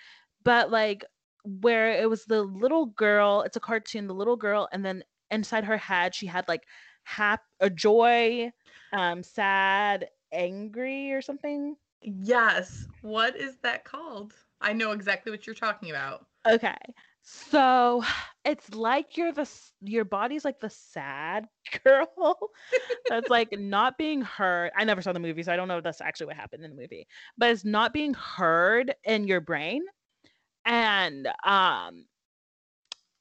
but 0.45 0.71
like 0.71 1.05
where 1.45 1.93
it 1.93 2.09
was 2.09 2.25
the 2.25 2.43
little 2.43 2.87
girl, 2.87 3.43
it's 3.43 3.57
a 3.57 3.61
cartoon, 3.61 4.07
the 4.07 4.15
little 4.15 4.37
girl, 4.37 4.69
and 4.73 4.85
then 4.85 5.03
inside 5.31 5.65
her 5.65 5.77
head 5.77 6.15
she 6.15 6.27
had 6.27 6.47
like 6.49 6.63
hap 7.05 7.43
a 7.61 7.71
joy, 7.71 8.51
um, 8.93 9.23
sad, 9.23 10.09
angry, 10.33 11.13
or 11.13 11.23
something. 11.23 11.77
Yes. 12.03 12.87
What 13.03 13.37
is 13.37 13.57
that 13.63 13.85
called? 13.85 14.35
I 14.61 14.73
know 14.73 14.93
exactly 14.93 15.31
what 15.31 15.47
you're 15.47 15.55
talking 15.55 15.91
about. 15.91 16.27
Okay. 16.47 16.77
So 17.23 18.03
it's 18.45 18.75
like 18.75 19.17
you're 19.17 19.33
the 19.33 19.49
your 19.83 20.05
body's 20.07 20.45
like 20.45 20.61
the 20.61 20.71
sad 20.71 21.47
girl 21.85 22.51
that's 23.09 23.29
like 23.31 23.53
not 23.53 23.99
being 23.99 24.23
heard. 24.23 24.71
I 24.77 24.85
never 24.85 25.03
saw 25.03 25.13
the 25.13 25.21
movie, 25.21 25.43
so 25.43 25.53
I 25.53 25.57
don't 25.57 25.69
know 25.69 25.79
if 25.79 25.85
that's 25.85 26.01
actually 26.01 26.27
what 26.27 26.37
happened 26.37 26.65
in 26.65 26.71
the 26.71 26.77
movie. 26.81 27.07
But 27.37 27.51
it's 27.51 27.65
not 27.65 27.93
being 27.93 28.15
heard 28.15 28.95
in 29.05 29.27
your 29.27 29.41
brain. 29.41 29.83
And 30.69 31.27
um 31.45 32.05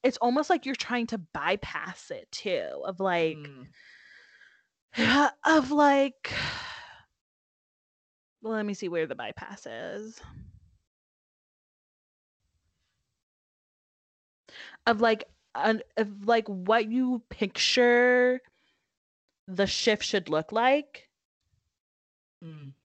it's 0.04 0.18
almost 0.18 0.48
like 0.50 0.64
you're 0.66 0.74
trying 0.76 1.06
to 1.08 1.18
bypass 1.18 2.10
it 2.10 2.30
too, 2.30 2.82
of 2.84 3.00
like 3.00 3.36
Mm. 3.36 3.66
of 5.44 5.70
like 5.70 6.32
well, 8.42 8.52
let 8.54 8.66
me 8.66 8.74
see 8.74 8.88
where 8.88 9.06
the 9.06 9.14
bypass 9.14 9.66
is. 9.66 10.20
Of 14.86 15.00
like 15.00 15.24
an 15.54 15.82
of 15.96 16.26
like 16.26 16.46
what 16.48 16.90
you 16.90 17.22
picture 17.30 18.40
the 19.48 19.66
shift 19.66 20.04
should 20.04 20.28
look 20.28 20.52
like. 20.52 21.08
Mm. 22.44 22.77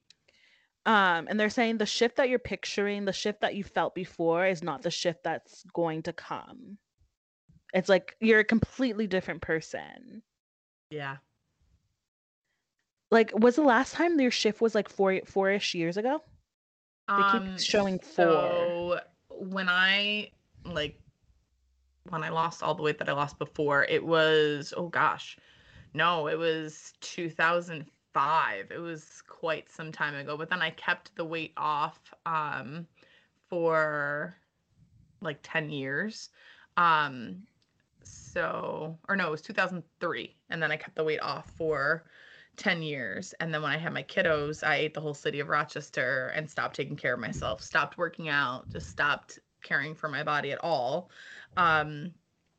Um, 0.85 1.27
and 1.29 1.39
they're 1.39 1.49
saying 1.49 1.77
the 1.77 1.85
shift 1.85 2.17
that 2.17 2.29
you're 2.29 2.39
picturing, 2.39 3.05
the 3.05 3.13
shift 3.13 3.41
that 3.41 3.55
you 3.55 3.63
felt 3.63 3.95
before, 3.95 4.45
is 4.45 4.61
not 4.61 4.81
the 4.81 4.91
shift 4.91 5.23
that's 5.23 5.63
going 5.73 6.03
to 6.03 6.13
come. 6.13 6.77
It's 7.73 7.89
like 7.89 8.15
you're 8.19 8.41
a 8.41 8.43
completely 8.45 9.07
different 9.07 9.41
person. 9.41 10.21
Yeah. 10.89 11.17
Like, 13.11 13.31
was 13.33 13.55
the 13.55 13.63
last 13.63 13.93
time 13.93 14.19
your 14.19 14.31
shift 14.31 14.59
was 14.59 14.75
like 14.75 14.89
four 14.89 15.21
four-ish 15.25 15.73
years 15.73 15.97
ago? 15.97 16.21
They 17.07 17.23
keep 17.31 17.41
Um, 17.41 17.57
showing 17.57 17.99
four. 17.99 18.25
So 18.25 18.99
when 19.29 19.69
I 19.69 20.31
like 20.65 20.99
when 22.09 22.23
I 22.23 22.29
lost 22.29 22.61
all 22.61 22.75
the 22.75 22.83
weight 22.83 22.97
that 22.99 23.09
I 23.09 23.13
lost 23.13 23.39
before, 23.39 23.85
it 23.85 24.03
was 24.03 24.73
oh 24.75 24.87
gosh. 24.89 25.37
No, 25.93 26.27
it 26.27 26.37
was 26.37 26.93
2005. 28.13 28.71
It 28.71 28.79
was 28.79 29.21
quite 29.27 29.69
some 29.69 29.91
time 29.91 30.15
ago, 30.15 30.37
but 30.37 30.49
then 30.49 30.61
I 30.61 30.71
kept 30.71 31.15
the 31.15 31.25
weight 31.25 31.53
off 31.57 32.13
um 32.25 32.87
for 33.49 34.37
like 35.21 35.39
10 35.43 35.69
years. 35.71 36.29
Um 36.77 37.47
so 38.03 38.99
or 39.09 39.15
no, 39.15 39.27
it 39.27 39.31
was 39.31 39.41
2003 39.41 40.39
and 40.49 40.61
then 40.61 40.71
I 40.71 40.77
kept 40.77 40.95
the 40.95 41.03
weight 41.03 41.21
off 41.21 41.51
for 41.57 42.05
10 42.57 42.83
years 42.83 43.33
and 43.33 43.53
then 43.53 43.61
when 43.61 43.71
I 43.71 43.77
had 43.77 43.93
my 43.93 44.03
kiddos, 44.03 44.65
I 44.67 44.75
ate 44.77 44.93
the 44.93 45.01
whole 45.01 45.13
city 45.15 45.39
of 45.39 45.49
Rochester 45.49 46.27
and 46.35 46.49
stopped 46.49 46.75
taking 46.75 46.97
care 46.97 47.13
of 47.15 47.19
myself, 47.19 47.61
stopped 47.63 47.97
working 47.97 48.29
out, 48.29 48.71
just 48.71 48.89
stopped 48.89 49.39
caring 49.63 49.95
for 49.95 50.09
my 50.09 50.23
body 50.23 50.51
at 50.51 50.59
all. 50.63 51.11
Um 51.57 52.13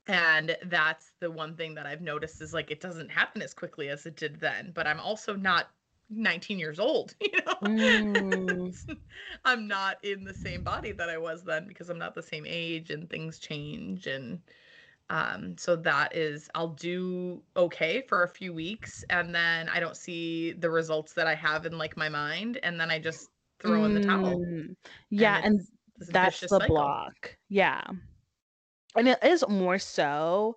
and 0.07 0.57
that's 0.65 1.13
the 1.21 1.31
one 1.31 1.57
thing 1.57 1.75
that 1.75 1.87
I've 1.87 2.03
noticed 2.03 2.43
is 2.43 2.53
like 2.53 2.71
it 2.71 2.81
doesn't 2.81 3.11
happen 3.11 3.43
as 3.43 3.55
quickly 3.55 3.89
as 3.89 4.07
it 4.07 4.17
did 4.17 4.41
then, 4.41 4.73
but 4.75 4.87
I'm 4.87 5.01
also 5.01 5.35
not 5.35 5.71
19 6.11 6.59
years 6.59 6.79
old, 6.79 7.15
you 7.21 7.31
know. 7.47 7.55
Mm. 7.63 8.97
I'm 9.45 9.67
not 9.67 9.97
in 10.05 10.25
the 10.25 10.35
same 10.35 10.63
body 10.63 10.93
that 10.93 11.09
I 11.09 11.19
was 11.19 11.43
then 11.43 11.67
because 11.67 11.89
I'm 11.89 11.99
not 11.99 12.15
the 12.15 12.23
same 12.23 12.45
age 12.47 12.91
and 12.91 13.09
things 13.09 13.39
change 13.39 14.07
and 14.07 14.41
um 15.11 15.55
so 15.59 15.77
that 15.77 16.17
is 16.17 16.49
I'll 16.55 16.69
do 16.69 17.43
okay 17.57 18.03
for 18.09 18.23
a 18.23 18.29
few 18.29 18.55
weeks 18.55 19.05
and 19.11 19.35
then 19.35 19.69
I 19.69 19.79
don't 19.79 19.97
see 19.97 20.53
the 20.53 20.71
results 20.71 21.13
that 21.13 21.27
I 21.27 21.35
have 21.35 21.67
in 21.67 21.77
like 21.77 21.97
my 21.97 22.09
mind 22.09 22.59
and 22.63 22.81
then 22.81 22.91
I 22.91 22.99
just 22.99 23.29
throw 23.61 23.85
in 23.85 23.95
the 23.95 24.01
towel. 24.01 24.39
Mm. 24.39 24.77
Yeah, 25.11 25.41
and 25.43 25.61
this 25.99 26.09
that's 26.09 26.41
the 26.41 26.49
cycle. 26.49 26.75
block. 26.75 27.37
Yeah. 27.49 27.83
And 28.97 29.09
it 29.09 29.19
is 29.23 29.45
more 29.49 29.79
so 29.79 30.57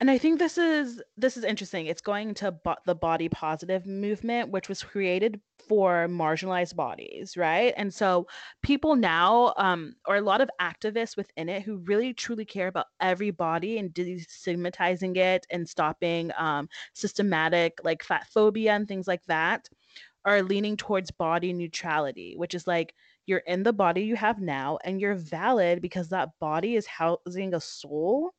and 0.00 0.10
I 0.10 0.18
think 0.18 0.38
this 0.40 0.58
is 0.58 1.02
this 1.16 1.36
is 1.36 1.44
interesting. 1.44 1.86
It's 1.86 2.02
going 2.02 2.34
to 2.34 2.52
bo- 2.52 2.76
the 2.84 2.96
body 2.96 3.28
positive 3.28 3.86
movement, 3.86 4.50
which 4.50 4.68
was 4.68 4.82
created 4.82 5.40
for 5.68 6.08
marginalized 6.08 6.74
bodies, 6.76 7.36
right? 7.36 7.72
And 7.76 7.94
so 7.94 8.26
people 8.62 8.96
now, 8.96 9.54
um, 9.56 9.94
or 10.06 10.16
a 10.16 10.20
lot 10.20 10.40
of 10.40 10.50
activists 10.60 11.16
within 11.16 11.48
it, 11.48 11.62
who 11.62 11.78
really 11.78 12.12
truly 12.12 12.44
care 12.44 12.66
about 12.66 12.86
every 13.00 13.30
body 13.30 13.78
and 13.78 13.94
destigmatizing 13.94 15.16
it 15.16 15.46
and 15.50 15.68
stopping 15.68 16.32
um, 16.36 16.68
systematic 16.92 17.78
like 17.84 18.02
fat 18.02 18.26
phobia 18.28 18.72
and 18.72 18.88
things 18.88 19.06
like 19.06 19.24
that, 19.26 19.68
are 20.24 20.42
leaning 20.42 20.76
towards 20.76 21.10
body 21.10 21.52
neutrality, 21.52 22.34
which 22.36 22.54
is 22.54 22.66
like 22.66 22.94
you're 23.26 23.42
in 23.46 23.62
the 23.62 23.72
body 23.72 24.02
you 24.02 24.16
have 24.16 24.40
now 24.40 24.78
and 24.84 25.00
you're 25.00 25.14
valid 25.14 25.80
because 25.80 26.08
that 26.08 26.30
body 26.40 26.76
is 26.76 26.86
housing 26.86 27.54
a 27.54 27.60
soul 27.60 28.32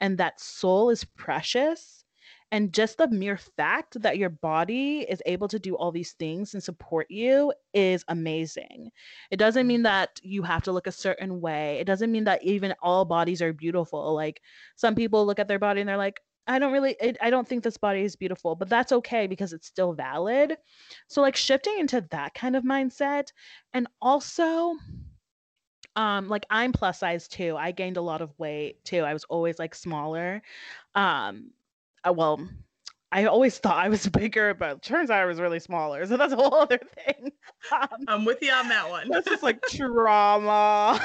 and 0.00 0.18
that 0.18 0.40
soul 0.40 0.90
is 0.90 1.04
precious. 1.04 2.04
And 2.52 2.72
just 2.72 2.98
the 2.98 3.08
mere 3.08 3.36
fact 3.36 4.00
that 4.02 4.16
your 4.16 4.30
body 4.30 5.00
is 5.00 5.20
able 5.26 5.48
to 5.48 5.58
do 5.58 5.74
all 5.74 5.90
these 5.90 6.12
things 6.12 6.54
and 6.54 6.62
support 6.62 7.08
you 7.10 7.52
is 7.72 8.04
amazing. 8.06 8.90
It 9.30 9.38
doesn't 9.38 9.66
mean 9.66 9.78
mm-hmm. 9.78 9.84
that 9.84 10.20
you 10.22 10.42
have 10.42 10.62
to 10.64 10.72
look 10.72 10.86
a 10.86 10.92
certain 10.92 11.40
way. 11.40 11.78
It 11.80 11.84
doesn't 11.84 12.12
mean 12.12 12.24
that 12.24 12.44
even 12.44 12.74
all 12.80 13.04
bodies 13.04 13.42
are 13.42 13.52
beautiful. 13.52 14.14
Like 14.14 14.40
some 14.76 14.94
people 14.94 15.26
look 15.26 15.40
at 15.40 15.48
their 15.48 15.58
body 15.58 15.80
and 15.80 15.88
they're 15.88 15.96
like, 15.96 16.20
I 16.46 16.58
don't 16.58 16.72
really, 16.72 16.96
it, 17.00 17.16
I 17.20 17.30
don't 17.30 17.48
think 17.48 17.64
this 17.64 17.76
body 17.76 18.02
is 18.02 18.16
beautiful, 18.16 18.54
but 18.54 18.68
that's 18.68 18.92
okay 18.92 19.26
because 19.26 19.52
it's 19.52 19.66
still 19.66 19.92
valid. 19.94 20.56
So, 21.08 21.22
like, 21.22 21.36
shifting 21.36 21.78
into 21.78 22.06
that 22.10 22.34
kind 22.34 22.56
of 22.56 22.64
mindset 22.64 23.28
and 23.72 23.86
also 24.00 24.74
um 25.96 26.28
like 26.28 26.44
i'm 26.50 26.72
plus 26.72 26.98
size 26.98 27.28
too. 27.28 27.56
I 27.56 27.70
gained 27.70 27.96
a 27.96 28.02
lot 28.02 28.20
of 28.20 28.32
weight 28.38 28.84
too. 28.84 29.00
I 29.00 29.12
was 29.12 29.24
always 29.24 29.58
like 29.58 29.74
smaller. 29.74 30.42
Um 30.94 31.50
uh, 32.06 32.12
well 32.12 32.40
i 33.12 33.26
always 33.26 33.58
thought 33.58 33.76
i 33.76 33.88
was 33.88 34.06
bigger 34.08 34.54
but 34.54 34.82
turns 34.82 35.08
out 35.10 35.20
i 35.20 35.24
was 35.24 35.40
really 35.40 35.60
smaller. 35.60 36.04
So 36.06 36.16
that's 36.16 36.32
a 36.32 36.36
whole 36.36 36.54
other 36.54 36.78
thing. 36.78 37.32
Um, 37.72 37.88
I'm 38.08 38.24
with 38.26 38.42
you 38.42 38.52
on 38.52 38.68
that 38.68 38.90
one. 38.90 39.08
that's 39.08 39.26
just 39.26 39.42
like 39.42 39.62
trauma. 39.70 41.00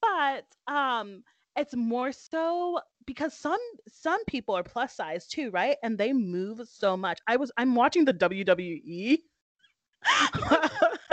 But 0.00 0.44
um 0.72 1.22
it's 1.56 1.74
more 1.74 2.12
so 2.12 2.80
because 3.06 3.36
some 3.36 3.60
some 3.88 4.24
people 4.26 4.56
are 4.56 4.62
plus 4.62 4.94
size 4.94 5.26
too 5.26 5.50
right? 5.50 5.76
And 5.82 5.98
they 5.98 6.12
move 6.12 6.60
so 6.68 6.96
much. 6.96 7.20
I 7.26 7.36
was 7.36 7.52
i'm 7.56 7.74
watching 7.74 8.04
the 8.04 8.14
wwe 8.14 9.18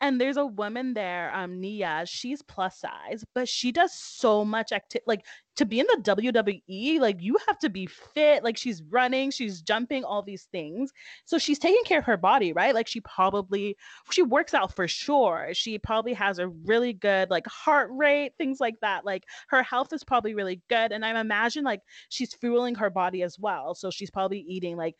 and 0.00 0.20
there's 0.20 0.36
a 0.36 0.46
woman 0.46 0.94
there, 0.94 1.34
um, 1.34 1.60
Nia. 1.60 2.04
She's 2.06 2.42
plus 2.42 2.80
size, 2.80 3.24
but 3.34 3.48
she 3.48 3.72
does 3.72 3.92
so 3.94 4.44
much 4.44 4.72
activity. 4.72 5.04
Like 5.06 5.24
to 5.56 5.64
be 5.64 5.80
in 5.80 5.86
the 5.86 6.02
WWE, 6.02 7.00
like 7.00 7.16
you 7.20 7.36
have 7.46 7.58
to 7.60 7.68
be 7.68 7.86
fit. 7.86 8.42
Like 8.42 8.56
she's 8.56 8.82
running, 8.90 9.30
she's 9.30 9.62
jumping, 9.62 10.04
all 10.04 10.22
these 10.22 10.48
things. 10.50 10.92
So 11.24 11.38
she's 11.38 11.58
taking 11.58 11.84
care 11.84 12.00
of 12.00 12.04
her 12.06 12.16
body, 12.16 12.52
right? 12.52 12.74
Like 12.74 12.88
she 12.88 13.00
probably 13.00 13.76
she 14.10 14.22
works 14.22 14.54
out 14.54 14.74
for 14.74 14.88
sure. 14.88 15.50
She 15.52 15.78
probably 15.78 16.12
has 16.14 16.38
a 16.38 16.48
really 16.48 16.92
good 16.92 17.30
like 17.30 17.46
heart 17.46 17.90
rate, 17.92 18.32
things 18.38 18.60
like 18.60 18.76
that. 18.80 19.04
Like 19.04 19.24
her 19.48 19.62
health 19.62 19.92
is 19.92 20.04
probably 20.04 20.34
really 20.34 20.60
good, 20.68 20.92
and 20.92 21.04
I 21.04 21.18
imagine 21.20 21.64
like 21.64 21.80
she's 22.08 22.34
fueling 22.34 22.74
her 22.76 22.90
body 22.90 23.22
as 23.22 23.38
well. 23.38 23.74
So 23.74 23.90
she's 23.90 24.10
probably 24.10 24.40
eating 24.40 24.76
like 24.76 24.96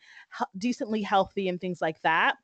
decently 0.57 1.01
healthy 1.01 1.49
and 1.49 1.59
things 1.59 1.81
like 1.81 2.01
that 2.03 2.35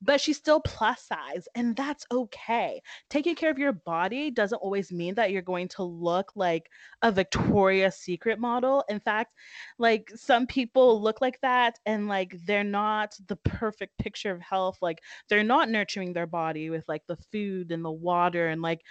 but 0.00 0.20
she's 0.20 0.36
still 0.36 0.60
plus 0.60 1.02
size 1.02 1.48
and 1.54 1.74
that's 1.76 2.06
okay. 2.12 2.80
Taking 3.10 3.34
care 3.34 3.50
of 3.50 3.58
your 3.58 3.72
body 3.72 4.30
doesn't 4.30 4.58
always 4.58 4.92
mean 4.92 5.14
that 5.16 5.32
you're 5.32 5.42
going 5.42 5.68
to 5.68 5.82
look 5.82 6.32
like 6.36 6.70
a 7.02 7.10
victoria's 7.10 7.96
secret 7.96 8.38
model. 8.38 8.84
In 8.88 9.00
fact 9.00 9.32
like 9.78 10.10
some 10.14 10.46
people 10.46 11.02
look 11.02 11.20
like 11.20 11.40
that 11.40 11.78
and 11.86 12.08
like 12.08 12.36
they're 12.44 12.64
not 12.64 13.14
the 13.26 13.36
perfect 13.36 13.96
picture 13.98 14.32
of 14.32 14.40
health 14.40 14.78
like 14.82 15.00
they're 15.28 15.44
not 15.44 15.68
nurturing 15.68 16.12
their 16.12 16.26
body 16.26 16.70
with 16.70 16.84
like 16.88 17.02
the 17.06 17.16
food 17.32 17.72
and 17.72 17.84
the 17.84 17.90
water 17.90 18.48
and 18.48 18.62
like 18.62 18.82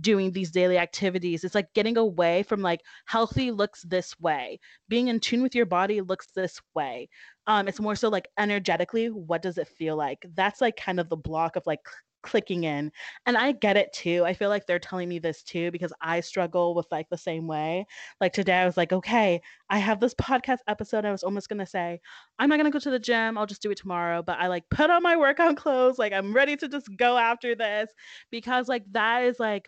doing 0.00 0.32
these 0.32 0.50
daily 0.50 0.78
activities. 0.78 1.44
It's 1.44 1.54
like 1.54 1.72
getting 1.74 1.96
away 1.96 2.42
from 2.42 2.60
like 2.62 2.80
healthy 3.06 3.50
looks 3.50 3.82
this 3.82 4.18
way. 4.20 4.58
Being 4.88 5.08
in 5.08 5.20
tune 5.20 5.42
with 5.42 5.54
your 5.54 5.66
body 5.66 6.00
looks 6.00 6.28
this 6.34 6.60
way 6.74 7.08
um 7.46 7.68
it's 7.68 7.80
more 7.80 7.96
so 7.96 8.08
like 8.08 8.28
energetically 8.38 9.06
what 9.08 9.42
does 9.42 9.58
it 9.58 9.68
feel 9.68 9.96
like? 9.96 10.24
That's 10.34 10.60
like 10.60 10.76
kind 10.76 11.00
of 11.00 11.08
the 11.08 11.16
block 11.16 11.56
of 11.56 11.66
like 11.66 11.80
clicking 12.22 12.64
in. 12.64 12.90
And 13.26 13.36
i 13.36 13.52
get 13.52 13.76
it 13.76 13.92
too 13.92 14.24
i 14.24 14.34
feel 14.34 14.48
like 14.48 14.66
they're 14.66 14.80
telling 14.80 15.08
me 15.08 15.20
this 15.20 15.42
too 15.44 15.70
because 15.70 15.92
i 16.00 16.20
struggle 16.20 16.74
with 16.74 16.86
like 16.90 17.08
the 17.08 17.16
same 17.16 17.46
way. 17.46 17.86
Like 18.20 18.32
today 18.32 18.54
i 18.54 18.66
was 18.66 18.76
like 18.76 18.92
okay 18.92 19.40
i 19.70 19.78
have 19.78 20.00
this 20.00 20.14
podcast 20.14 20.58
episode 20.66 21.04
i 21.04 21.12
was 21.12 21.22
almost 21.22 21.48
going 21.48 21.60
to 21.60 21.66
say. 21.66 22.00
I'm 22.38 22.48
not 22.48 22.56
going 22.56 22.70
to 22.70 22.76
go 22.76 22.80
to 22.80 22.90
the 22.90 22.98
gym 22.98 23.38
i'll 23.38 23.46
just 23.46 23.62
do 23.62 23.70
it 23.70 23.78
tomorrow 23.78 24.22
but 24.22 24.38
i 24.38 24.48
like 24.48 24.64
put 24.70 24.90
on 24.90 25.02
my 25.02 25.16
workout 25.16 25.56
clothes 25.56 25.98
like 25.98 26.12
i'm 26.12 26.32
ready 26.32 26.56
to 26.56 26.68
just 26.68 26.88
go 26.96 27.16
after 27.16 27.54
this. 27.54 27.90
Because 28.30 28.68
like 28.68 28.84
that 28.92 29.24
is 29.24 29.38
like 29.38 29.66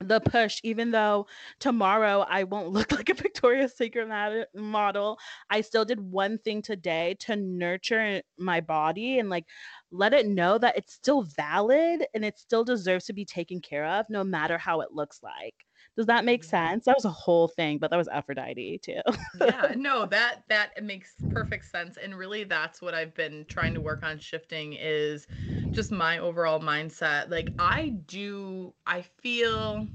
the 0.00 0.20
push 0.20 0.60
even 0.64 0.90
though 0.90 1.26
tomorrow 1.58 2.24
i 2.28 2.42
won't 2.44 2.70
look 2.72 2.90
like 2.92 3.08
a 3.10 3.14
victoria's 3.14 3.76
secret 3.76 4.08
model 4.54 5.18
i 5.50 5.60
still 5.60 5.84
did 5.84 6.00
one 6.00 6.38
thing 6.38 6.62
today 6.62 7.14
to 7.20 7.36
nurture 7.36 8.22
my 8.38 8.60
body 8.60 9.18
and 9.18 9.28
like 9.28 9.44
let 9.90 10.14
it 10.14 10.26
know 10.26 10.56
that 10.56 10.76
it's 10.76 10.94
still 10.94 11.22
valid 11.22 12.04
and 12.14 12.24
it 12.24 12.38
still 12.38 12.64
deserves 12.64 13.04
to 13.04 13.12
be 13.12 13.24
taken 13.24 13.60
care 13.60 13.84
of 13.84 14.06
no 14.08 14.24
matter 14.24 14.56
how 14.56 14.80
it 14.80 14.92
looks 14.92 15.20
like 15.22 15.54
does 15.96 16.06
that 16.06 16.24
make 16.24 16.44
sense? 16.44 16.84
That 16.86 16.96
was 16.96 17.04
a 17.04 17.10
whole 17.10 17.48
thing 17.48 17.78
but 17.78 17.90
that 17.90 17.96
was 17.96 18.08
aphrodite 18.08 18.80
too. 18.82 19.00
Yeah 19.32 19.72
no 19.76 20.06
that 20.06 20.42
that 20.48 20.82
makes 20.82 21.24
perfect 21.28 21.64
sense 21.66 21.96
and 21.96 22.16
really 22.16 22.44
that's 22.44 22.82
what 22.82 22.94
i've 22.94 23.14
been 23.14 23.44
trying 23.48 23.74
to 23.74 23.80
work 23.80 24.02
on 24.02 24.18
shifting 24.18 24.72
is 24.78 25.28
just 25.72 25.92
my 25.92 26.18
overall 26.18 26.60
mindset 26.60 27.30
like 27.30 27.52
i 27.58 27.90
do 28.06 28.74
i 28.86 29.02
feel 29.02 29.88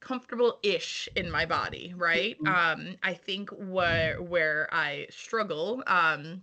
comfortable 0.00 0.58
ish 0.62 1.08
in 1.16 1.30
my 1.30 1.46
body 1.46 1.94
right? 1.96 2.36
Mm-hmm. 2.42 2.46
um 2.46 2.96
i 3.02 3.14
think 3.14 3.48
where 3.50 4.20
where 4.22 4.68
i 4.72 5.06
struggle 5.10 5.82
um 5.86 6.42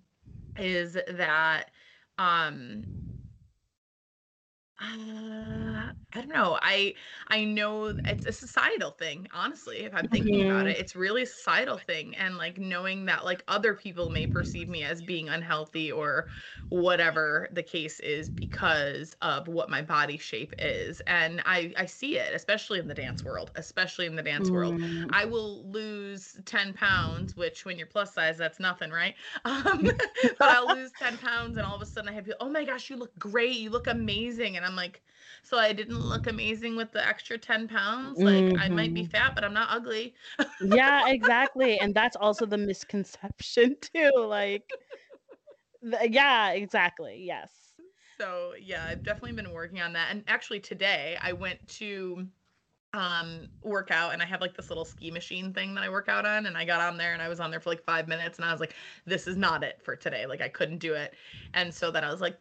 is 0.58 0.98
that 1.08 1.70
um 2.18 2.88
uh, 4.82 5.92
I 6.14 6.20
don't 6.20 6.30
know. 6.30 6.58
I 6.62 6.96
I 7.28 7.46
know 7.46 7.86
it's 8.06 8.26
a 8.26 8.32
societal 8.32 8.92
thing, 8.92 9.28
honestly, 9.34 9.80
if 9.80 9.94
I'm 9.94 10.08
thinking 10.08 10.50
about 10.50 10.68
it. 10.68 10.74
Mm-hmm. 10.74 10.82
It's 10.82 10.96
really 10.96 11.24
a 11.24 11.26
societal 11.26 11.78
thing 11.78 12.16
and 12.16 12.38
like 12.38 12.58
knowing 12.58 13.06
that 13.06 13.24
like 13.24 13.44
other 13.48 13.74
people 13.74 14.10
may 14.10 14.28
perceive 14.28 14.68
me 14.68 14.84
as 14.84 15.02
being 15.02 15.30
unhealthy 15.30 15.92
or 15.92 16.28
whatever 16.70 17.48
the 17.52 17.64
case 17.64 18.00
is 18.00 18.30
because 18.30 19.16
of 19.22 19.48
what 19.48 19.70
my 19.70 19.82
body 19.82 20.18
shape 20.18 20.54
is. 20.60 21.02
And 21.08 21.42
I 21.46 21.74
I 21.78 21.86
see 21.86 22.18
it, 22.18 22.34
especially 22.34 22.80
in 22.80 22.88
the 22.88 22.96
dance 22.96 23.24
world, 23.24 23.52
especially 23.56 24.08
in 24.08 24.16
the 24.16 24.24
dance 24.24 24.50
world. 24.50 24.80
Mm. 24.80 25.10
I 25.14 25.26
will 25.26 25.64
lose 25.70 26.38
10 26.46 26.74
pounds, 26.74 27.36
which 27.38 27.66
when 27.66 27.78
you're 27.78 27.88
plus 27.88 28.14
size, 28.14 28.38
that's 28.38 28.60
nothing, 28.60 28.92
right? 28.92 29.16
Um, 29.46 29.84
but 30.40 30.50
I'll 30.50 30.68
lose 30.76 30.92
10 31.00 31.18
pounds 31.18 31.58
and 31.58 31.66
all 31.66 31.76
of 31.76 31.82
a 31.82 31.86
sudden 31.86 32.10
I 32.10 32.14
have 32.14 32.26
people, 32.26 32.38
oh 32.40 32.50
my 32.50 32.64
gosh, 32.64 32.90
you 32.90 32.96
look 32.96 33.18
great, 33.20 33.58
you 33.58 33.70
look 33.70 33.88
amazing. 33.88 34.56
And 34.58 34.66
I'm 34.66 34.71
like, 34.76 35.02
so 35.44 35.58
I 35.58 35.74
didn't 35.74 36.00
look 36.00 36.28
amazing 36.28 36.76
with 36.76 36.92
the 36.92 37.06
extra 37.06 37.38
10 37.38 37.68
pounds. 37.68 38.20
Like 38.20 38.44
mm-hmm. 38.44 38.62
I 38.62 38.70
might 38.70 38.94
be 38.94 39.02
mm-hmm. 39.02 39.10
fat, 39.10 39.34
but 39.36 39.44
I'm 39.44 39.54
not 39.54 39.68
ugly. 39.72 40.14
yeah, 40.62 41.08
exactly. 41.08 41.80
And 41.80 41.94
that's 41.94 42.16
also 42.16 42.46
the 42.46 42.58
misconception 42.58 43.76
too. 43.82 44.12
Like 44.16 44.70
th- 45.84 46.12
yeah, 46.12 46.52
exactly. 46.52 47.24
Yes. 47.26 47.52
So 48.18 48.54
yeah, 48.62 48.86
I've 48.86 49.04
definitely 49.04 49.34
been 49.34 49.52
working 49.52 49.82
on 49.82 49.94
that. 49.94 50.10
And 50.12 50.24
actually 50.28 50.60
today 50.60 51.18
I 51.22 51.34
went 51.34 51.68
to 51.80 52.28
um 52.94 53.48
work 53.64 53.90
out 53.90 54.12
and 54.12 54.22
I 54.22 54.26
have 54.26 54.42
like 54.42 54.56
this 54.56 54.70
little 54.70 54.84
ski 54.84 55.12
machine 55.12 55.54
thing 55.54 55.74
that 55.76 55.84
I 55.84 55.90
work 55.90 56.10
out 56.10 56.26
on 56.26 56.46
and 56.46 56.58
I 56.58 56.66
got 56.66 56.82
on 56.82 56.98
there 56.98 57.14
and 57.14 57.22
I 57.22 57.30
was 57.30 57.40
on 57.40 57.50
there 57.50 57.62
for 57.62 57.70
like 57.70 57.84
5 57.86 58.08
minutes 58.08 58.38
and 58.38 58.46
I 58.46 58.52
was 58.52 58.60
like 58.60 58.76
this 59.06 59.28
is 59.28 59.38
not 59.38 59.64
it 59.64 59.80
for 59.82 59.96
today. 59.96 60.26
Like 60.26 60.42
I 60.42 60.50
couldn't 60.50 60.80
do 60.80 60.94
it. 60.94 61.14
And 61.54 61.74
so 61.74 61.90
then 61.90 62.04
I 62.04 62.12
was 62.12 62.20
like 62.20 62.38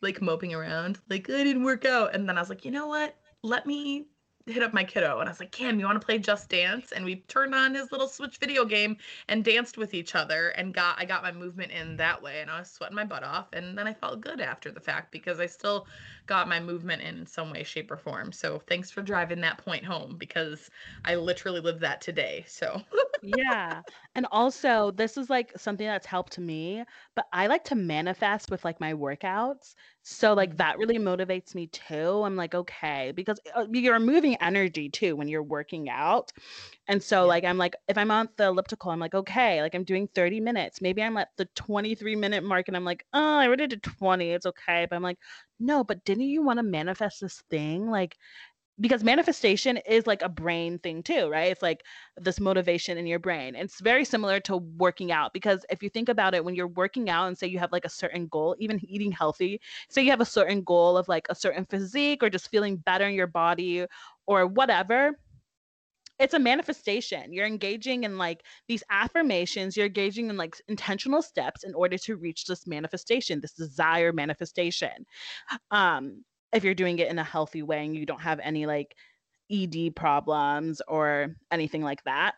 like 0.00 0.22
moping 0.22 0.54
around 0.54 1.00
like 1.10 1.28
I 1.28 1.44
didn't 1.44 1.64
work 1.64 1.84
out. 1.84 2.14
And 2.14 2.28
then 2.28 2.38
I 2.38 2.40
was 2.40 2.48
like 2.48 2.64
you 2.64 2.70
know 2.70 2.86
what? 2.86 3.16
Let 3.42 3.66
me 3.66 4.06
hit 4.48 4.62
up 4.62 4.72
my 4.72 4.84
kiddo 4.84 5.18
and 5.20 5.28
I 5.28 5.32
was 5.32 5.40
like, 5.40 5.52
Cam, 5.52 5.78
you 5.78 5.86
want 5.86 6.00
to 6.00 6.04
play 6.04 6.18
Just 6.18 6.48
Dance? 6.48 6.92
And 6.92 7.04
we 7.04 7.16
turned 7.28 7.54
on 7.54 7.74
his 7.74 7.92
little 7.92 8.08
Switch 8.08 8.38
video 8.38 8.64
game 8.64 8.96
and 9.28 9.44
danced 9.44 9.76
with 9.76 9.94
each 9.94 10.14
other 10.14 10.50
and 10.50 10.74
got 10.74 10.98
I 10.98 11.04
got 11.04 11.22
my 11.22 11.32
movement 11.32 11.72
in 11.72 11.96
that 11.96 12.22
way 12.22 12.40
and 12.40 12.50
I 12.50 12.58
was 12.58 12.70
sweating 12.70 12.96
my 12.96 13.04
butt 13.04 13.22
off 13.22 13.48
and 13.52 13.76
then 13.76 13.86
I 13.86 13.94
felt 13.94 14.20
good 14.20 14.40
after 14.40 14.70
the 14.70 14.80
fact 14.80 15.12
because 15.12 15.40
I 15.40 15.46
still 15.46 15.86
got 16.26 16.48
my 16.48 16.60
movement 16.60 17.02
in 17.02 17.26
some 17.26 17.50
way, 17.50 17.64
shape, 17.64 17.90
or 17.90 17.96
form. 17.96 18.32
So 18.32 18.62
thanks 18.66 18.90
for 18.90 19.02
driving 19.02 19.40
that 19.40 19.58
point 19.58 19.84
home 19.84 20.16
because 20.18 20.70
I 21.04 21.16
literally 21.16 21.60
lived 21.60 21.80
that 21.80 22.00
today. 22.00 22.44
So 22.46 22.82
yeah. 23.22 23.82
And 24.14 24.26
also, 24.30 24.90
this 24.92 25.16
is 25.16 25.30
like 25.30 25.52
something 25.56 25.86
that's 25.86 26.06
helped 26.06 26.38
me, 26.38 26.84
but 27.14 27.26
I 27.32 27.46
like 27.46 27.64
to 27.64 27.74
manifest 27.74 28.50
with 28.50 28.64
like 28.64 28.80
my 28.80 28.94
workouts. 28.94 29.74
So, 30.10 30.32
like, 30.32 30.56
that 30.56 30.72
mm-hmm. 30.72 30.80
really 30.80 30.98
motivates 30.98 31.54
me 31.54 31.66
too. 31.66 32.22
I'm 32.24 32.34
like, 32.34 32.54
okay, 32.54 33.12
because 33.14 33.38
uh, 33.54 33.66
you're 33.70 34.00
moving 34.00 34.36
energy 34.36 34.88
too 34.88 35.14
when 35.16 35.28
you're 35.28 35.42
working 35.42 35.90
out. 35.90 36.32
And 36.88 37.02
so, 37.02 37.24
yeah. 37.24 37.28
like, 37.28 37.44
I'm 37.44 37.58
like, 37.58 37.76
if 37.88 37.98
I'm 37.98 38.10
on 38.10 38.30
the 38.38 38.46
elliptical, 38.46 38.90
I'm 38.90 39.00
like, 39.00 39.14
okay, 39.14 39.60
like, 39.60 39.74
I'm 39.74 39.84
doing 39.84 40.08
30 40.14 40.40
minutes. 40.40 40.80
Maybe 40.80 41.02
I'm 41.02 41.18
at 41.18 41.28
the 41.36 41.44
23 41.56 42.16
minute 42.16 42.42
mark 42.42 42.68
and 42.68 42.76
I'm 42.76 42.86
like, 42.86 43.04
oh, 43.12 43.20
I 43.38 43.46
already 43.46 43.66
did 43.66 43.82
20. 43.82 44.30
It's 44.30 44.46
okay. 44.46 44.86
But 44.88 44.96
I'm 44.96 45.02
like, 45.02 45.18
no, 45.60 45.84
but 45.84 46.04
didn't 46.04 46.24
you 46.24 46.42
want 46.42 46.58
to 46.58 46.62
manifest 46.62 47.20
this 47.20 47.42
thing? 47.50 47.90
Like, 47.90 48.16
because 48.80 49.02
manifestation 49.02 49.76
is 49.78 50.06
like 50.06 50.22
a 50.22 50.28
brain 50.28 50.78
thing 50.78 51.02
too, 51.02 51.28
right? 51.28 51.50
It's 51.50 51.62
like 51.62 51.84
this 52.16 52.38
motivation 52.38 52.96
in 52.96 53.06
your 53.06 53.18
brain. 53.18 53.56
It's 53.56 53.80
very 53.80 54.04
similar 54.04 54.40
to 54.40 54.56
working 54.56 55.10
out 55.10 55.32
because 55.32 55.64
if 55.70 55.82
you 55.82 55.90
think 55.90 56.08
about 56.08 56.34
it, 56.34 56.44
when 56.44 56.54
you're 56.54 56.68
working 56.68 57.10
out 57.10 57.26
and 57.26 57.36
say 57.36 57.46
you 57.48 57.58
have 57.58 57.72
like 57.72 57.84
a 57.84 57.90
certain 57.90 58.28
goal, 58.28 58.54
even 58.58 58.80
eating 58.84 59.10
healthy, 59.10 59.60
say 59.88 60.02
you 60.02 60.10
have 60.10 60.20
a 60.20 60.24
certain 60.24 60.62
goal 60.62 60.96
of 60.96 61.08
like 61.08 61.26
a 61.28 61.34
certain 61.34 61.64
physique 61.64 62.22
or 62.22 62.30
just 62.30 62.50
feeling 62.50 62.76
better 62.76 63.06
in 63.06 63.14
your 63.14 63.26
body 63.26 63.84
or 64.26 64.46
whatever, 64.46 65.18
it's 66.18 66.34
a 66.34 66.38
manifestation. 66.38 67.32
You're 67.32 67.46
engaging 67.46 68.04
in 68.04 68.18
like 68.18 68.42
these 68.66 68.82
affirmations, 68.90 69.76
you're 69.76 69.86
engaging 69.86 70.30
in 70.30 70.36
like 70.36 70.60
intentional 70.68 71.22
steps 71.22 71.64
in 71.64 71.74
order 71.74 71.96
to 71.98 72.16
reach 72.16 72.44
this 72.44 72.66
manifestation, 72.66 73.40
this 73.40 73.52
desire 73.52 74.12
manifestation. 74.12 75.06
Um, 75.70 76.24
if 76.52 76.64
you're 76.64 76.74
doing 76.74 76.98
it 76.98 77.08
in 77.08 77.18
a 77.18 77.24
healthy 77.24 77.62
way 77.62 77.84
and 77.84 77.96
you 77.96 78.06
don't 78.06 78.20
have 78.20 78.40
any 78.40 78.66
like 78.66 78.94
ED 79.50 79.94
problems 79.94 80.80
or 80.86 81.36
anything 81.50 81.82
like 81.82 82.02
that. 82.04 82.34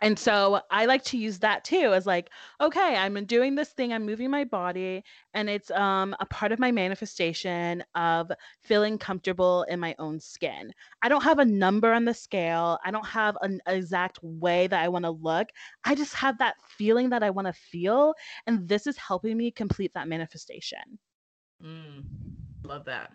And 0.00 0.18
so 0.18 0.60
I 0.68 0.86
like 0.86 1.04
to 1.04 1.16
use 1.16 1.38
that 1.38 1.64
too 1.64 1.94
as 1.94 2.06
like, 2.06 2.30
okay, 2.60 2.96
I'm 2.96 3.24
doing 3.24 3.54
this 3.54 3.68
thing, 3.68 3.92
I'm 3.92 4.04
moving 4.04 4.30
my 4.30 4.42
body, 4.42 5.04
and 5.32 5.48
it's 5.48 5.70
um 5.70 6.16
a 6.18 6.26
part 6.26 6.50
of 6.50 6.58
my 6.58 6.72
manifestation 6.72 7.84
of 7.94 8.32
feeling 8.62 8.98
comfortable 8.98 9.62
in 9.68 9.78
my 9.78 9.94
own 10.00 10.18
skin. 10.18 10.72
I 11.02 11.08
don't 11.08 11.22
have 11.22 11.38
a 11.38 11.44
number 11.44 11.92
on 11.92 12.04
the 12.04 12.14
scale. 12.14 12.78
I 12.84 12.90
don't 12.90 13.06
have 13.06 13.36
an 13.42 13.60
exact 13.68 14.18
way 14.22 14.66
that 14.66 14.82
I 14.82 14.88
want 14.88 15.04
to 15.04 15.12
look. 15.12 15.48
I 15.84 15.94
just 15.94 16.14
have 16.14 16.36
that 16.38 16.56
feeling 16.66 17.10
that 17.10 17.22
I 17.22 17.30
want 17.30 17.46
to 17.46 17.52
feel, 17.52 18.14
and 18.48 18.68
this 18.68 18.88
is 18.88 18.96
helping 18.96 19.36
me 19.36 19.52
complete 19.52 19.92
that 19.94 20.08
manifestation. 20.08 20.98
Mm. 21.64 22.02
Love 22.64 22.84
that. 22.86 23.12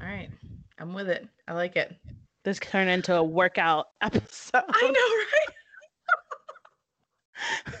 All 0.00 0.08
right. 0.08 0.30
I'm 0.78 0.94
with 0.94 1.08
it. 1.08 1.26
I 1.46 1.54
like 1.54 1.76
it. 1.76 1.94
This 2.44 2.58
turned 2.58 2.90
into 2.90 3.14
a 3.14 3.22
workout 3.22 3.86
episode. 4.00 4.62
I 4.68 4.90
know, 4.90 4.90
right? 4.92 5.54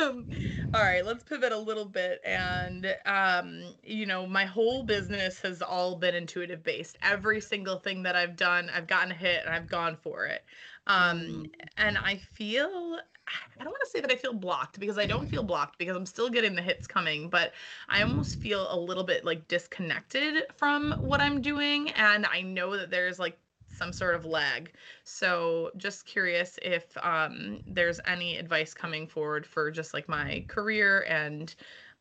um, 0.00 0.28
all 0.74 0.82
right, 0.82 1.04
let's 1.04 1.22
pivot 1.22 1.52
a 1.52 1.58
little 1.58 1.84
bit. 1.84 2.20
And, 2.24 2.94
um, 3.06 3.62
you 3.82 4.06
know, 4.06 4.26
my 4.26 4.44
whole 4.44 4.82
business 4.82 5.40
has 5.40 5.62
all 5.62 5.96
been 5.96 6.14
intuitive 6.14 6.62
based. 6.64 6.96
Every 7.02 7.40
single 7.40 7.78
thing 7.78 8.02
that 8.02 8.16
I've 8.16 8.36
done, 8.36 8.70
I've 8.74 8.86
gotten 8.86 9.12
a 9.12 9.14
hit 9.14 9.42
and 9.44 9.54
I've 9.54 9.68
gone 9.68 9.96
for 9.96 10.26
it. 10.26 10.44
Um, 10.86 11.20
mm. 11.20 11.50
and 11.76 11.98
I 11.98 12.16
feel 12.16 12.98
I 13.28 13.64
don't 13.64 13.72
want 13.72 13.82
to 13.84 13.90
say 13.90 14.00
that 14.00 14.10
I 14.12 14.16
feel 14.16 14.32
blocked 14.32 14.78
because 14.78 14.98
I 14.98 15.06
don't 15.06 15.28
feel 15.28 15.42
blocked 15.42 15.78
because 15.78 15.96
I'm 15.96 16.06
still 16.06 16.28
getting 16.28 16.54
the 16.54 16.62
hits 16.62 16.86
coming, 16.86 17.28
but 17.28 17.52
I 17.88 18.02
almost 18.02 18.36
feel 18.40 18.66
a 18.70 18.78
little 18.78 19.04
bit 19.04 19.24
like 19.24 19.48
disconnected 19.48 20.44
from 20.56 20.94
what 21.00 21.20
I'm 21.20 21.40
doing. 21.42 21.90
And 21.90 22.26
I 22.26 22.42
know 22.42 22.76
that 22.76 22.90
there's 22.90 23.18
like 23.18 23.38
some 23.68 23.92
sort 23.92 24.14
of 24.14 24.24
lag. 24.24 24.72
So 25.04 25.70
just 25.76 26.06
curious 26.06 26.58
if 26.62 26.96
um, 27.02 27.60
there's 27.66 28.00
any 28.06 28.36
advice 28.36 28.72
coming 28.72 29.06
forward 29.06 29.46
for 29.46 29.70
just 29.70 29.92
like 29.92 30.08
my 30.08 30.44
career 30.48 31.04
and 31.08 31.54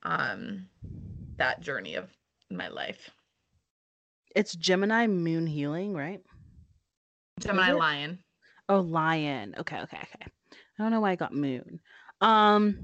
um, 0.03 0.67
that 1.37 1.61
journey 1.61 1.95
of 1.95 2.09
my 2.49 2.67
life. 2.67 3.09
It's 4.35 4.55
Gemini 4.55 5.07
moon 5.07 5.47
healing, 5.47 5.93
right? 5.95 6.21
Gemini 7.39 7.71
lion. 7.71 8.19
Oh, 8.67 8.79
lion. 8.79 9.55
Okay, 9.57 9.79
okay, 9.81 9.97
okay. 9.97 10.31
I 10.77 10.83
don't 10.83 10.91
know 10.91 11.01
why 11.01 11.11
I 11.11 11.15
got 11.15 11.33
moon. 11.33 11.79
Um 12.21 12.77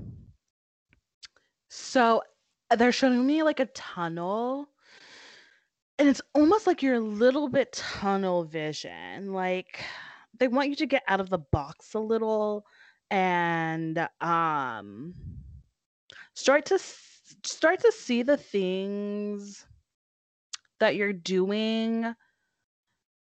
so 1.69 2.21
uh, 2.69 2.75
they're 2.75 2.91
showing 2.91 3.25
me 3.25 3.43
like 3.43 3.59
a 3.59 3.65
tunnel 3.67 4.69
and 5.97 6.09
it's 6.09 6.21
almost 6.33 6.65
like 6.65 6.81
you're 6.81 6.95
a 6.95 6.99
little 6.99 7.47
bit 7.47 7.73
tunnel 7.73 8.43
vision. 8.43 9.33
Like 9.33 9.83
they 10.39 10.47
want 10.47 10.69
you 10.69 10.75
to 10.77 10.85
get 10.87 11.03
out 11.07 11.19
of 11.19 11.29
the 11.29 11.37
box 11.37 11.93
a 11.93 11.99
little 11.99 12.65
and 13.11 14.07
um 14.19 15.13
start 16.33 16.65
to 16.65 16.79
start 17.43 17.79
to 17.81 17.91
see 17.91 18.23
the 18.23 18.37
things 18.37 19.65
that 20.79 20.95
you're 20.95 21.13
doing 21.13 22.15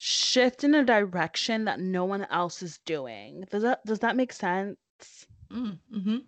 shift 0.05 0.64
in 0.64 0.75
a 0.75 0.85
direction 0.85 1.64
that 1.64 1.81
no 1.81 2.05
one 2.05 2.25
else 2.27 2.62
is 2.62 2.79
doing. 2.85 3.45
Does 3.51 3.62
that 3.62 3.85
does 3.87 4.01
that 4.01 4.17
make 4.17 4.33
sense? 4.35 4.77
Mm, 5.51 5.79
hmm 5.90 6.19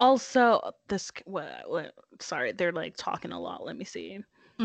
Also, 0.00 0.72
this 0.88 1.10
what, 1.24 1.68
what, 1.70 1.94
sorry, 2.20 2.52
they're 2.52 2.72
like 2.72 2.96
talking 2.96 3.32
a 3.32 3.40
lot. 3.40 3.64
Let 3.64 3.76
me 3.76 3.84
see. 3.84 4.18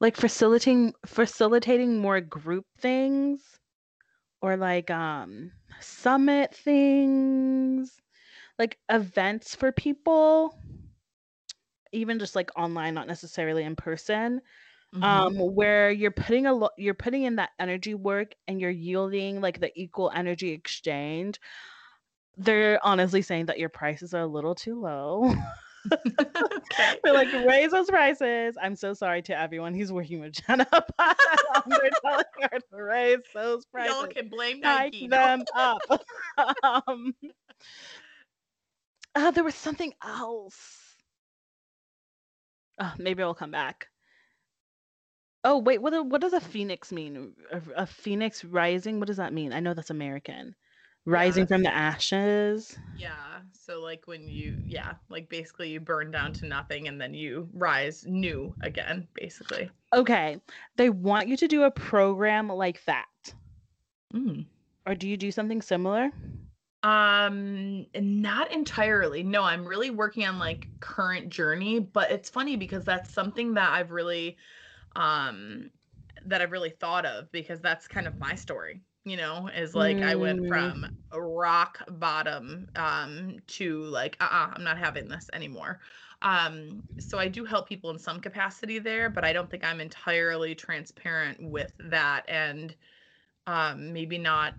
like 0.00 0.16
facilitating 0.16 0.94
facilitating 1.06 1.98
more 1.98 2.20
group 2.20 2.66
things 2.78 3.58
or 4.42 4.56
like 4.56 4.90
um 4.90 5.52
summit 5.80 6.54
things 6.54 7.99
like 8.60 8.76
events 8.90 9.54
for 9.54 9.72
people, 9.72 10.54
even 11.92 12.18
just 12.18 12.36
like 12.36 12.50
online, 12.58 12.92
not 12.92 13.08
necessarily 13.08 13.64
in 13.64 13.74
person. 13.74 14.42
Mhm. 14.94 15.02
Um, 15.02 15.36
where 15.54 15.90
you're 15.90 16.10
putting 16.10 16.46
a 16.46 16.52
lot, 16.52 16.72
you're 16.76 16.94
putting 16.94 17.22
in 17.22 17.36
that 17.36 17.50
energy 17.58 17.94
work 17.94 18.34
and 18.48 18.60
you're 18.60 18.70
yielding 18.70 19.40
like 19.40 19.60
the 19.60 19.72
equal 19.80 20.12
energy 20.14 20.50
exchange. 20.50 21.40
They're 22.36 22.78
honestly 22.84 23.22
saying 23.22 23.46
that 23.46 23.58
your 23.58 23.68
prices 23.70 24.12
are 24.12 24.22
a 24.22 24.26
little 24.26 24.54
too 24.54 24.78
low. 24.78 25.32
okay. 25.92 26.98
They're 27.04 27.14
like, 27.14 27.32
raise 27.46 27.70
those 27.70 27.88
prices. 27.88 28.56
I'm 28.60 28.76
so 28.76 28.92
sorry 28.92 29.22
to 29.22 29.38
everyone 29.38 29.74
who's 29.74 29.92
working 29.92 30.20
with 30.20 30.32
Jenna, 30.32 30.66
they're 31.66 31.90
telling 32.04 32.24
her 32.42 32.58
to 32.58 32.82
raise 32.82 33.20
those 33.32 33.64
prices. 33.66 33.94
Y'all 33.94 34.06
can 34.06 34.28
blame 34.28 34.60
Nike. 34.60 35.08
them 35.08 35.44
up. 35.54 35.80
um, 36.86 37.14
uh, 39.14 39.30
there 39.30 39.44
was 39.44 39.54
something 39.54 39.94
else. 40.02 40.96
Oh, 42.80 42.94
maybe 42.98 43.22
I'll 43.22 43.32
come 43.34 43.52
back. 43.52 43.90
Oh 45.44 45.58
wait, 45.58 45.78
what 45.82 46.06
what 46.06 46.20
does 46.20 46.32
a 46.32 46.40
phoenix 46.40 46.92
mean? 46.92 47.34
A, 47.50 47.62
a 47.76 47.86
phoenix 47.86 48.44
rising? 48.44 48.98
What 48.98 49.06
does 49.08 49.16
that 49.18 49.32
mean? 49.32 49.52
I 49.52 49.60
know 49.60 49.74
that's 49.74 49.90
American. 49.90 50.54
Rising 51.06 51.46
Yeah. 51.46 51.46
from 51.46 51.62
the 51.62 51.72
ashes. 51.74 52.76
Yeah. 52.92 53.42
So 53.52 53.80
like 53.80 54.06
when 54.06 54.28
you 54.28 54.60
yeah, 54.66 54.94
like 55.08 55.28
basically 55.28 55.70
you 55.70 55.80
burn 55.80 56.10
down 56.10 56.32
to 56.34 56.46
nothing 56.46 56.88
and 56.88 57.00
then 57.00 57.14
you 57.14 57.48
rise 57.52 58.04
new 58.06 58.56
again, 58.60 59.08
basically. 59.14 59.70
Okay, 59.92 60.40
they 60.76 60.90
want 60.90 61.28
you 61.28 61.36
to 61.36 61.46
do 61.48 61.62
a 61.62 61.70
program 61.70 62.48
like 62.48 62.84
that, 62.86 63.34
Mm. 64.14 64.46
or 64.86 64.94
do 64.94 65.08
you 65.08 65.16
do 65.16 65.30
something 65.30 65.62
similar? 65.62 66.10
Um, 66.82 67.86
not 67.94 68.50
entirely. 68.52 69.22
No, 69.22 69.42
I'm 69.42 69.66
really 69.66 69.90
working 69.90 70.24
on 70.26 70.38
like 70.38 70.70
current 70.80 71.28
journey, 71.30 71.78
but 71.78 72.10
it's 72.10 72.30
funny 72.30 72.56
because 72.56 72.84
that's 72.86 73.10
something 73.12 73.54
that 73.54 73.70
I've 73.70 73.90
really 73.90 74.38
um 74.96 75.70
that 76.26 76.42
I've 76.42 76.52
really 76.52 76.70
thought 76.70 77.06
of 77.06 77.32
because 77.32 77.60
that's 77.62 77.88
kind 77.88 78.06
of 78.06 78.16
my 78.18 78.34
story, 78.36 78.82
you 79.04 79.16
know, 79.16 79.48
is 79.48 79.74
like 79.74 80.02
I 80.02 80.16
went 80.16 80.38
Mm. 80.38 80.46
from 80.48 80.86
rock 81.14 81.82
bottom 81.88 82.68
um 82.76 83.38
to 83.48 83.84
like 83.84 84.16
uh-uh, 84.20 84.52
I'm 84.56 84.64
not 84.64 84.78
having 84.78 85.08
this 85.08 85.28
anymore. 85.34 85.80
Um, 86.22 86.84
so 87.00 87.18
I 87.18 87.28
do 87.28 87.44
help 87.46 87.68
people 87.68 87.90
in 87.90 87.98
some 87.98 88.20
capacity 88.20 88.78
there, 88.78 89.10
but 89.10 89.24
I 89.24 89.32
don't 89.34 89.50
think 89.50 89.64
I'm 89.64 89.80
entirely 89.80 90.54
transparent 90.54 91.42
with 91.50 91.72
that 91.80 92.26
and 92.28 92.76
um 93.46 93.92
maybe 93.92 94.18
not 94.18 94.56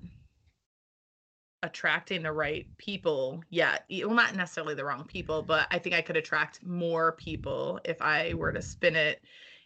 attracting 1.64 2.24
the 2.24 2.32
right 2.32 2.66
people 2.78 3.44
yet. 3.50 3.86
Well, 3.90 4.14
not 4.14 4.36
necessarily 4.36 4.76
the 4.76 4.86
wrong 4.86 5.06
people, 5.06 5.42
but 5.42 5.68
I 5.72 5.80
think 5.80 5.96
I 5.96 6.02
could 6.02 6.18
attract 6.18 6.66
more 6.66 7.14
people 7.14 7.80
if 7.86 8.02
I 8.02 8.34
were 8.34 8.52
to 8.52 8.62
spin 8.62 8.96
it 8.96 9.22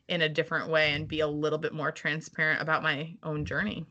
in 0.08 0.24
a 0.24 0.30
different 0.30 0.70
way 0.70 0.94
and 0.94 1.08
be 1.08 1.22
a 1.22 1.28
little 1.28 1.58
bit 1.58 1.74
more 1.74 1.92
transparent 1.92 2.62
about 2.62 2.84
my 2.84 3.16
own 3.24 3.46
journey. 3.46 3.86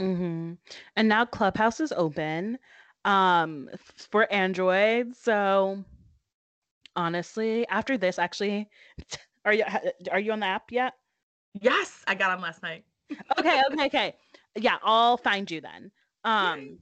Mm-hmm. 0.00 0.52
And 0.96 1.08
now 1.08 1.24
Clubhouse 1.24 1.80
is 1.80 1.92
open 1.92 2.58
um 3.04 3.68
for 4.10 4.30
Android. 4.32 5.16
So 5.16 5.82
honestly, 6.96 7.66
after 7.68 7.96
this, 7.96 8.18
actually, 8.18 8.68
are 9.44 9.52
you 9.52 9.64
are 10.10 10.20
you 10.20 10.32
on 10.32 10.40
the 10.40 10.46
app 10.46 10.70
yet? 10.70 10.94
Yes, 11.54 12.02
I 12.06 12.14
got 12.14 12.32
on 12.32 12.40
last 12.42 12.62
night. 12.62 12.84
Okay, 13.38 13.62
okay, 13.72 13.86
okay. 13.86 14.16
Yeah, 14.56 14.76
I'll 14.82 15.16
find 15.16 15.50
you 15.50 15.60
then. 15.60 15.90
Um. 16.24 16.78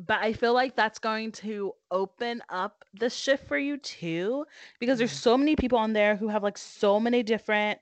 But 0.00 0.20
I 0.20 0.32
feel 0.32 0.54
like 0.54 0.76
that's 0.76 0.98
going 0.98 1.32
to 1.32 1.74
open 1.90 2.42
up 2.48 2.84
the 2.94 3.10
shift 3.10 3.46
for 3.48 3.58
you 3.58 3.76
too, 3.78 4.46
because 4.78 4.98
there's 4.98 5.12
Mhm. 5.12 5.12
so 5.12 5.36
many 5.36 5.56
people 5.56 5.78
on 5.78 5.92
there 5.92 6.16
who 6.16 6.28
have 6.28 6.42
like 6.42 6.58
so 6.58 7.00
many 7.00 7.22
different. 7.22 7.80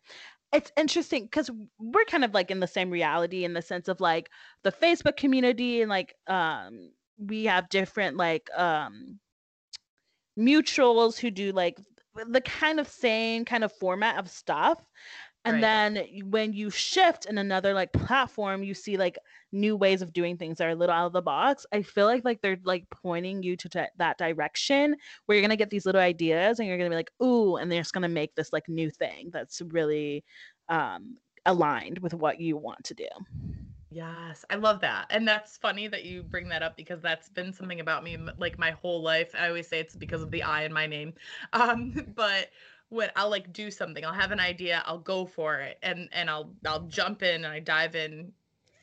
It's 0.52 0.72
interesting 0.76 1.24
because 1.24 1.50
we're 1.79 2.05
kind 2.07 2.24
of 2.24 2.33
like 2.35 2.50
in 2.50 2.61
the 2.61 2.66
same 2.68 2.90
reality 2.90 3.44
in 3.44 3.52
the 3.55 3.62
sense 3.62 3.88
of 3.88 4.00
like 4.00 4.31
the 4.62 4.72
Facebook 4.72 5.16
community 5.16 5.83
and 5.83 5.90
like 5.90 6.16
um 6.29 6.92
we 7.18 7.44
have 7.44 7.68
different 7.68 8.16
like 8.16 8.48
um 8.57 9.20
mutuals 10.38 11.18
who 11.18 11.31
do 11.31 11.52
like 11.52 11.79
the 12.29 12.40
kind 12.40 12.81
of 12.81 12.88
same 12.88 13.44
kind 13.44 13.64
of 13.64 13.72
format 13.72 14.18
of 14.18 14.29
stuff 14.31 14.83
and 15.47 15.63
Right. 15.63 15.65
then 15.65 16.05
when 16.25 16.53
you 16.53 16.71
shift 16.71 17.27
in 17.27 17.39
another 17.39 17.75
like 17.75 17.93
platform 17.93 18.63
you 18.63 18.75
see 18.75 18.99
like 18.99 19.19
new 19.53 19.77
ways 19.77 20.03
of 20.03 20.13
doing 20.13 20.37
things 20.37 20.59
that 20.59 20.67
are 20.67 20.71
a 20.73 20.77
little 20.77 20.95
out 20.95 21.07
of 21.07 21.13
the 21.15 21.23
box 21.23 21.65
i 21.73 21.83
feel 21.83 22.07
like 22.07 22.25
like 22.25 22.43
they're 22.43 22.59
like 22.65 22.89
pointing 22.91 23.43
you 23.43 23.57
to 23.57 23.69
di- 23.69 23.91
that 23.97 24.19
direction 24.19 24.97
where 25.27 25.37
you're 25.37 25.43
gonna 25.43 25.57
get 25.57 25.71
these 25.71 25.87
little 25.87 26.01
ideas 26.01 26.59
and 26.59 26.69
you're 26.69 26.79
gonna 26.79 26.91
be 26.91 26.97
like 26.97 27.13
ooh 27.23 27.57
and 27.57 27.73
they're 27.73 27.81
just 27.81 27.95
gonna 27.95 28.09
make 28.09 28.35
this 28.35 28.53
like 28.53 28.69
new 28.69 28.91
thing 28.91 29.31
that's 29.33 29.63
really 29.71 30.25
um 30.69 31.17
aligned 31.47 32.01
with 32.01 32.15
what 32.15 32.41
you 32.41 32.57
want 32.57 32.83
to 32.85 32.95
do 32.95 33.09
Yes, 33.89 34.45
I 34.51 34.57
love 34.57 34.81
that. 34.81 35.07
And 35.11 35.29
that's 35.29 35.57
funny 35.59 35.87
that 35.89 36.05
you 36.05 36.25
bring 36.25 36.49
that 36.49 36.63
up 36.63 36.77
because 36.77 37.01
that's 37.01 37.29
been 37.29 37.53
something 37.53 37.79
about 37.79 38.03
me 38.03 38.17
like 38.37 38.59
my 38.59 38.73
whole 38.73 39.01
life. 39.01 39.33
I 39.35 39.47
always 39.49 39.69
say 39.69 39.79
it's 39.79 39.95
because 39.95 40.23
of 40.23 40.33
the 40.33 40.43
I 40.43 40.65
in 40.65 40.73
my 40.73 40.87
name. 40.87 41.15
Um, 41.53 41.93
but 42.15 42.51
when 42.88 43.11
I'll 43.16 43.31
like 43.31 43.53
do 43.53 43.70
something, 43.70 44.05
I'll 44.05 44.12
have 44.12 44.33
an 44.33 44.40
idea, 44.40 44.83
I'll 44.87 44.99
go 44.99 45.27
for 45.27 45.61
it 45.61 45.79
and 45.83 46.09
and 46.12 46.31
I'll 46.31 46.57
I'll 46.66 46.87
jump 46.88 47.22
in 47.22 47.44
and 47.44 47.53
I 47.53 47.61
dive 47.61 47.94
in 47.96 48.33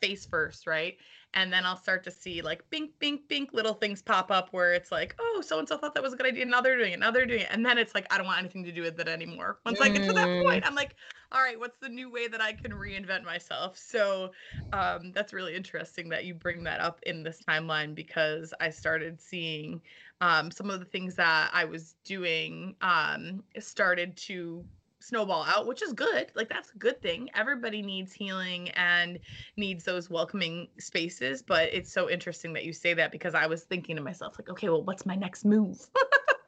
face 0.02 0.26
first, 0.26 0.68
right? 0.68 0.98
And 1.34 1.52
then 1.52 1.66
I'll 1.66 1.78
start 1.78 2.04
to 2.04 2.12
see 2.12 2.42
like 2.42 2.70
bink, 2.70 3.00
bink, 3.00 3.28
bink 3.30 3.54
little 3.54 3.74
things 3.74 4.02
pop 4.02 4.30
up 4.32 4.52
where 4.52 4.74
it's 4.74 4.92
like, 4.92 5.16
oh, 5.18 5.42
so 5.46 5.58
and 5.60 5.68
so 5.68 5.78
thought 5.78 5.94
that 5.96 6.04
was 6.04 6.14
a 6.14 6.18
good 6.18 6.26
idea. 6.28 6.46
Now 6.46 6.60
they're 6.62 6.78
doing 6.78 6.94
it. 6.94 7.00
Now 7.00 7.10
they're 7.12 7.26
doing 7.26 7.42
it. 7.42 7.48
And 7.50 7.66
then 7.66 7.78
it's 7.78 7.96
like, 7.96 8.06
I 8.14 8.18
don't 8.18 8.28
want 8.28 8.40
anything 8.40 8.64
to 8.66 8.72
do 8.74 8.82
with 8.82 9.00
it 9.00 9.08
anymore. 9.08 9.62
Once 9.66 9.80
I 9.82 9.90
get 9.90 10.04
to 10.04 10.14
that 10.14 10.30
Mm. 10.30 10.44
point, 10.46 10.68
I'm 10.68 10.76
like, 10.76 10.96
all 11.32 11.42
right, 11.42 11.58
what's 11.58 11.80
the 11.80 11.90
new 11.90 12.12
way 12.12 12.28
that 12.28 12.42
I 12.42 12.54
can 12.54 12.72
reinvent 12.72 13.24
myself? 13.24 13.78
So 13.78 14.34
um, 14.74 15.12
that's 15.14 15.34
really 15.34 15.56
interesting 15.56 16.10
that 16.10 16.26
you 16.26 16.34
bring 16.34 16.64
that 16.64 16.82
up 16.82 17.00
in 17.04 17.24
this 17.24 17.42
timeline 17.48 17.96
because 17.96 18.54
I 18.60 18.70
started 18.70 19.22
seeing 19.22 19.82
um, 20.24 20.52
some 20.52 20.70
of 20.70 20.80
the 20.80 20.86
things 20.86 21.16
that 21.16 21.52
I 21.54 21.66
was 21.66 21.96
doing 22.06 22.76
um, 22.82 23.44
started 23.60 24.16
to 24.18 24.64
snowball 25.02 25.44
out, 25.44 25.68
which 25.68 25.82
is 25.82 25.92
good. 25.92 26.32
Like 26.34 26.48
that's 26.48 26.72
a 26.72 26.78
good 26.78 27.02
thing. 27.02 27.30
Everybody 27.36 27.82
needs 27.82 28.14
healing 28.14 28.70
and 28.70 29.20
needs 29.58 29.84
those 29.84 30.10
welcoming 30.10 30.70
spaces. 30.80 31.42
But 31.42 31.74
it's 31.74 31.92
so 31.92 32.10
interesting 32.10 32.54
that 32.54 32.64
you 32.64 32.72
say 32.72 32.94
that 32.94 33.12
because 33.12 33.36
I 33.36 33.48
was 33.48 33.64
thinking 33.64 33.98
to 33.98 34.02
myself, 34.02 34.40
like, 34.40 34.50
okay, 34.50 34.70
well, 34.70 34.84
what's 34.84 35.06
my 35.06 35.16
next 35.16 35.46
move? 35.46 35.86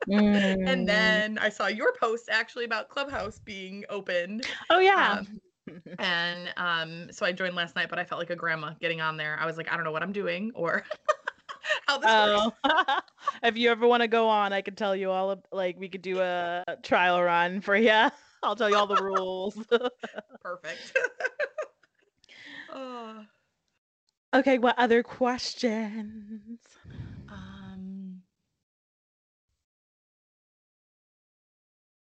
Mm. 0.08 0.70
and 0.70 0.88
then 0.88 1.40
I 1.40 1.50
saw 1.50 1.66
your 1.66 1.92
post 2.00 2.30
actually 2.30 2.66
about 2.66 2.90
Clubhouse 2.90 3.40
being 3.40 3.86
opened. 3.90 4.46
oh 4.70 4.78
yeah 4.78 5.22
Um, 5.22 5.42
and 5.98 6.54
um, 6.58 7.12
so 7.12 7.26
I 7.26 7.32
joined 7.32 7.56
last 7.56 7.76
night, 7.76 7.90
but 7.90 7.98
I 7.98 8.04
felt 8.04 8.20
like 8.20 8.30
a 8.30 8.36
grandma 8.36 8.74
getting 8.80 9.02
on 9.02 9.18
there. 9.18 9.36
I 9.42 9.48
was 9.48 9.58
like, 9.58 9.72
I 9.72 9.76
don't 9.76 9.84
know 9.84 9.92
what 9.92 10.04
I'm 10.04 10.12
doing 10.12 10.52
or 10.54 10.84
how 11.88 11.98
this 11.98 12.06
works. 12.06 12.58
Oh, 12.64 13.00
if 13.44 13.58
you 13.58 13.70
ever 13.70 13.88
want 13.88 14.02
to 14.02 14.08
go 14.08 14.28
on, 14.28 14.54
I 14.54 14.62
could 14.62 14.78
tell 14.78 14.96
you 14.96 15.12
all. 15.12 15.32
Of, 15.32 15.40
like 15.52 15.80
we 15.80 15.90
could 15.90 16.02
do 16.02 16.20
a 16.20 16.64
trial 16.84 17.22
run 17.22 17.62
for 17.62 17.76
you. 17.76 17.90
I'll 18.44 18.56
tell 18.56 18.70
you 18.70 18.78
all 18.78 18.88
the 18.88 19.02
rules. 19.02 19.56
Perfect. 20.42 20.98
oh, 22.74 23.24
okay, 24.36 24.60
what 24.60 24.78
other 24.78 25.02
questions? 25.02 26.60
um, 27.28 28.22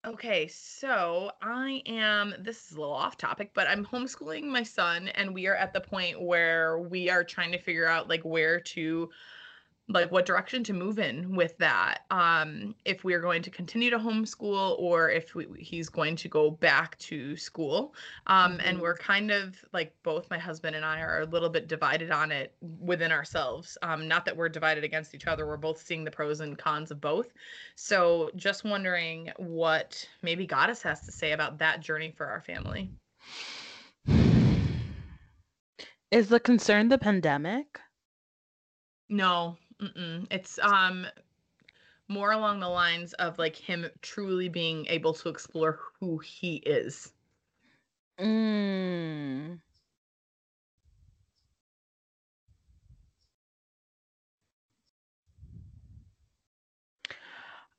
okay, 0.05 0.49
so 0.49 1.31
I 1.41 1.83
am, 1.87 2.35
this 2.41 2.67
is 2.67 2.77
a 2.77 2.81
little 2.81 2.95
off 2.95 3.17
topic, 3.17 3.53
but 3.55 3.69
I'm 3.69 3.87
homeschooling 3.87 4.45
my 4.45 4.65
son, 4.65 5.09
and 5.09 5.33
we 5.33 5.47
are 5.47 5.55
at 5.55 5.73
the 5.73 5.81
point 5.81 6.21
where 6.21 6.81
we 6.81 7.11
are 7.11 7.23
trying 7.23 7.53
to 7.53 7.59
figure 7.59 7.87
out 7.87 8.09
like 8.09 8.23
where 8.23 8.59
to 8.59 9.09
like 9.89 10.11
what 10.11 10.25
direction 10.25 10.65
to 10.65 10.73
move 10.73 10.99
in 10.99 11.37
with 11.37 11.59
that 11.59 12.05
um 12.11 12.75
if 12.87 13.05
we're 13.05 13.21
going 13.21 13.43
to 13.43 13.51
continue 13.51 13.91
to 13.91 13.99
homeschool 13.99 14.79
or 14.79 15.11
if 15.11 15.35
we, 15.35 15.47
he's 15.59 15.91
going 15.91 16.17
to 16.17 16.27
go 16.27 16.51
back 16.51 16.97
to 16.99 17.37
school. 17.37 17.95
Um 18.27 18.61
and 18.65 18.79
Mhm. 18.79 18.81
we're 18.81 18.97
kind 18.97 19.31
of 19.31 19.63
like 19.75 19.95
both 20.03 20.31
my 20.31 20.39
husband 20.39 20.75
and 20.75 20.85
i 20.87 21.01
are 21.01 21.21
a 21.21 21.27
little 21.27 21.51
bit 21.51 21.69
divided 21.69 22.11
on 22.11 22.33
it 22.33 22.55
within 22.81 23.13
ourselves. 23.13 23.77
Um 23.83 24.09
not 24.09 24.25
that 24.25 24.37
we're 24.37 24.49
divided 24.49 24.85
against 24.85 25.15
each 25.15 25.27
other 25.27 25.47
we're 25.47 25.59
both 25.59 25.85
seeing 25.85 26.03
the 26.05 26.11
pros 26.11 26.41
and 26.41 26.57
cons 26.57 26.91
of 26.91 27.01
both. 27.01 27.35
So 27.75 28.31
just 28.37 28.65
wondering 28.65 29.31
what 29.37 30.09
maybe 30.23 30.47
goddess 30.47 30.81
has 30.83 31.03
to 31.03 31.13
say 31.13 31.33
about 31.33 31.59
that 31.59 31.81
journey 31.81 32.11
for 32.17 32.27
our 32.27 32.41
family. 32.41 32.91
Is 36.11 36.29
the 36.29 36.41
concern 36.41 36.89
the 36.89 36.97
pandemic? 36.99 37.81
No, 39.09 39.57
mm-mm. 39.85 40.27
it's 40.31 40.59
um 40.63 41.07
more 42.09 42.33
along 42.33 42.61
the 42.61 42.69
lines 42.69 43.13
of 43.15 43.39
like 43.39 43.57
him 43.57 43.87
truly 44.03 44.49
being 44.49 44.87
able 44.87 45.15
to 45.15 45.29
explore 45.29 45.79
who 46.01 46.19
he 46.19 46.57
is. 46.57 47.13
Mm. 48.19 49.59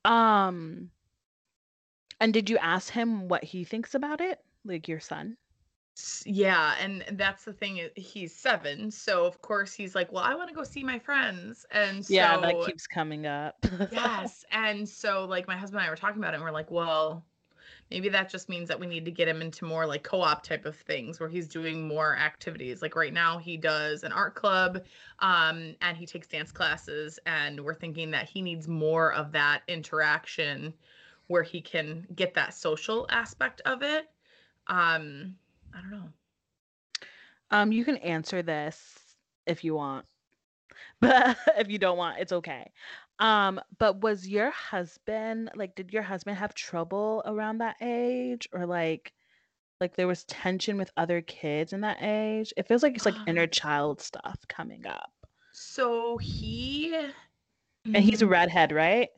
Um, 0.04 0.90
and 2.20 2.32
did 2.32 2.48
you 2.48 2.58
ask 2.58 2.92
him 2.92 3.28
what 3.28 3.42
he 3.42 3.64
thinks 3.64 3.94
about 3.94 4.20
it? 4.20 4.40
Like 4.64 4.88
your 4.88 5.00
son? 5.00 5.36
Yeah, 6.26 6.74
and 6.78 7.04
that's 7.12 7.44
the 7.44 7.52
thing. 7.52 7.88
He's 7.96 8.34
seven, 8.34 8.90
so 8.90 9.24
of 9.24 9.40
course 9.40 9.72
he's 9.72 9.94
like, 9.94 10.12
"Well, 10.12 10.22
I 10.22 10.34
want 10.34 10.48
to 10.48 10.54
go 10.54 10.62
see 10.64 10.84
my 10.84 10.98
friends," 10.98 11.64
and 11.70 12.04
Yeah, 12.08 12.36
that 12.38 12.60
keeps 12.60 12.86
coming 12.86 13.26
up. 13.26 13.56
yes, 13.90 14.44
and 14.50 14.88
so 14.88 15.24
like 15.24 15.46
my 15.48 15.56
husband 15.56 15.80
and 15.80 15.86
I 15.86 15.90
were 15.90 15.96
talking 15.96 16.18
about 16.18 16.34
it, 16.34 16.36
and 16.36 16.44
we're 16.44 16.50
like, 16.50 16.70
"Well, 16.70 17.24
maybe 17.90 18.08
that 18.10 18.30
just 18.30 18.48
means 18.48 18.68
that 18.68 18.80
we 18.80 18.86
need 18.86 19.04
to 19.06 19.10
get 19.12 19.28
him 19.28 19.42
into 19.42 19.64
more 19.66 19.86
like 19.86 20.04
co-op 20.04 20.42
type 20.44 20.66
of 20.66 20.76
things 20.76 21.20
where 21.20 21.28
he's 21.28 21.48
doing 21.48 21.88
more 21.88 22.16
activities. 22.16 22.82
Like 22.82 22.96
right 22.96 23.12
now, 23.12 23.38
he 23.38 23.56
does 23.56 24.04
an 24.04 24.12
art 24.12 24.34
club, 24.36 24.84
um, 25.20 25.76
and 25.82 25.96
he 25.96 26.06
takes 26.06 26.28
dance 26.28 26.52
classes, 26.52 27.18
and 27.26 27.64
we're 27.64 27.74
thinking 27.74 28.10
that 28.12 28.28
he 28.30 28.42
needs 28.42 28.68
more 28.68 29.12
of 29.14 29.32
that 29.32 29.62
interaction 29.68 30.74
where 31.28 31.42
he 31.44 31.60
can 31.62 32.06
get 32.14 32.34
that 32.34 32.54
social 32.54 33.06
aspect 33.10 33.60
of 33.66 33.82
it. 33.82 34.06
Um, 34.68 35.36
I 35.72 35.80
don't 35.80 35.90
know. 35.90 36.12
Um, 37.50 37.72
you 37.72 37.84
can 37.84 37.96
answer 37.98 38.42
this 38.42 39.16
if 39.46 39.64
you 39.64 39.74
want, 39.74 40.06
but 41.00 41.38
if 41.58 41.70
you 41.70 41.78
don't 41.78 41.98
want, 41.98 42.20
it's 42.20 42.32
okay. 42.32 42.72
Um, 43.18 43.60
but 43.78 44.00
was 44.02 44.28
your 44.28 44.50
husband 44.50 45.50
like, 45.56 45.74
did 45.76 45.92
your 45.92 46.02
husband 46.02 46.38
have 46.38 46.54
trouble 46.54 47.22
around 47.26 47.58
that 47.58 47.76
age, 47.80 48.48
or 48.52 48.66
like, 48.66 49.12
like 49.80 49.96
there 49.96 50.08
was 50.08 50.24
tension 50.24 50.78
with 50.78 50.90
other 50.96 51.22
kids 51.22 51.72
in 51.72 51.82
that 51.82 51.98
age? 52.02 52.52
It 52.56 52.68
feels 52.68 52.82
like 52.82 52.96
it's 52.96 53.06
like 53.06 53.20
inner 53.26 53.46
Um, 53.46 53.48
child 53.48 54.00
stuff 54.00 54.38
coming 54.48 54.86
up. 54.86 55.12
So 55.52 56.18
he 56.18 56.92
And 57.94 58.04
he's 58.04 58.22
a 58.22 58.26
mm, 58.26 58.28
redhead, 58.28 58.72
right? 58.72 59.10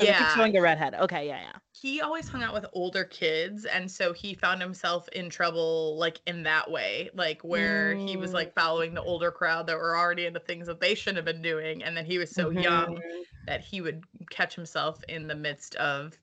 It 0.00 0.16
keeps 0.16 0.34
yeah, 0.34 0.34
showing 0.34 0.56
a 0.56 0.60
redhead. 0.62 0.94
Okay, 0.94 1.26
yeah, 1.28 1.40
yeah. 1.42 1.58
he 1.72 2.00
always 2.00 2.28
hung 2.28 2.42
out 2.42 2.54
with 2.54 2.64
older 2.72 3.04
kids 3.04 3.64
and 3.64 3.90
so 3.90 4.12
he 4.12 4.32
found 4.34 4.60
himself 4.62 5.08
in 5.10 5.28
trouble 5.28 5.96
like 5.98 6.20
in 6.26 6.42
that 6.44 6.70
way, 6.70 7.10
like 7.14 7.42
where 7.42 7.96
he 7.96 8.16
was 8.16 8.32
Mm, 8.32 8.34
like 8.34 8.54
following 8.54 8.94
the 8.94 9.02
older 9.02 9.30
crowd 9.32 9.66
that 9.66 9.76
were 9.76 9.96
already 9.96 10.26
into 10.26 10.40
things 10.40 10.66
that 10.66 10.80
they 10.80 10.94
shouldn't 10.94 11.16
have 11.16 11.24
been 11.24 11.42
doing 11.42 11.82
and 11.82 11.96
then 11.96 12.04
he 12.06 12.18
was 12.18 12.30
so 12.30 12.50
young 12.50 12.96
mhm. 12.96 13.24
that 13.46 13.60
he 13.60 13.80
would 13.80 14.04
catch 14.30 14.54
himself 14.54 15.02
in 15.08 15.26
the 15.26 15.34
midst 15.34 15.74
of 15.76 16.18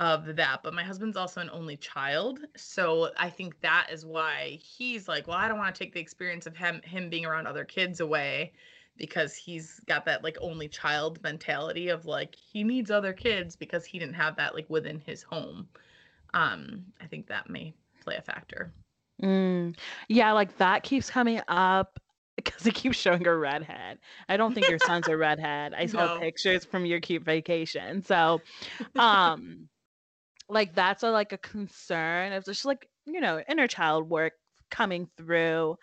of 0.00 0.36
that. 0.36 0.62
But 0.62 0.74
my 0.74 0.82
husband's 0.82 1.16
also 1.16 1.40
an 1.40 1.50
only 1.50 1.76
child, 1.76 2.40
so 2.56 3.10
I 3.18 3.28
think 3.30 3.60
that 3.60 3.88
is 3.92 4.06
why 4.06 4.58
he's 4.62 5.08
like, 5.08 5.26
well, 5.26 5.36
I 5.36 5.46
don't 5.48 5.58
want 5.58 5.74
to 5.74 5.78
take 5.78 5.92
the 5.92 6.00
experience 6.00 6.46
of 6.46 6.56
him 6.56 6.80
him 6.84 7.10
being 7.10 7.26
around 7.26 7.46
other 7.46 7.64
kids 7.64 8.00
away 8.00 8.52
because 8.96 9.34
he's 9.36 9.80
got 9.80 10.04
that 10.06 10.22
like 10.22 10.36
only 10.40 10.68
child 10.68 11.22
mentality 11.22 11.88
of 11.88 12.04
like 12.06 12.34
he 12.34 12.64
needs 12.64 12.90
other 12.90 13.12
kids 13.12 13.56
because 13.56 13.84
he 13.84 13.98
didn't 13.98 14.14
have 14.14 14.36
that 14.36 14.54
like 14.54 14.68
within 14.70 15.00
his 15.00 15.22
home. 15.22 15.68
Um, 16.34 16.92
I 17.00 17.06
think 17.06 17.26
that 17.28 17.50
may 17.50 17.74
play 18.00 18.16
a 18.16 18.22
factor. 18.22 18.72
Mm. 19.22 19.78
Yeah, 20.08 20.32
like 20.32 20.56
that 20.58 20.82
keeps 20.82 21.10
coming 21.10 21.40
up 21.48 21.98
because 22.36 22.66
it 22.66 22.74
keeps 22.74 22.96
showing 22.96 23.26
a 23.26 23.36
redhead. 23.36 23.98
I 24.28 24.36
don't 24.36 24.54
think 24.54 24.68
your 24.68 24.78
son's 24.78 25.08
a 25.08 25.16
redhead. 25.16 25.74
I 25.74 25.86
saw 25.86 26.08
No. 26.08 26.18
pictures 26.20 26.64
from 26.64 26.86
your 26.86 27.00
cute 27.00 27.22
vacation. 27.24 28.02
So, 28.02 28.42
um, 28.98 29.68
like 30.48 30.74
that's 30.74 31.02
a 31.02 31.10
like 31.10 31.32
a 31.32 31.38
concern. 31.38 32.32
It's 32.32 32.46
just 32.46 32.64
like, 32.64 32.88
you 33.06 33.20
know, 33.20 33.42
inner 33.48 33.68
child 33.68 34.08
work 34.10 34.34
coming 34.70 35.08
through. 35.16 35.76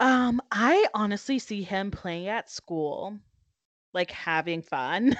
Um, 0.00 0.40
I 0.50 0.86
honestly 0.94 1.38
see 1.38 1.62
him 1.62 1.90
playing 1.90 2.28
at 2.28 2.50
school, 2.50 3.18
like 3.92 4.10
having 4.10 4.62
fun. 4.62 5.16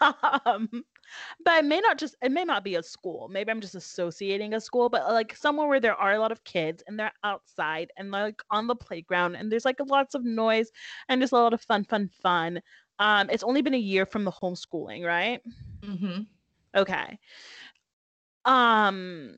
um, 0.44 0.68
but 1.44 1.58
it 1.60 1.64
may 1.64 1.80
not 1.80 1.98
just 1.98 2.16
it 2.22 2.32
may 2.32 2.44
not 2.44 2.64
be 2.64 2.74
a 2.74 2.82
school. 2.82 3.28
Maybe 3.30 3.50
I'm 3.50 3.60
just 3.60 3.76
associating 3.76 4.54
a 4.54 4.60
school, 4.60 4.88
but 4.88 5.12
like 5.12 5.36
somewhere 5.36 5.68
where 5.68 5.80
there 5.80 5.94
are 5.94 6.14
a 6.14 6.18
lot 6.18 6.32
of 6.32 6.44
kids 6.44 6.82
and 6.86 6.98
they're 6.98 7.12
outside 7.24 7.92
and 7.96 8.10
like 8.10 8.42
on 8.50 8.66
the 8.66 8.76
playground 8.76 9.36
and 9.36 9.50
there's 9.50 9.64
like 9.64 9.78
lots 9.86 10.14
of 10.16 10.24
noise 10.24 10.70
and 11.08 11.20
just 11.20 11.32
a 11.32 11.36
lot 11.36 11.54
of 11.54 11.62
fun, 11.62 11.84
fun, 11.84 12.10
fun. 12.22 12.60
Um, 12.98 13.30
it's 13.30 13.44
only 13.44 13.62
been 13.62 13.74
a 13.74 13.78
year 13.78 14.06
from 14.06 14.24
the 14.24 14.32
homeschooling, 14.32 15.04
right? 15.06 15.40
Mm-hmm. 15.82 16.22
Okay. 16.74 17.18
Um, 18.44 19.36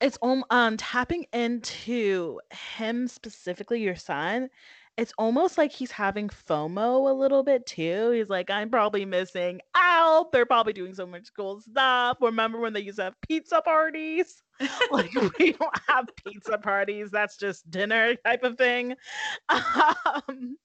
it's 0.00 0.18
um, 0.22 0.44
um 0.50 0.76
tapping 0.76 1.26
into 1.32 2.40
him 2.76 3.08
specifically, 3.08 3.82
your 3.82 3.96
son. 3.96 4.48
It's 4.96 5.12
almost 5.16 5.56
like 5.56 5.72
he's 5.72 5.90
having 5.92 6.28
FOMO 6.28 7.08
a 7.10 7.14
little 7.14 7.42
bit 7.42 7.64
too. 7.66 8.10
He's 8.10 8.28
like, 8.28 8.50
I'm 8.50 8.68
probably 8.70 9.06
missing 9.06 9.60
out. 9.74 10.30
They're 10.32 10.44
probably 10.44 10.74
doing 10.74 10.94
so 10.94 11.06
much 11.06 11.28
cool 11.34 11.60
stuff. 11.60 12.18
Remember 12.20 12.58
when 12.60 12.74
they 12.74 12.80
used 12.80 12.98
to 12.98 13.04
have 13.04 13.20
pizza 13.22 13.62
parties? 13.62 14.42
Like 14.90 15.10
we 15.38 15.52
don't 15.52 15.78
have 15.88 16.06
pizza 16.26 16.58
parties. 16.58 17.10
That's 17.10 17.38
just 17.38 17.70
dinner 17.70 18.14
type 18.16 18.42
of 18.42 18.58
thing. 18.58 18.94
Um, 19.50 20.58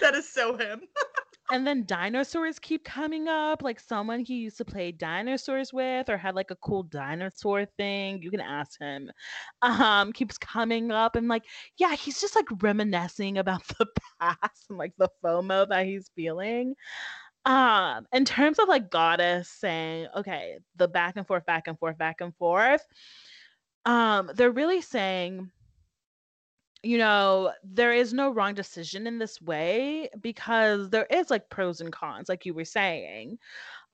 that 0.00 0.14
is 0.14 0.28
so 0.28 0.56
him. 0.56 0.80
And 1.50 1.66
then 1.66 1.86
dinosaurs 1.86 2.58
keep 2.58 2.84
coming 2.84 3.26
up, 3.26 3.62
like 3.62 3.80
someone 3.80 4.20
he 4.20 4.36
used 4.36 4.58
to 4.58 4.64
play 4.64 4.92
dinosaurs 4.92 5.72
with 5.72 6.10
or 6.10 6.18
had 6.18 6.34
like 6.34 6.50
a 6.50 6.56
cool 6.56 6.82
dinosaur 6.82 7.64
thing. 7.64 8.20
You 8.22 8.30
can 8.30 8.40
ask 8.40 8.78
him. 8.78 9.10
Um, 9.62 10.12
keeps 10.12 10.36
coming 10.36 10.90
up 10.90 11.16
and 11.16 11.26
like, 11.28 11.44
yeah, 11.78 11.94
he's 11.94 12.20
just 12.20 12.36
like 12.36 12.46
reminiscing 12.62 13.38
about 13.38 13.62
the 13.78 13.86
past 14.20 14.66
and 14.68 14.78
like 14.78 14.92
the 14.98 15.08
FOMO 15.24 15.68
that 15.68 15.86
he's 15.86 16.10
feeling. 16.14 16.74
Um, 17.46 18.06
in 18.12 18.26
terms 18.26 18.58
of 18.58 18.68
like 18.68 18.90
goddess 18.90 19.48
saying, 19.48 20.08
okay, 20.16 20.58
the 20.76 20.88
back 20.88 21.16
and 21.16 21.26
forth, 21.26 21.46
back 21.46 21.66
and 21.66 21.78
forth, 21.78 21.96
back 21.96 22.20
and 22.20 22.36
forth, 22.36 22.84
um, 23.86 24.30
they're 24.34 24.50
really 24.50 24.82
saying 24.82 25.50
you 26.82 26.98
know, 26.98 27.52
there 27.64 27.92
is 27.92 28.12
no 28.12 28.30
wrong 28.30 28.54
decision 28.54 29.06
in 29.06 29.18
this 29.18 29.40
way 29.40 30.08
because 30.20 30.90
there 30.90 31.06
is 31.10 31.30
like 31.30 31.50
pros 31.50 31.80
and 31.80 31.92
cons, 31.92 32.28
like 32.28 32.46
you 32.46 32.54
were 32.54 32.64
saying. 32.64 33.38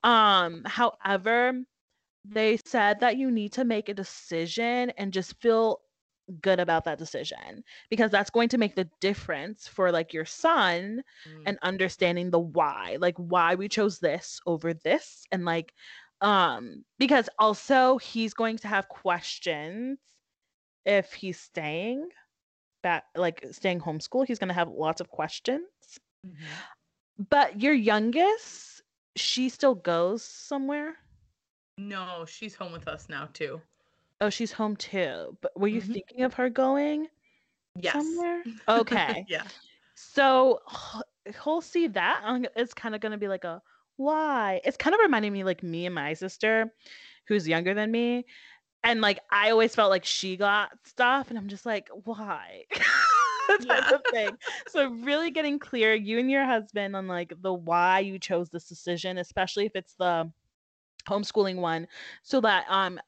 Um, 0.03 0.63
however, 0.65 1.53
they 2.25 2.57
said 2.57 2.99
that 3.01 3.17
you 3.17 3.31
need 3.31 3.53
to 3.53 3.65
make 3.65 3.89
a 3.89 3.93
decision 3.93 4.91
and 4.91 5.13
just 5.13 5.39
feel 5.41 5.81
good 6.41 6.59
about 6.59 6.85
that 6.85 6.97
decision 6.97 7.63
because 7.89 8.11
that's 8.11 8.29
going 8.29 8.49
to 8.49 8.57
make 8.57 8.75
the 8.75 8.89
difference 8.99 9.67
for 9.67 9.91
like 9.91 10.13
your 10.13 10.25
son 10.25 11.03
Mm. 11.25 11.45
and 11.45 11.57
understanding 11.61 12.31
the 12.31 12.39
why, 12.39 12.97
like 12.99 13.15
why 13.17 13.55
we 13.55 13.67
chose 13.67 13.99
this 13.99 14.39
over 14.45 14.73
this 14.73 15.25
and 15.31 15.45
like 15.45 15.73
um 16.21 16.83
because 16.97 17.29
also 17.39 17.97
he's 17.97 18.33
going 18.33 18.57
to 18.57 18.67
have 18.67 18.87
questions 18.87 19.99
if 20.85 21.13
he's 21.13 21.39
staying 21.39 22.09
back 22.85 23.05
like 23.17 23.43
staying 23.51 23.79
home 23.81 23.99
school 23.99 24.21
he's 24.23 24.37
going 24.39 24.53
to 24.53 24.53
have 24.61 24.69
lots 24.69 25.01
of 25.01 25.09
questions 25.09 25.65
Mhm. 26.25 26.35
but 27.29 27.61
your 27.61 27.73
youngest 27.73 28.83
she 29.15 29.49
still 29.49 29.75
goes 29.75 30.23
somewhere 30.23 30.95
No, 31.77 32.25
she's 32.25 32.55
home 32.55 32.71
with 32.71 32.87
us 32.87 33.09
now 33.09 33.25
too. 33.33 33.61
oh 34.21 34.29
she's 34.29 34.51
home 34.53 34.75
too 34.75 35.37
but 35.41 35.51
were 35.59 35.67
you 35.67 35.81
Mhm. 35.81 35.93
thinking 35.93 36.21
of 36.23 36.33
her 36.35 36.49
going 36.49 37.07
Yes. 37.75 37.93
somewhere 37.93 38.43
okay 38.69 39.25
yeah. 39.27 39.43
so 39.95 40.59
he'll 41.43 41.61
see 41.61 41.87
that 41.87 42.21
it's 42.55 42.73
kind 42.73 42.95
of 42.95 43.01
going 43.01 43.11
to 43.11 43.17
be 43.17 43.27
like 43.27 43.43
a 43.43 43.61
why 43.97 44.61
it's 44.63 44.77
kind 44.77 44.93
of 44.93 44.99
reminding 45.01 45.33
me 45.33 45.43
like 45.43 45.63
me 45.63 45.85
and 45.85 45.95
my 45.95 46.13
sister 46.13 46.71
who's 47.27 47.47
younger 47.47 47.73
than 47.73 47.91
me 47.91 48.25
and 48.85 49.01
like 49.01 49.19
i 49.31 49.51
always 49.51 49.75
felt 49.75 49.89
like 49.89 50.05
she 50.05 50.37
got 50.37 50.71
stuff 50.85 51.29
and 51.29 51.37
i'm 51.37 51.49
just 51.49 51.65
like 51.65 51.89
why? 52.05 52.63
Type 53.67 53.91
of 53.91 54.01
thing. 54.11 54.37
So 54.67 54.89
really 54.89 55.29
getting 55.31 55.59
clear 55.59 55.93
you 55.93 56.17
and 56.19 56.31
your 56.31 56.45
husband 56.45 56.95
on 56.95 57.07
like 57.07 57.33
the 57.41 57.53
why 57.53 57.99
you 57.99 58.17
chose 58.17 58.49
this 58.49 58.67
decision 58.67 59.17
especially 59.17 59.65
if 59.65 59.75
it's 59.75 59.95
the 59.95 60.31
homeschooling 61.07 61.57
one 61.57 61.87
so 62.23 62.41
that 62.41 62.65
um 62.69 62.99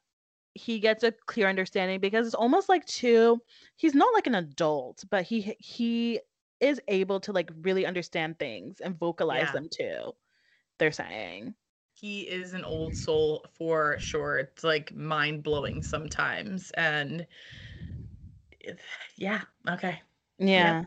he 0.54 0.78
gets 0.80 1.02
a 1.04 1.12
clear 1.26 1.48
understanding 1.48 2.00
because 2.00 2.26
it's 2.26 2.34
almost 2.34 2.68
like 2.68 2.84
too 2.86 3.40
he's 3.76 3.94
not 3.94 4.12
like 4.14 4.26
an 4.26 4.36
adult 4.36 5.04
but 5.10 5.24
he 5.24 5.56
he 5.58 6.20
is 6.60 6.80
able 6.88 7.20
to 7.20 7.32
like 7.32 7.50
really 7.62 7.86
understand 7.86 8.38
things 8.38 8.80
and 8.80 8.98
vocalize 8.98 9.46
Yeah. 9.46 9.52
them 9.52 9.68
too 9.70 10.12
they're 10.78 10.92
saying 10.92 11.54
He 12.00 12.22
is 12.22 12.54
an 12.54 12.64
old 12.64 12.96
soul 12.96 13.44
for 13.54 13.96
sure. 13.98 14.38
It's 14.38 14.64
like 14.64 14.94
mind 14.94 15.42
blowing 15.42 15.82
sometimes. 15.82 16.70
And 16.72 17.26
yeah, 19.16 19.42
okay. 19.68 20.02
yeah 20.38 20.84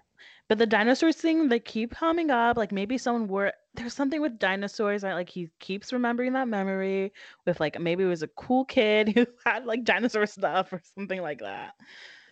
but 0.47 0.57
the 0.57 0.66
dinosaurs 0.66 1.16
thing 1.16 1.49
they 1.49 1.59
keep 1.59 1.91
coming 1.91 2.30
up 2.30 2.57
like 2.57 2.72
maybe 2.72 2.97
someone 2.97 3.28
were 3.28 3.53
there's 3.76 3.93
something 3.93 4.22
with 4.22 4.39
dinosaurs 4.39 5.01
that 5.01 5.14
like 5.14 5.30
he 5.30 5.49
keeps 5.59 5.93
remembering 5.93 6.34
that 6.34 6.47
memory 6.47 7.14
with 7.45 7.59
like 7.59 7.80
maybe 7.80 8.03
it 8.03 8.07
was 8.07 8.24
a 8.24 8.28
cool 8.30 8.66
kid 8.66 9.09
who 9.16 9.26
had 9.45 9.66
like 9.66 9.84
dinosaur 9.84 10.26
stuff 10.26 10.74
or 10.74 10.82
something 10.95 11.22
like 11.22 11.39
that. 11.39 11.74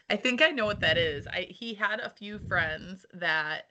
I 0.09 0.15
think 0.17 0.41
I 0.41 0.49
know 0.49 0.65
what 0.65 0.81
that 0.81 0.97
is. 0.97 1.27
I 1.27 1.47
he 1.49 1.73
had 1.73 1.99
a 1.99 2.09
few 2.09 2.39
friends 2.39 3.05
that 3.13 3.65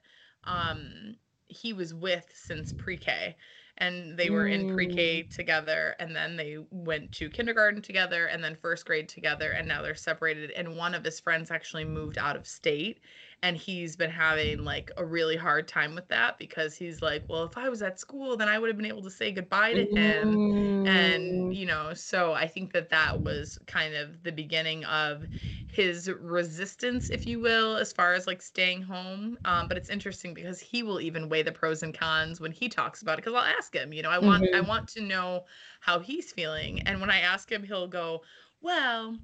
um 0.45 1.17
he 1.47 1.73
was 1.73 1.93
with 1.93 2.25
since 2.33 2.71
pre-K 2.71 3.35
and 3.79 4.17
they 4.17 4.29
were 4.29 4.47
in 4.47 4.67
pre-K 4.67 5.23
Mm. 5.23 5.29
together 5.29 5.95
and 5.99 6.15
then 6.15 6.35
they 6.35 6.57
went 6.71 7.11
to 7.13 7.29
kindergarten 7.29 7.81
together 7.81 8.25
and 8.25 8.43
then 8.43 8.55
first 8.55 8.85
grade 8.85 9.07
together 9.09 9.51
and 9.51 9.67
now 9.67 9.81
they're 9.81 9.95
separated 9.95 10.51
and 10.51 10.75
one 10.75 10.93
of 10.93 11.03
his 11.03 11.19
friends 11.19 11.51
actually 11.51 11.85
moved 11.85 12.17
out 12.17 12.35
of 12.35 12.47
state 12.47 12.99
and 13.43 13.57
he's 13.57 13.95
been 13.95 14.09
having 14.09 14.63
like 14.65 14.91
a 14.97 15.05
really 15.05 15.35
hard 15.37 15.67
time 15.67 15.95
with 15.95 16.07
that 16.09 16.37
because 16.37 16.75
he's 16.75 17.01
like 17.01 17.25
well 17.29 17.43
if 17.43 17.57
I 17.57 17.69
was 17.69 17.81
at 17.81 17.99
school 17.99 18.37
then 18.37 18.49
I 18.49 18.59
would 18.59 18.67
have 18.69 18.77
been 18.77 18.85
able 18.85 19.03
to 19.03 19.11
say 19.11 19.31
goodbye 19.31 19.73
to 19.75 19.85
him 19.85 20.41
and 20.85 21.45
Mm. 21.49 21.53
you 21.53 21.65
know 21.65 21.93
so 21.93 22.33
i 22.33 22.47
think 22.47 22.71
that 22.71 22.89
that 22.89 23.21
was 23.23 23.59
kind 23.67 23.93
of 23.95 24.23
the 24.23 24.31
beginning 24.31 24.85
of 24.85 25.27
his 25.67 26.09
resistance 26.09 27.09
if 27.09 27.27
you 27.27 27.39
will 27.39 27.75
as 27.75 27.91
far 27.91 28.13
as 28.13 28.25
like 28.27 28.41
staying 28.41 28.81
home 28.81 29.37
um, 29.45 29.67
but 29.67 29.77
it's 29.77 29.89
interesting 29.89 30.33
because 30.33 30.59
he 30.59 30.81
will 30.81 31.01
even 31.01 31.29
weigh 31.29 31.41
the 31.43 31.51
pros 31.51 31.83
and 31.83 31.93
cons 31.93 32.39
when 32.39 32.51
he 32.51 32.69
talks 32.69 33.01
about 33.01 33.13
it 33.13 33.17
because 33.23 33.33
i'll 33.33 33.43
ask 33.57 33.75
him 33.75 33.91
you 33.93 34.01
know 34.01 34.09
i 34.09 34.17
want 34.19 34.47
i 34.53 34.61
Mhm. 34.61 34.67
want 34.67 34.87
to 34.87 35.01
know 35.01 35.45
how 35.81 35.99
he's 35.99 36.31
feeling 36.31 36.81
and 36.83 37.01
when 37.01 37.11
i 37.11 37.19
ask 37.19 37.51
him 37.51 37.63
he'll 37.63 37.87
go 37.87 38.21
well 38.61 39.17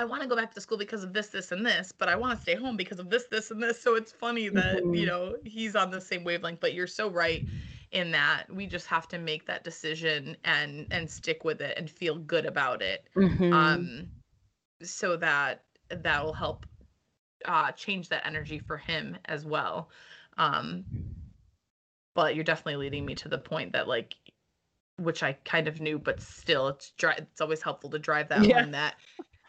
I 0.00 0.04
want 0.04 0.22
to 0.22 0.28
go 0.28 0.36
back 0.36 0.54
to 0.54 0.60
school 0.60 0.78
because 0.78 1.04
of 1.04 1.12
this, 1.12 1.28
this, 1.28 1.52
and 1.52 1.64
this, 1.64 1.92
but 1.92 2.08
I 2.08 2.16
want 2.16 2.36
to 2.36 2.42
stay 2.42 2.54
home 2.54 2.76
because 2.76 2.98
of 2.98 3.10
this, 3.10 3.26
this, 3.26 3.50
and 3.50 3.62
this. 3.62 3.82
So 3.82 3.96
it's 3.96 4.12
funny 4.12 4.48
that, 4.48 4.84
you 4.92 5.04
Mhm. 5.04 5.06
know, 5.06 5.36
he's 5.44 5.76
on 5.76 5.90
the 5.90 6.00
same 6.00 6.24
wavelength, 6.24 6.60
but 6.60 6.74
you're 6.74 6.86
so 6.86 7.10
right 7.10 7.44
in 7.92 8.12
that 8.12 8.48
we 8.52 8.66
just 8.66 8.86
have 8.86 9.08
to 9.08 9.18
make 9.18 9.46
that 9.46 9.64
decision 9.64 10.36
and 10.44 10.86
and 10.92 11.10
stick 11.10 11.44
with 11.44 11.60
it 11.60 11.76
and 11.76 11.90
feel 11.90 12.18
good 12.18 12.46
about 12.46 12.82
it 12.82 13.08
Mhm. 13.16 13.90
um 13.90 14.12
so 14.82 15.16
that 15.16 15.66
that 15.90 16.24
will 16.24 16.32
help 16.34 16.66
uh 17.46 17.72
change 17.72 18.08
that 18.10 18.26
energy 18.26 18.58
for 18.58 18.78
him 18.78 19.18
as 19.26 19.46
well 19.46 19.90
um 20.38 20.86
but 22.14 22.34
you're 22.34 22.44
definitely 22.44 22.76
leading 22.76 23.06
me 23.06 23.14
to 23.16 23.28
the 23.28 23.38
point 23.38 23.72
that 23.72 23.88
like 23.88 24.14
which 24.98 25.22
I 25.22 25.34
kind 25.34 25.68
of 25.68 25.80
knew 25.80 25.98
but 25.98 26.20
still 26.20 26.68
it's 26.68 26.92
dri- 26.92 27.14
it's 27.18 27.40
always 27.40 27.62
helpful 27.62 27.90
to 27.90 27.98
drive 27.98 28.28
that 28.30 28.44
Yeah. 28.44 28.46
home 28.46 28.72
that 28.72 28.96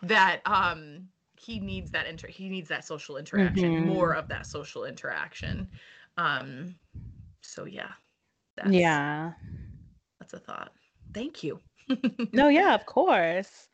that 0.04 0.41
um 0.45 1.10
he 1.39 1.60
needs 1.60 1.91
that 1.91 2.08
inter 2.08 2.28
he 2.28 2.49
needs 2.49 2.70
that 2.70 2.86
social 2.86 3.18
interaction 3.18 3.76
Mhm. 3.76 3.80
more 3.80 4.14
of 4.16 4.28
that 4.28 4.45
social 4.45 4.86
interaction 4.86 5.70
um 6.18 6.76
so 7.41 7.66
yeah 7.66 7.93
that's 8.58 9.02
yeah. 9.02 9.34
that's 10.20 10.34
a 10.34 10.39
thought 10.39 10.74
thank 11.14 11.43
you 11.43 11.62
No, 12.34 12.47
yeah, 12.47 12.74
of 12.76 12.86
course. 12.86 13.70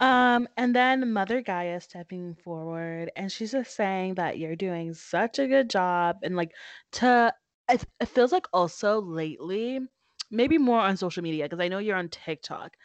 Um, 0.00 0.48
and 0.56 0.76
then 0.76 1.12
Mother 1.12 1.42
Gaia 1.42 1.80
stepping 1.80 2.34
forward, 2.36 3.10
and 3.16 3.32
she's 3.32 3.52
just 3.52 3.74
saying 3.76 4.14
that 4.16 4.38
you're 4.38 4.56
doing 4.56 4.94
such 4.94 5.38
a 5.38 5.48
good 5.48 5.70
job, 5.70 6.18
and 6.22 6.36
like 6.36 6.52
to 6.94 7.34
it, 7.70 7.84
it 8.00 8.06
feels 8.08 8.32
like 8.32 8.46
also 8.52 9.00
lately, 9.02 9.80
maybe 10.30 10.58
more 10.58 10.80
on 10.80 10.96
social 10.96 11.22
media 11.22 11.46
because 11.46 11.60
I 11.60 11.68
know 11.68 11.78
you're 11.78 11.96
on 11.96 12.08
TikTok. 12.10 12.76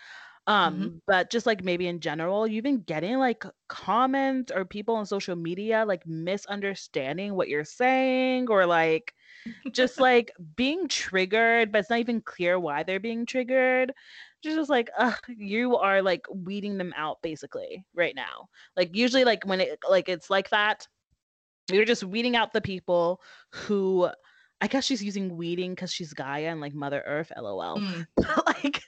Um, 0.45 1.01
but 1.07 1.29
just 1.29 1.45
like 1.45 1.63
maybe 1.63 1.87
in 1.87 2.01
general, 2.01 2.45
you've 2.45 2.63
been 2.65 2.81
getting 2.81 3.17
like 3.17 3.45
comments 3.69 4.51
or 4.53 4.65
people 4.65 4.95
on 4.95 5.05
social 5.05 5.37
media 5.37 5.85
like 5.85 6.05
misunderstanding 6.05 7.35
what 7.35 7.47
you're 7.47 7.63
saying 7.63 8.49
or 8.49 8.65
like 8.65 9.13
just 9.71 9.99
like 10.01 10.31
being 10.55 10.87
triggered, 10.89 11.71
but 11.71 11.79
it's 11.79 11.89
not 11.89 11.99
even 11.99 12.21
clear 12.21 12.59
why 12.59 12.83
they're 12.83 12.99
being 12.99 13.25
triggered. 13.25 13.93
Just 14.43 14.57
just 14.57 14.69
like, 14.69 14.89
ugh, 14.97 15.19
you 15.29 15.77
are 15.77 16.01
like 16.01 16.25
weeding 16.29 16.77
them 16.77 16.93
out 16.97 17.21
basically 17.21 17.85
right 17.95 18.13
now. 18.13 18.49
Like 18.75 18.95
usually, 18.95 19.23
like 19.23 19.45
when 19.45 19.61
it 19.61 19.79
like 19.89 20.09
it's 20.09 20.29
like 20.29 20.49
that, 20.49 20.85
you're 21.71 21.85
just 21.85 22.03
weeding 22.03 22.35
out 22.35 22.51
the 22.51 22.61
people 22.61 23.21
who, 23.53 24.09
I 24.59 24.67
guess 24.67 24.83
she's 24.85 25.03
using 25.03 25.37
weeding 25.37 25.71
because 25.71 25.93
she's 25.93 26.13
Gaia 26.13 26.49
and 26.49 26.59
like 26.59 26.73
Mother 26.73 27.01
Earth, 27.05 27.31
lol. 27.37 27.79
Mm, 27.79 28.07
like 28.45 28.82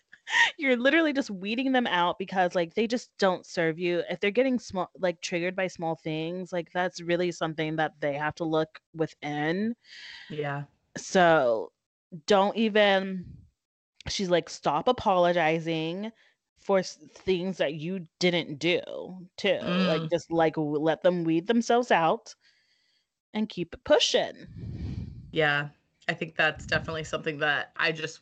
you're 0.66 0.78
literally 0.78 1.14
just 1.14 1.30
weeding 1.32 1.72
them 1.72 1.88
out 1.88 2.20
because 2.20 2.56
like 2.56 2.74
they 2.76 2.88
just 2.88 3.12
don't 3.20 3.46
serve 3.46 3.80
you. 3.80 4.04
If 4.10 4.20
they're 4.20 4.32
getting 4.32 4.60
small 4.60 4.92
like 4.98 5.22
triggered 5.22 5.56
by 5.56 5.68
small 5.68 5.96
things, 5.96 6.52
like 6.54 6.72
that's 6.74 7.02
really 7.02 7.32
something 7.32 7.78
that 7.78 7.94
they 8.02 8.14
have 8.16 8.36
to 8.36 8.46
look 8.46 8.82
within. 8.94 9.76
Yeah. 10.30 10.66
So 10.98 11.72
don't 12.28 12.56
even 12.58 13.26
she's 14.10 14.30
like 14.30 14.50
stop 14.50 14.88
apologizing 14.90 16.12
for 16.60 16.84
things 16.84 17.58
that 17.60 17.76
you 17.76 18.08
didn't 18.20 18.60
do 18.60 18.82
too. 19.38 19.84
Like 19.86 20.04
Mm. 20.04 20.12
just 20.12 20.32
like 20.32 20.56
let 20.58 21.04
them 21.04 21.24
weed 21.26 21.48
themselves 21.48 21.92
out 21.92 22.36
and 23.34 23.50
keep 23.50 23.76
pushing. 23.84 24.48
Yeah, 25.32 25.70
I 26.08 26.14
think 26.14 26.36
that's 26.36 26.66
definitely 26.66 27.04
something 27.04 27.40
that 27.40 27.72
I 27.76 27.92
just 27.92 28.22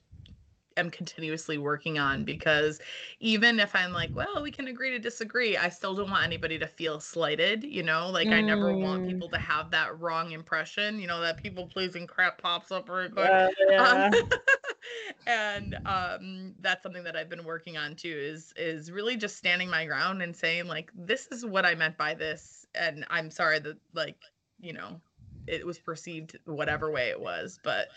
am 0.78 0.90
continuously 0.92 1.58
working 1.58 1.98
on 2.00 2.24
because 2.26 2.82
even 3.20 3.60
if 3.60 3.76
I'm 3.76 3.92
like, 3.94 4.16
well, 4.16 4.42
we 4.44 4.52
can 4.52 4.68
agree 4.68 4.92
to 4.92 5.00
disagree, 5.00 5.58
I 5.58 5.70
still 5.70 5.96
don't 5.96 6.10
want 6.10 6.24
anybody 6.26 6.60
to 6.60 6.68
feel 6.68 7.00
slighted, 7.00 7.64
you 7.64 7.84
know? 7.84 8.10
Like 8.10 8.32
I 8.32 8.42
never 8.42 8.74
want 8.74 9.04
Mm. 9.04 9.06
people 9.06 9.30
to 9.30 9.38
have 9.40 9.72
that 9.72 10.00
wrong 10.00 10.32
impression, 10.32 11.00
you 11.00 11.08
know, 11.08 11.22
that 11.22 11.38
people 11.42 11.68
pleasing 11.68 12.08
crap 12.08 12.42
pops 12.42 12.72
up 12.72 12.90
real 12.90 13.10
quick. 13.10 13.34
Uh, 13.34 13.48
yeah. 13.70 13.78
Um, 13.78 14.12
and 15.26 15.78
um 15.86 16.56
that's 16.60 16.84
something 16.84 17.04
that 17.04 17.16
I've 17.16 17.30
been 17.30 17.44
working 17.44 17.78
on 17.78 17.96
too 17.96 18.10
is 18.16 18.54
is 18.56 18.92
really 18.92 19.16
just 19.18 19.38
standing 19.38 19.70
my 19.70 19.86
ground 19.86 20.22
and 20.22 20.36
saying 20.36 20.68
like 20.68 20.92
this 20.94 21.28
is 21.32 21.46
what 21.46 21.66
I 21.66 21.76
meant 21.76 21.98
by 21.98 22.14
this 22.14 22.66
and 22.76 23.06
I'm 23.10 23.32
sorry 23.32 23.60
that 23.60 23.78
like 23.94 24.18
you 24.60 24.74
know 24.74 25.02
it 25.48 25.66
was 25.66 25.80
perceived 25.80 26.38
whatever 26.46 26.92
way 26.92 27.10
it 27.10 27.20
was 27.20 27.60
but 27.64 27.90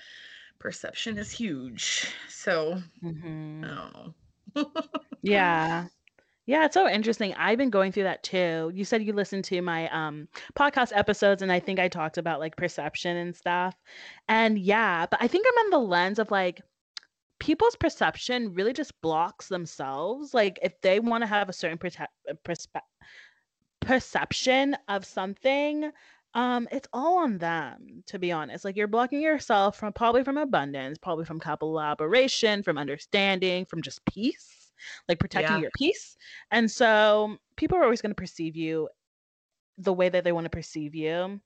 perception 0.59 1.19
is 1.19 1.31
huge 1.31 2.09
so 2.29 2.81
Mhm. 3.03 4.13
I 4.55 4.65
yeah. 5.23 5.87
Yeah 6.47 6.65
it's 6.65 6.75
so 6.75 6.89
interesting. 6.89 7.35
I've 7.35 7.59
been 7.59 7.71
going 7.71 7.93
through 7.93 8.05
that 8.05 8.23
too. 8.23 8.71
You 8.75 8.85
said 8.85 9.03
you 9.03 9.13
listened 9.13 9.45
to 9.47 9.61
my 9.63 9.89
um 9.91 10.29
podcast 10.55 10.93
episodes 10.95 11.43
and 11.43 11.51
i 11.53 11.61
think 11.61 11.79
i 11.81 11.89
talked 11.89 12.19
about 12.19 12.41
like 12.41 12.57
perception 12.57 13.17
and 13.17 13.35
stuff. 13.37 13.75
And 14.29 14.59
yeah 14.59 15.07
but 15.11 15.21
i 15.23 15.29
think 15.29 15.47
i'm 15.49 15.65
on 15.67 15.71
the 15.71 15.89
lens 15.89 16.19
of 16.19 16.31
like 16.31 16.61
people's 17.39 17.77
perception 17.77 18.55
really 18.55 18.73
just 18.73 18.99
blocks 19.03 19.49
themselves. 19.49 20.33
Like 20.33 20.59
if 20.63 20.81
they 20.81 21.01
want 21.01 21.23
to 21.23 21.27
have 21.27 21.49
a 21.51 21.53
certain 21.53 21.79
perce- 21.79 22.07
perspe- 22.47 22.81
perception 23.81 24.77
of 24.89 25.05
something 25.05 25.91
um 26.37 26.69
it's 26.71 26.87
all 26.93 27.19
on 27.19 27.39
them 27.39 28.05
to 28.07 28.19
be 28.19 28.31
honest 28.31 28.65
like 28.65 28.77
you're 28.77 28.87
blocking 28.87 29.21
yourself 29.23 29.77
from 29.79 29.93
probably 29.93 30.23
from 30.23 30.37
abundance 30.37 30.99
probably 30.99 31.25
from 31.25 31.41
collaboration 31.41 32.63
from 32.63 32.79
understanding 32.79 33.65
from 33.65 33.83
just 33.83 34.05
peace 34.05 34.73
like 35.09 35.19
protecting 35.19 35.57
Yeah. 35.57 35.63
your 35.63 35.71
peace 35.73 36.17
and 36.53 36.71
so 36.71 37.37
people 37.57 37.77
are 37.79 37.83
always 37.83 38.03
going 38.03 38.11
to 38.11 38.15
perceive 38.15 38.55
you 38.55 38.89
the 39.79 39.93
way 39.93 40.09
that 40.11 40.25
they 40.25 40.33
want 40.33 40.45
to 40.45 40.51
perceive 40.51 40.95
you 40.95 41.41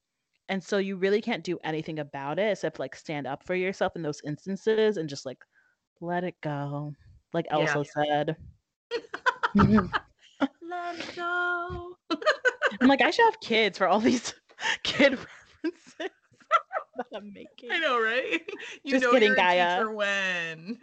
and 0.48 0.62
so 0.62 0.78
you 0.78 0.96
really 0.96 1.22
can't 1.22 1.44
do 1.44 1.58
anything 1.62 2.00
about 2.00 2.40
it 2.40 2.50
except 2.50 2.80
like 2.80 2.96
stand 2.96 3.26
up 3.26 3.44
for 3.44 3.54
yourself 3.54 3.94
in 3.94 4.02
those 4.02 4.20
instances 4.26 4.96
and 4.96 5.08
just 5.08 5.24
like 5.24 5.44
let 6.00 6.24
it 6.24 6.34
go 6.42 6.92
like 7.32 7.46
Yeah. 7.56 7.76
elsa 7.76 7.84
said 7.84 8.36
let 9.54 10.98
it 10.98 11.16
go 11.16 11.96
I'm 12.80 12.88
like 12.88 13.02
i 13.02 13.10
should 13.10 13.26
have 13.26 13.40
kids 13.40 13.78
for 13.78 13.86
all 13.86 14.00
these 14.00 14.34
kid 14.82 15.12
references 15.12 15.94
that 15.98 17.06
i'm 17.14 17.32
making 17.32 17.70
I 17.70 17.78
know 17.78 18.00
right 18.00 18.40
you 18.84 18.92
Just 18.92 19.04
know 19.04 19.12
kidding, 19.12 19.34
Gaia. 19.34 19.88
when 19.90 20.78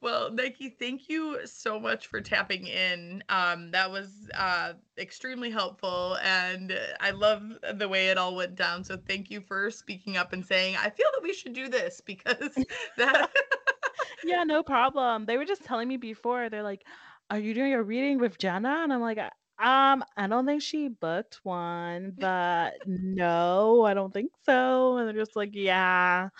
well, 0.00 0.30
Nikki, 0.32 0.70
thank 0.70 1.08
you 1.08 1.46
so 1.46 1.78
much 1.78 2.06
for 2.08 2.20
tapping 2.20 2.66
in. 2.66 3.22
Um, 3.28 3.70
that 3.70 3.90
was 3.90 4.28
uh, 4.34 4.74
extremely 4.98 5.50
helpful, 5.50 6.16
and 6.22 6.78
I 7.00 7.10
love 7.10 7.42
the 7.74 7.88
way 7.88 8.08
it 8.08 8.18
all 8.18 8.34
went 8.34 8.56
down. 8.56 8.84
So, 8.84 8.96
thank 8.96 9.30
you 9.30 9.40
for 9.40 9.70
speaking 9.70 10.16
up 10.16 10.32
and 10.32 10.44
saying, 10.44 10.76
"I 10.76 10.90
feel 10.90 11.06
that 11.14 11.22
we 11.22 11.32
should 11.32 11.52
do 11.52 11.68
this," 11.68 12.00
because 12.00 12.64
that. 12.98 13.30
yeah, 14.22 14.44
no 14.44 14.62
problem. 14.62 15.26
They 15.26 15.36
were 15.38 15.44
just 15.44 15.64
telling 15.64 15.88
me 15.88 15.96
before, 15.96 16.48
they're 16.48 16.62
like, 16.62 16.82
Are 17.30 17.38
you 17.38 17.54
doing 17.54 17.72
a 17.74 17.82
reading 17.82 18.18
with 18.18 18.38
Jenna? 18.38 18.80
And 18.82 18.92
I'm 18.92 19.00
like, 19.00 19.18
Um, 19.62 20.04
I 20.16 20.26
don't 20.26 20.44
think 20.44 20.60
she 20.60 20.88
booked 20.88 21.38
one, 21.44 22.14
but 22.18 22.72
no, 22.84 23.84
I 23.84 23.94
don't 23.94 24.12
think 24.12 24.32
so. 24.44 24.96
And 24.96 25.06
they're 25.06 25.24
just 25.24 25.36
like, 25.36 25.50
yeah, 25.52 26.30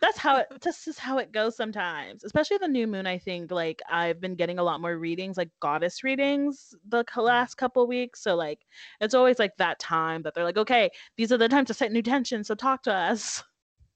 that's 0.00 0.18
how 0.18 0.38
it. 0.38 0.48
This 0.62 0.88
is 0.88 0.98
how 0.98 1.18
it 1.18 1.32
goes 1.32 1.56
sometimes. 1.56 2.24
Especially 2.24 2.58
the 2.58 2.68
new 2.68 2.86
moon. 2.88 3.06
I 3.06 3.18
think 3.18 3.52
like 3.52 3.80
I've 3.88 4.20
been 4.20 4.34
getting 4.34 4.58
a 4.58 4.64
lot 4.64 4.80
more 4.80 4.98
readings, 4.98 5.36
like 5.36 5.50
goddess 5.60 6.02
readings, 6.02 6.74
the 6.88 7.04
last 7.16 7.54
couple 7.54 7.86
weeks. 7.86 8.22
So 8.22 8.34
like, 8.34 8.66
it's 9.00 9.14
always 9.14 9.38
like 9.38 9.56
that 9.58 9.78
time 9.78 10.22
that 10.22 10.34
they're 10.34 10.44
like, 10.44 10.58
okay, 10.58 10.90
these 11.16 11.30
are 11.32 11.38
the 11.38 11.48
times 11.48 11.68
to 11.68 11.74
set 11.74 11.92
new 11.92 12.02
tension. 12.02 12.42
So 12.42 12.54
talk 12.56 12.82
to 12.84 12.92
us. 12.92 13.44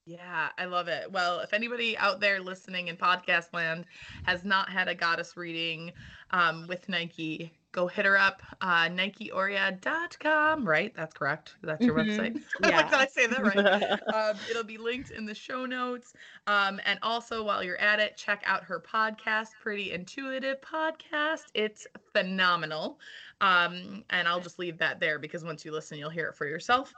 Yeah, 0.05 0.49
I 0.59 0.65
love 0.67 0.89
it. 0.89 1.11
Well, 1.11 1.41
if 1.41 1.53
anybody 1.53 1.97
out 1.97 2.21
there 2.21 2.41
listening 2.41 2.89
in 2.89 2.97
podcast 2.97 3.53
land 3.53 3.87
has 4.25 4.45
not 4.45 4.69
had 4.69 4.89
a 4.89 4.95
goddess 4.95 5.37
reading 5.37 5.93
um, 6.31 6.67
with 6.69 6.89
Nike, 6.89 7.53
go 7.73 7.87
hit 7.87 8.05
her 8.05 8.19
up, 8.19 8.43
uh, 8.61 8.89
NikeOria.com, 8.89 10.69
right? 10.69 10.95
That's 10.95 11.15
correct. 11.15 11.57
That's 11.63 11.85
your 11.87 11.97
Mhm. 11.97 12.07
website. 12.07 12.43
I 12.63 12.77
like 12.77 12.91
that 12.91 13.01
I 13.01 13.07
say 13.07 13.27
that 13.27 13.43
right. 13.43 13.99
Um, 14.13 14.39
it'll 14.51 14.63
be 14.63 14.77
linked 14.77 15.11
in 15.11 15.25
the 15.25 15.35
show 15.35 15.65
notes. 15.65 16.13
Um, 16.47 16.81
and 16.85 16.99
also, 17.03 17.43
while 17.43 17.63
you're 17.65 17.81
at 17.81 17.99
it, 17.99 18.17
check 18.17 18.43
out 18.45 18.63
her 18.65 18.79
podcast, 18.79 19.49
Pretty 19.61 19.93
Intuitive 19.93 20.61
Podcast. 20.61 21.45
It's 21.55 21.87
phenomenal. 22.13 23.01
Um, 23.41 24.05
and 24.11 24.29
I'll 24.29 24.41
just 24.41 24.59
leave 24.59 24.77
that 24.79 25.01
there 25.01 25.19
because 25.19 25.45
once 25.45 25.65
you 25.65 25.73
listen, 25.73 25.97
you'll 25.99 26.11
hear 26.11 26.29
it 26.29 26.37
for 26.37 26.47
yourself. 26.47 26.93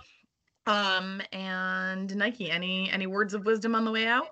Um, 0.66 1.22
and 1.32 2.14
Nike, 2.16 2.50
any 2.50 2.90
any 2.90 3.06
words 3.06 3.32
of 3.32 3.44
wisdom 3.46 3.74
on 3.76 3.84
the 3.84 3.92
way 3.92 4.06
out? 4.06 4.28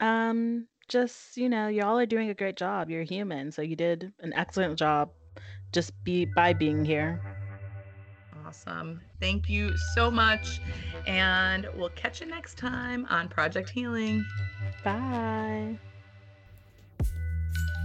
Um, 0.00 0.66
just, 0.88 1.36
you 1.38 1.48
know, 1.48 1.68
y'all 1.68 1.98
are 1.98 2.06
doing 2.06 2.28
a 2.28 2.34
great 2.34 2.56
job. 2.56 2.90
You're 2.90 3.04
human, 3.04 3.50
so 3.52 3.62
you 3.62 3.76
did 3.76 4.12
an 4.20 4.32
excellent 4.34 4.78
job 4.78 5.10
just 5.72 5.92
be 6.04 6.24
by 6.24 6.52
being 6.52 6.84
here. 6.84 7.20
Awesome. 8.46 9.00
Thank 9.18 9.48
you 9.48 9.74
so 9.94 10.10
much. 10.10 10.60
And 11.06 11.66
we'll 11.74 11.88
catch 11.90 12.20
you 12.20 12.26
next 12.26 12.58
time 12.58 13.06
on 13.08 13.28
Project 13.28 13.70
Healing. 13.70 14.24
Bye. 14.84 15.78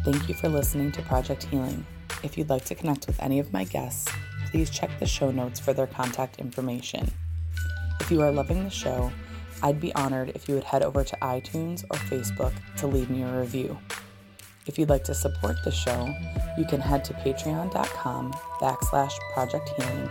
Thank 0.04 0.30
you 0.30 0.36
for 0.36 0.50
listening 0.50 0.92
to 0.94 1.02
Project 1.04 1.44
Healing. 1.44 1.86
If 2.24 2.38
you'd 2.38 2.50
like 2.50 2.66
to 2.66 2.76
connect 2.76 3.08
with 3.08 3.22
any 3.22 3.40
of 3.40 3.54
my 3.54 3.64
guests, 3.64 4.12
please 4.52 4.70
check 4.70 4.90
the 5.00 5.06
show 5.06 5.32
notes 5.32 5.60
for 5.60 5.74
their 5.74 5.88
contact 5.88 6.40
information. 6.40 7.10
If 8.00 8.12
you 8.12 8.22
are 8.22 8.32
loving 8.32 8.64
the 8.64 8.70
show, 8.70 9.12
I'd 9.64 9.82
be 9.82 9.94
honored 9.96 10.32
if 10.36 10.48
you 10.48 10.56
would 10.56 10.64
head 10.64 10.84
over 10.84 11.04
to 11.04 11.18
iTunes 11.22 11.84
or 11.90 11.98
Facebook 11.98 12.54
to 12.78 12.88
leave 12.88 13.10
me 13.10 13.24
a 13.24 13.40
review. 13.40 13.78
If 14.68 14.78
you'd 14.78 14.90
like 14.90 15.06
to 15.06 15.14
support 15.14 15.64
the 15.64 15.72
show, 15.72 16.14
you 16.58 16.66
can 16.66 16.82
head 16.82 17.06
to 17.06 17.14
patreon.com 17.14 18.34
backslash 18.60 19.14
project 19.34 19.70
healing 19.78 20.10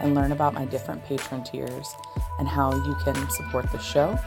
and 0.00 0.14
learn 0.14 0.32
about 0.32 0.54
my 0.54 0.64
different 0.64 1.04
patron 1.04 1.44
tiers 1.44 1.94
and 2.38 2.48
how 2.48 2.74
you 2.74 2.96
can 3.04 3.30
support 3.30 3.70
the 3.70 3.78
show 3.78 4.18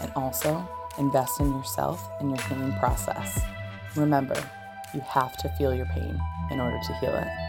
and 0.00 0.10
also 0.16 0.68
invest 0.98 1.40
in 1.40 1.52
yourself 1.52 2.04
and 2.18 2.30
your 2.30 2.46
healing 2.48 2.72
process. 2.80 3.40
Remember, 3.94 4.36
you 4.92 5.00
have 5.00 5.36
to 5.36 5.48
feel 5.50 5.72
your 5.72 5.86
pain 5.86 6.20
in 6.50 6.58
order 6.58 6.78
to 6.84 6.94
heal 6.94 7.14
it. 7.14 7.47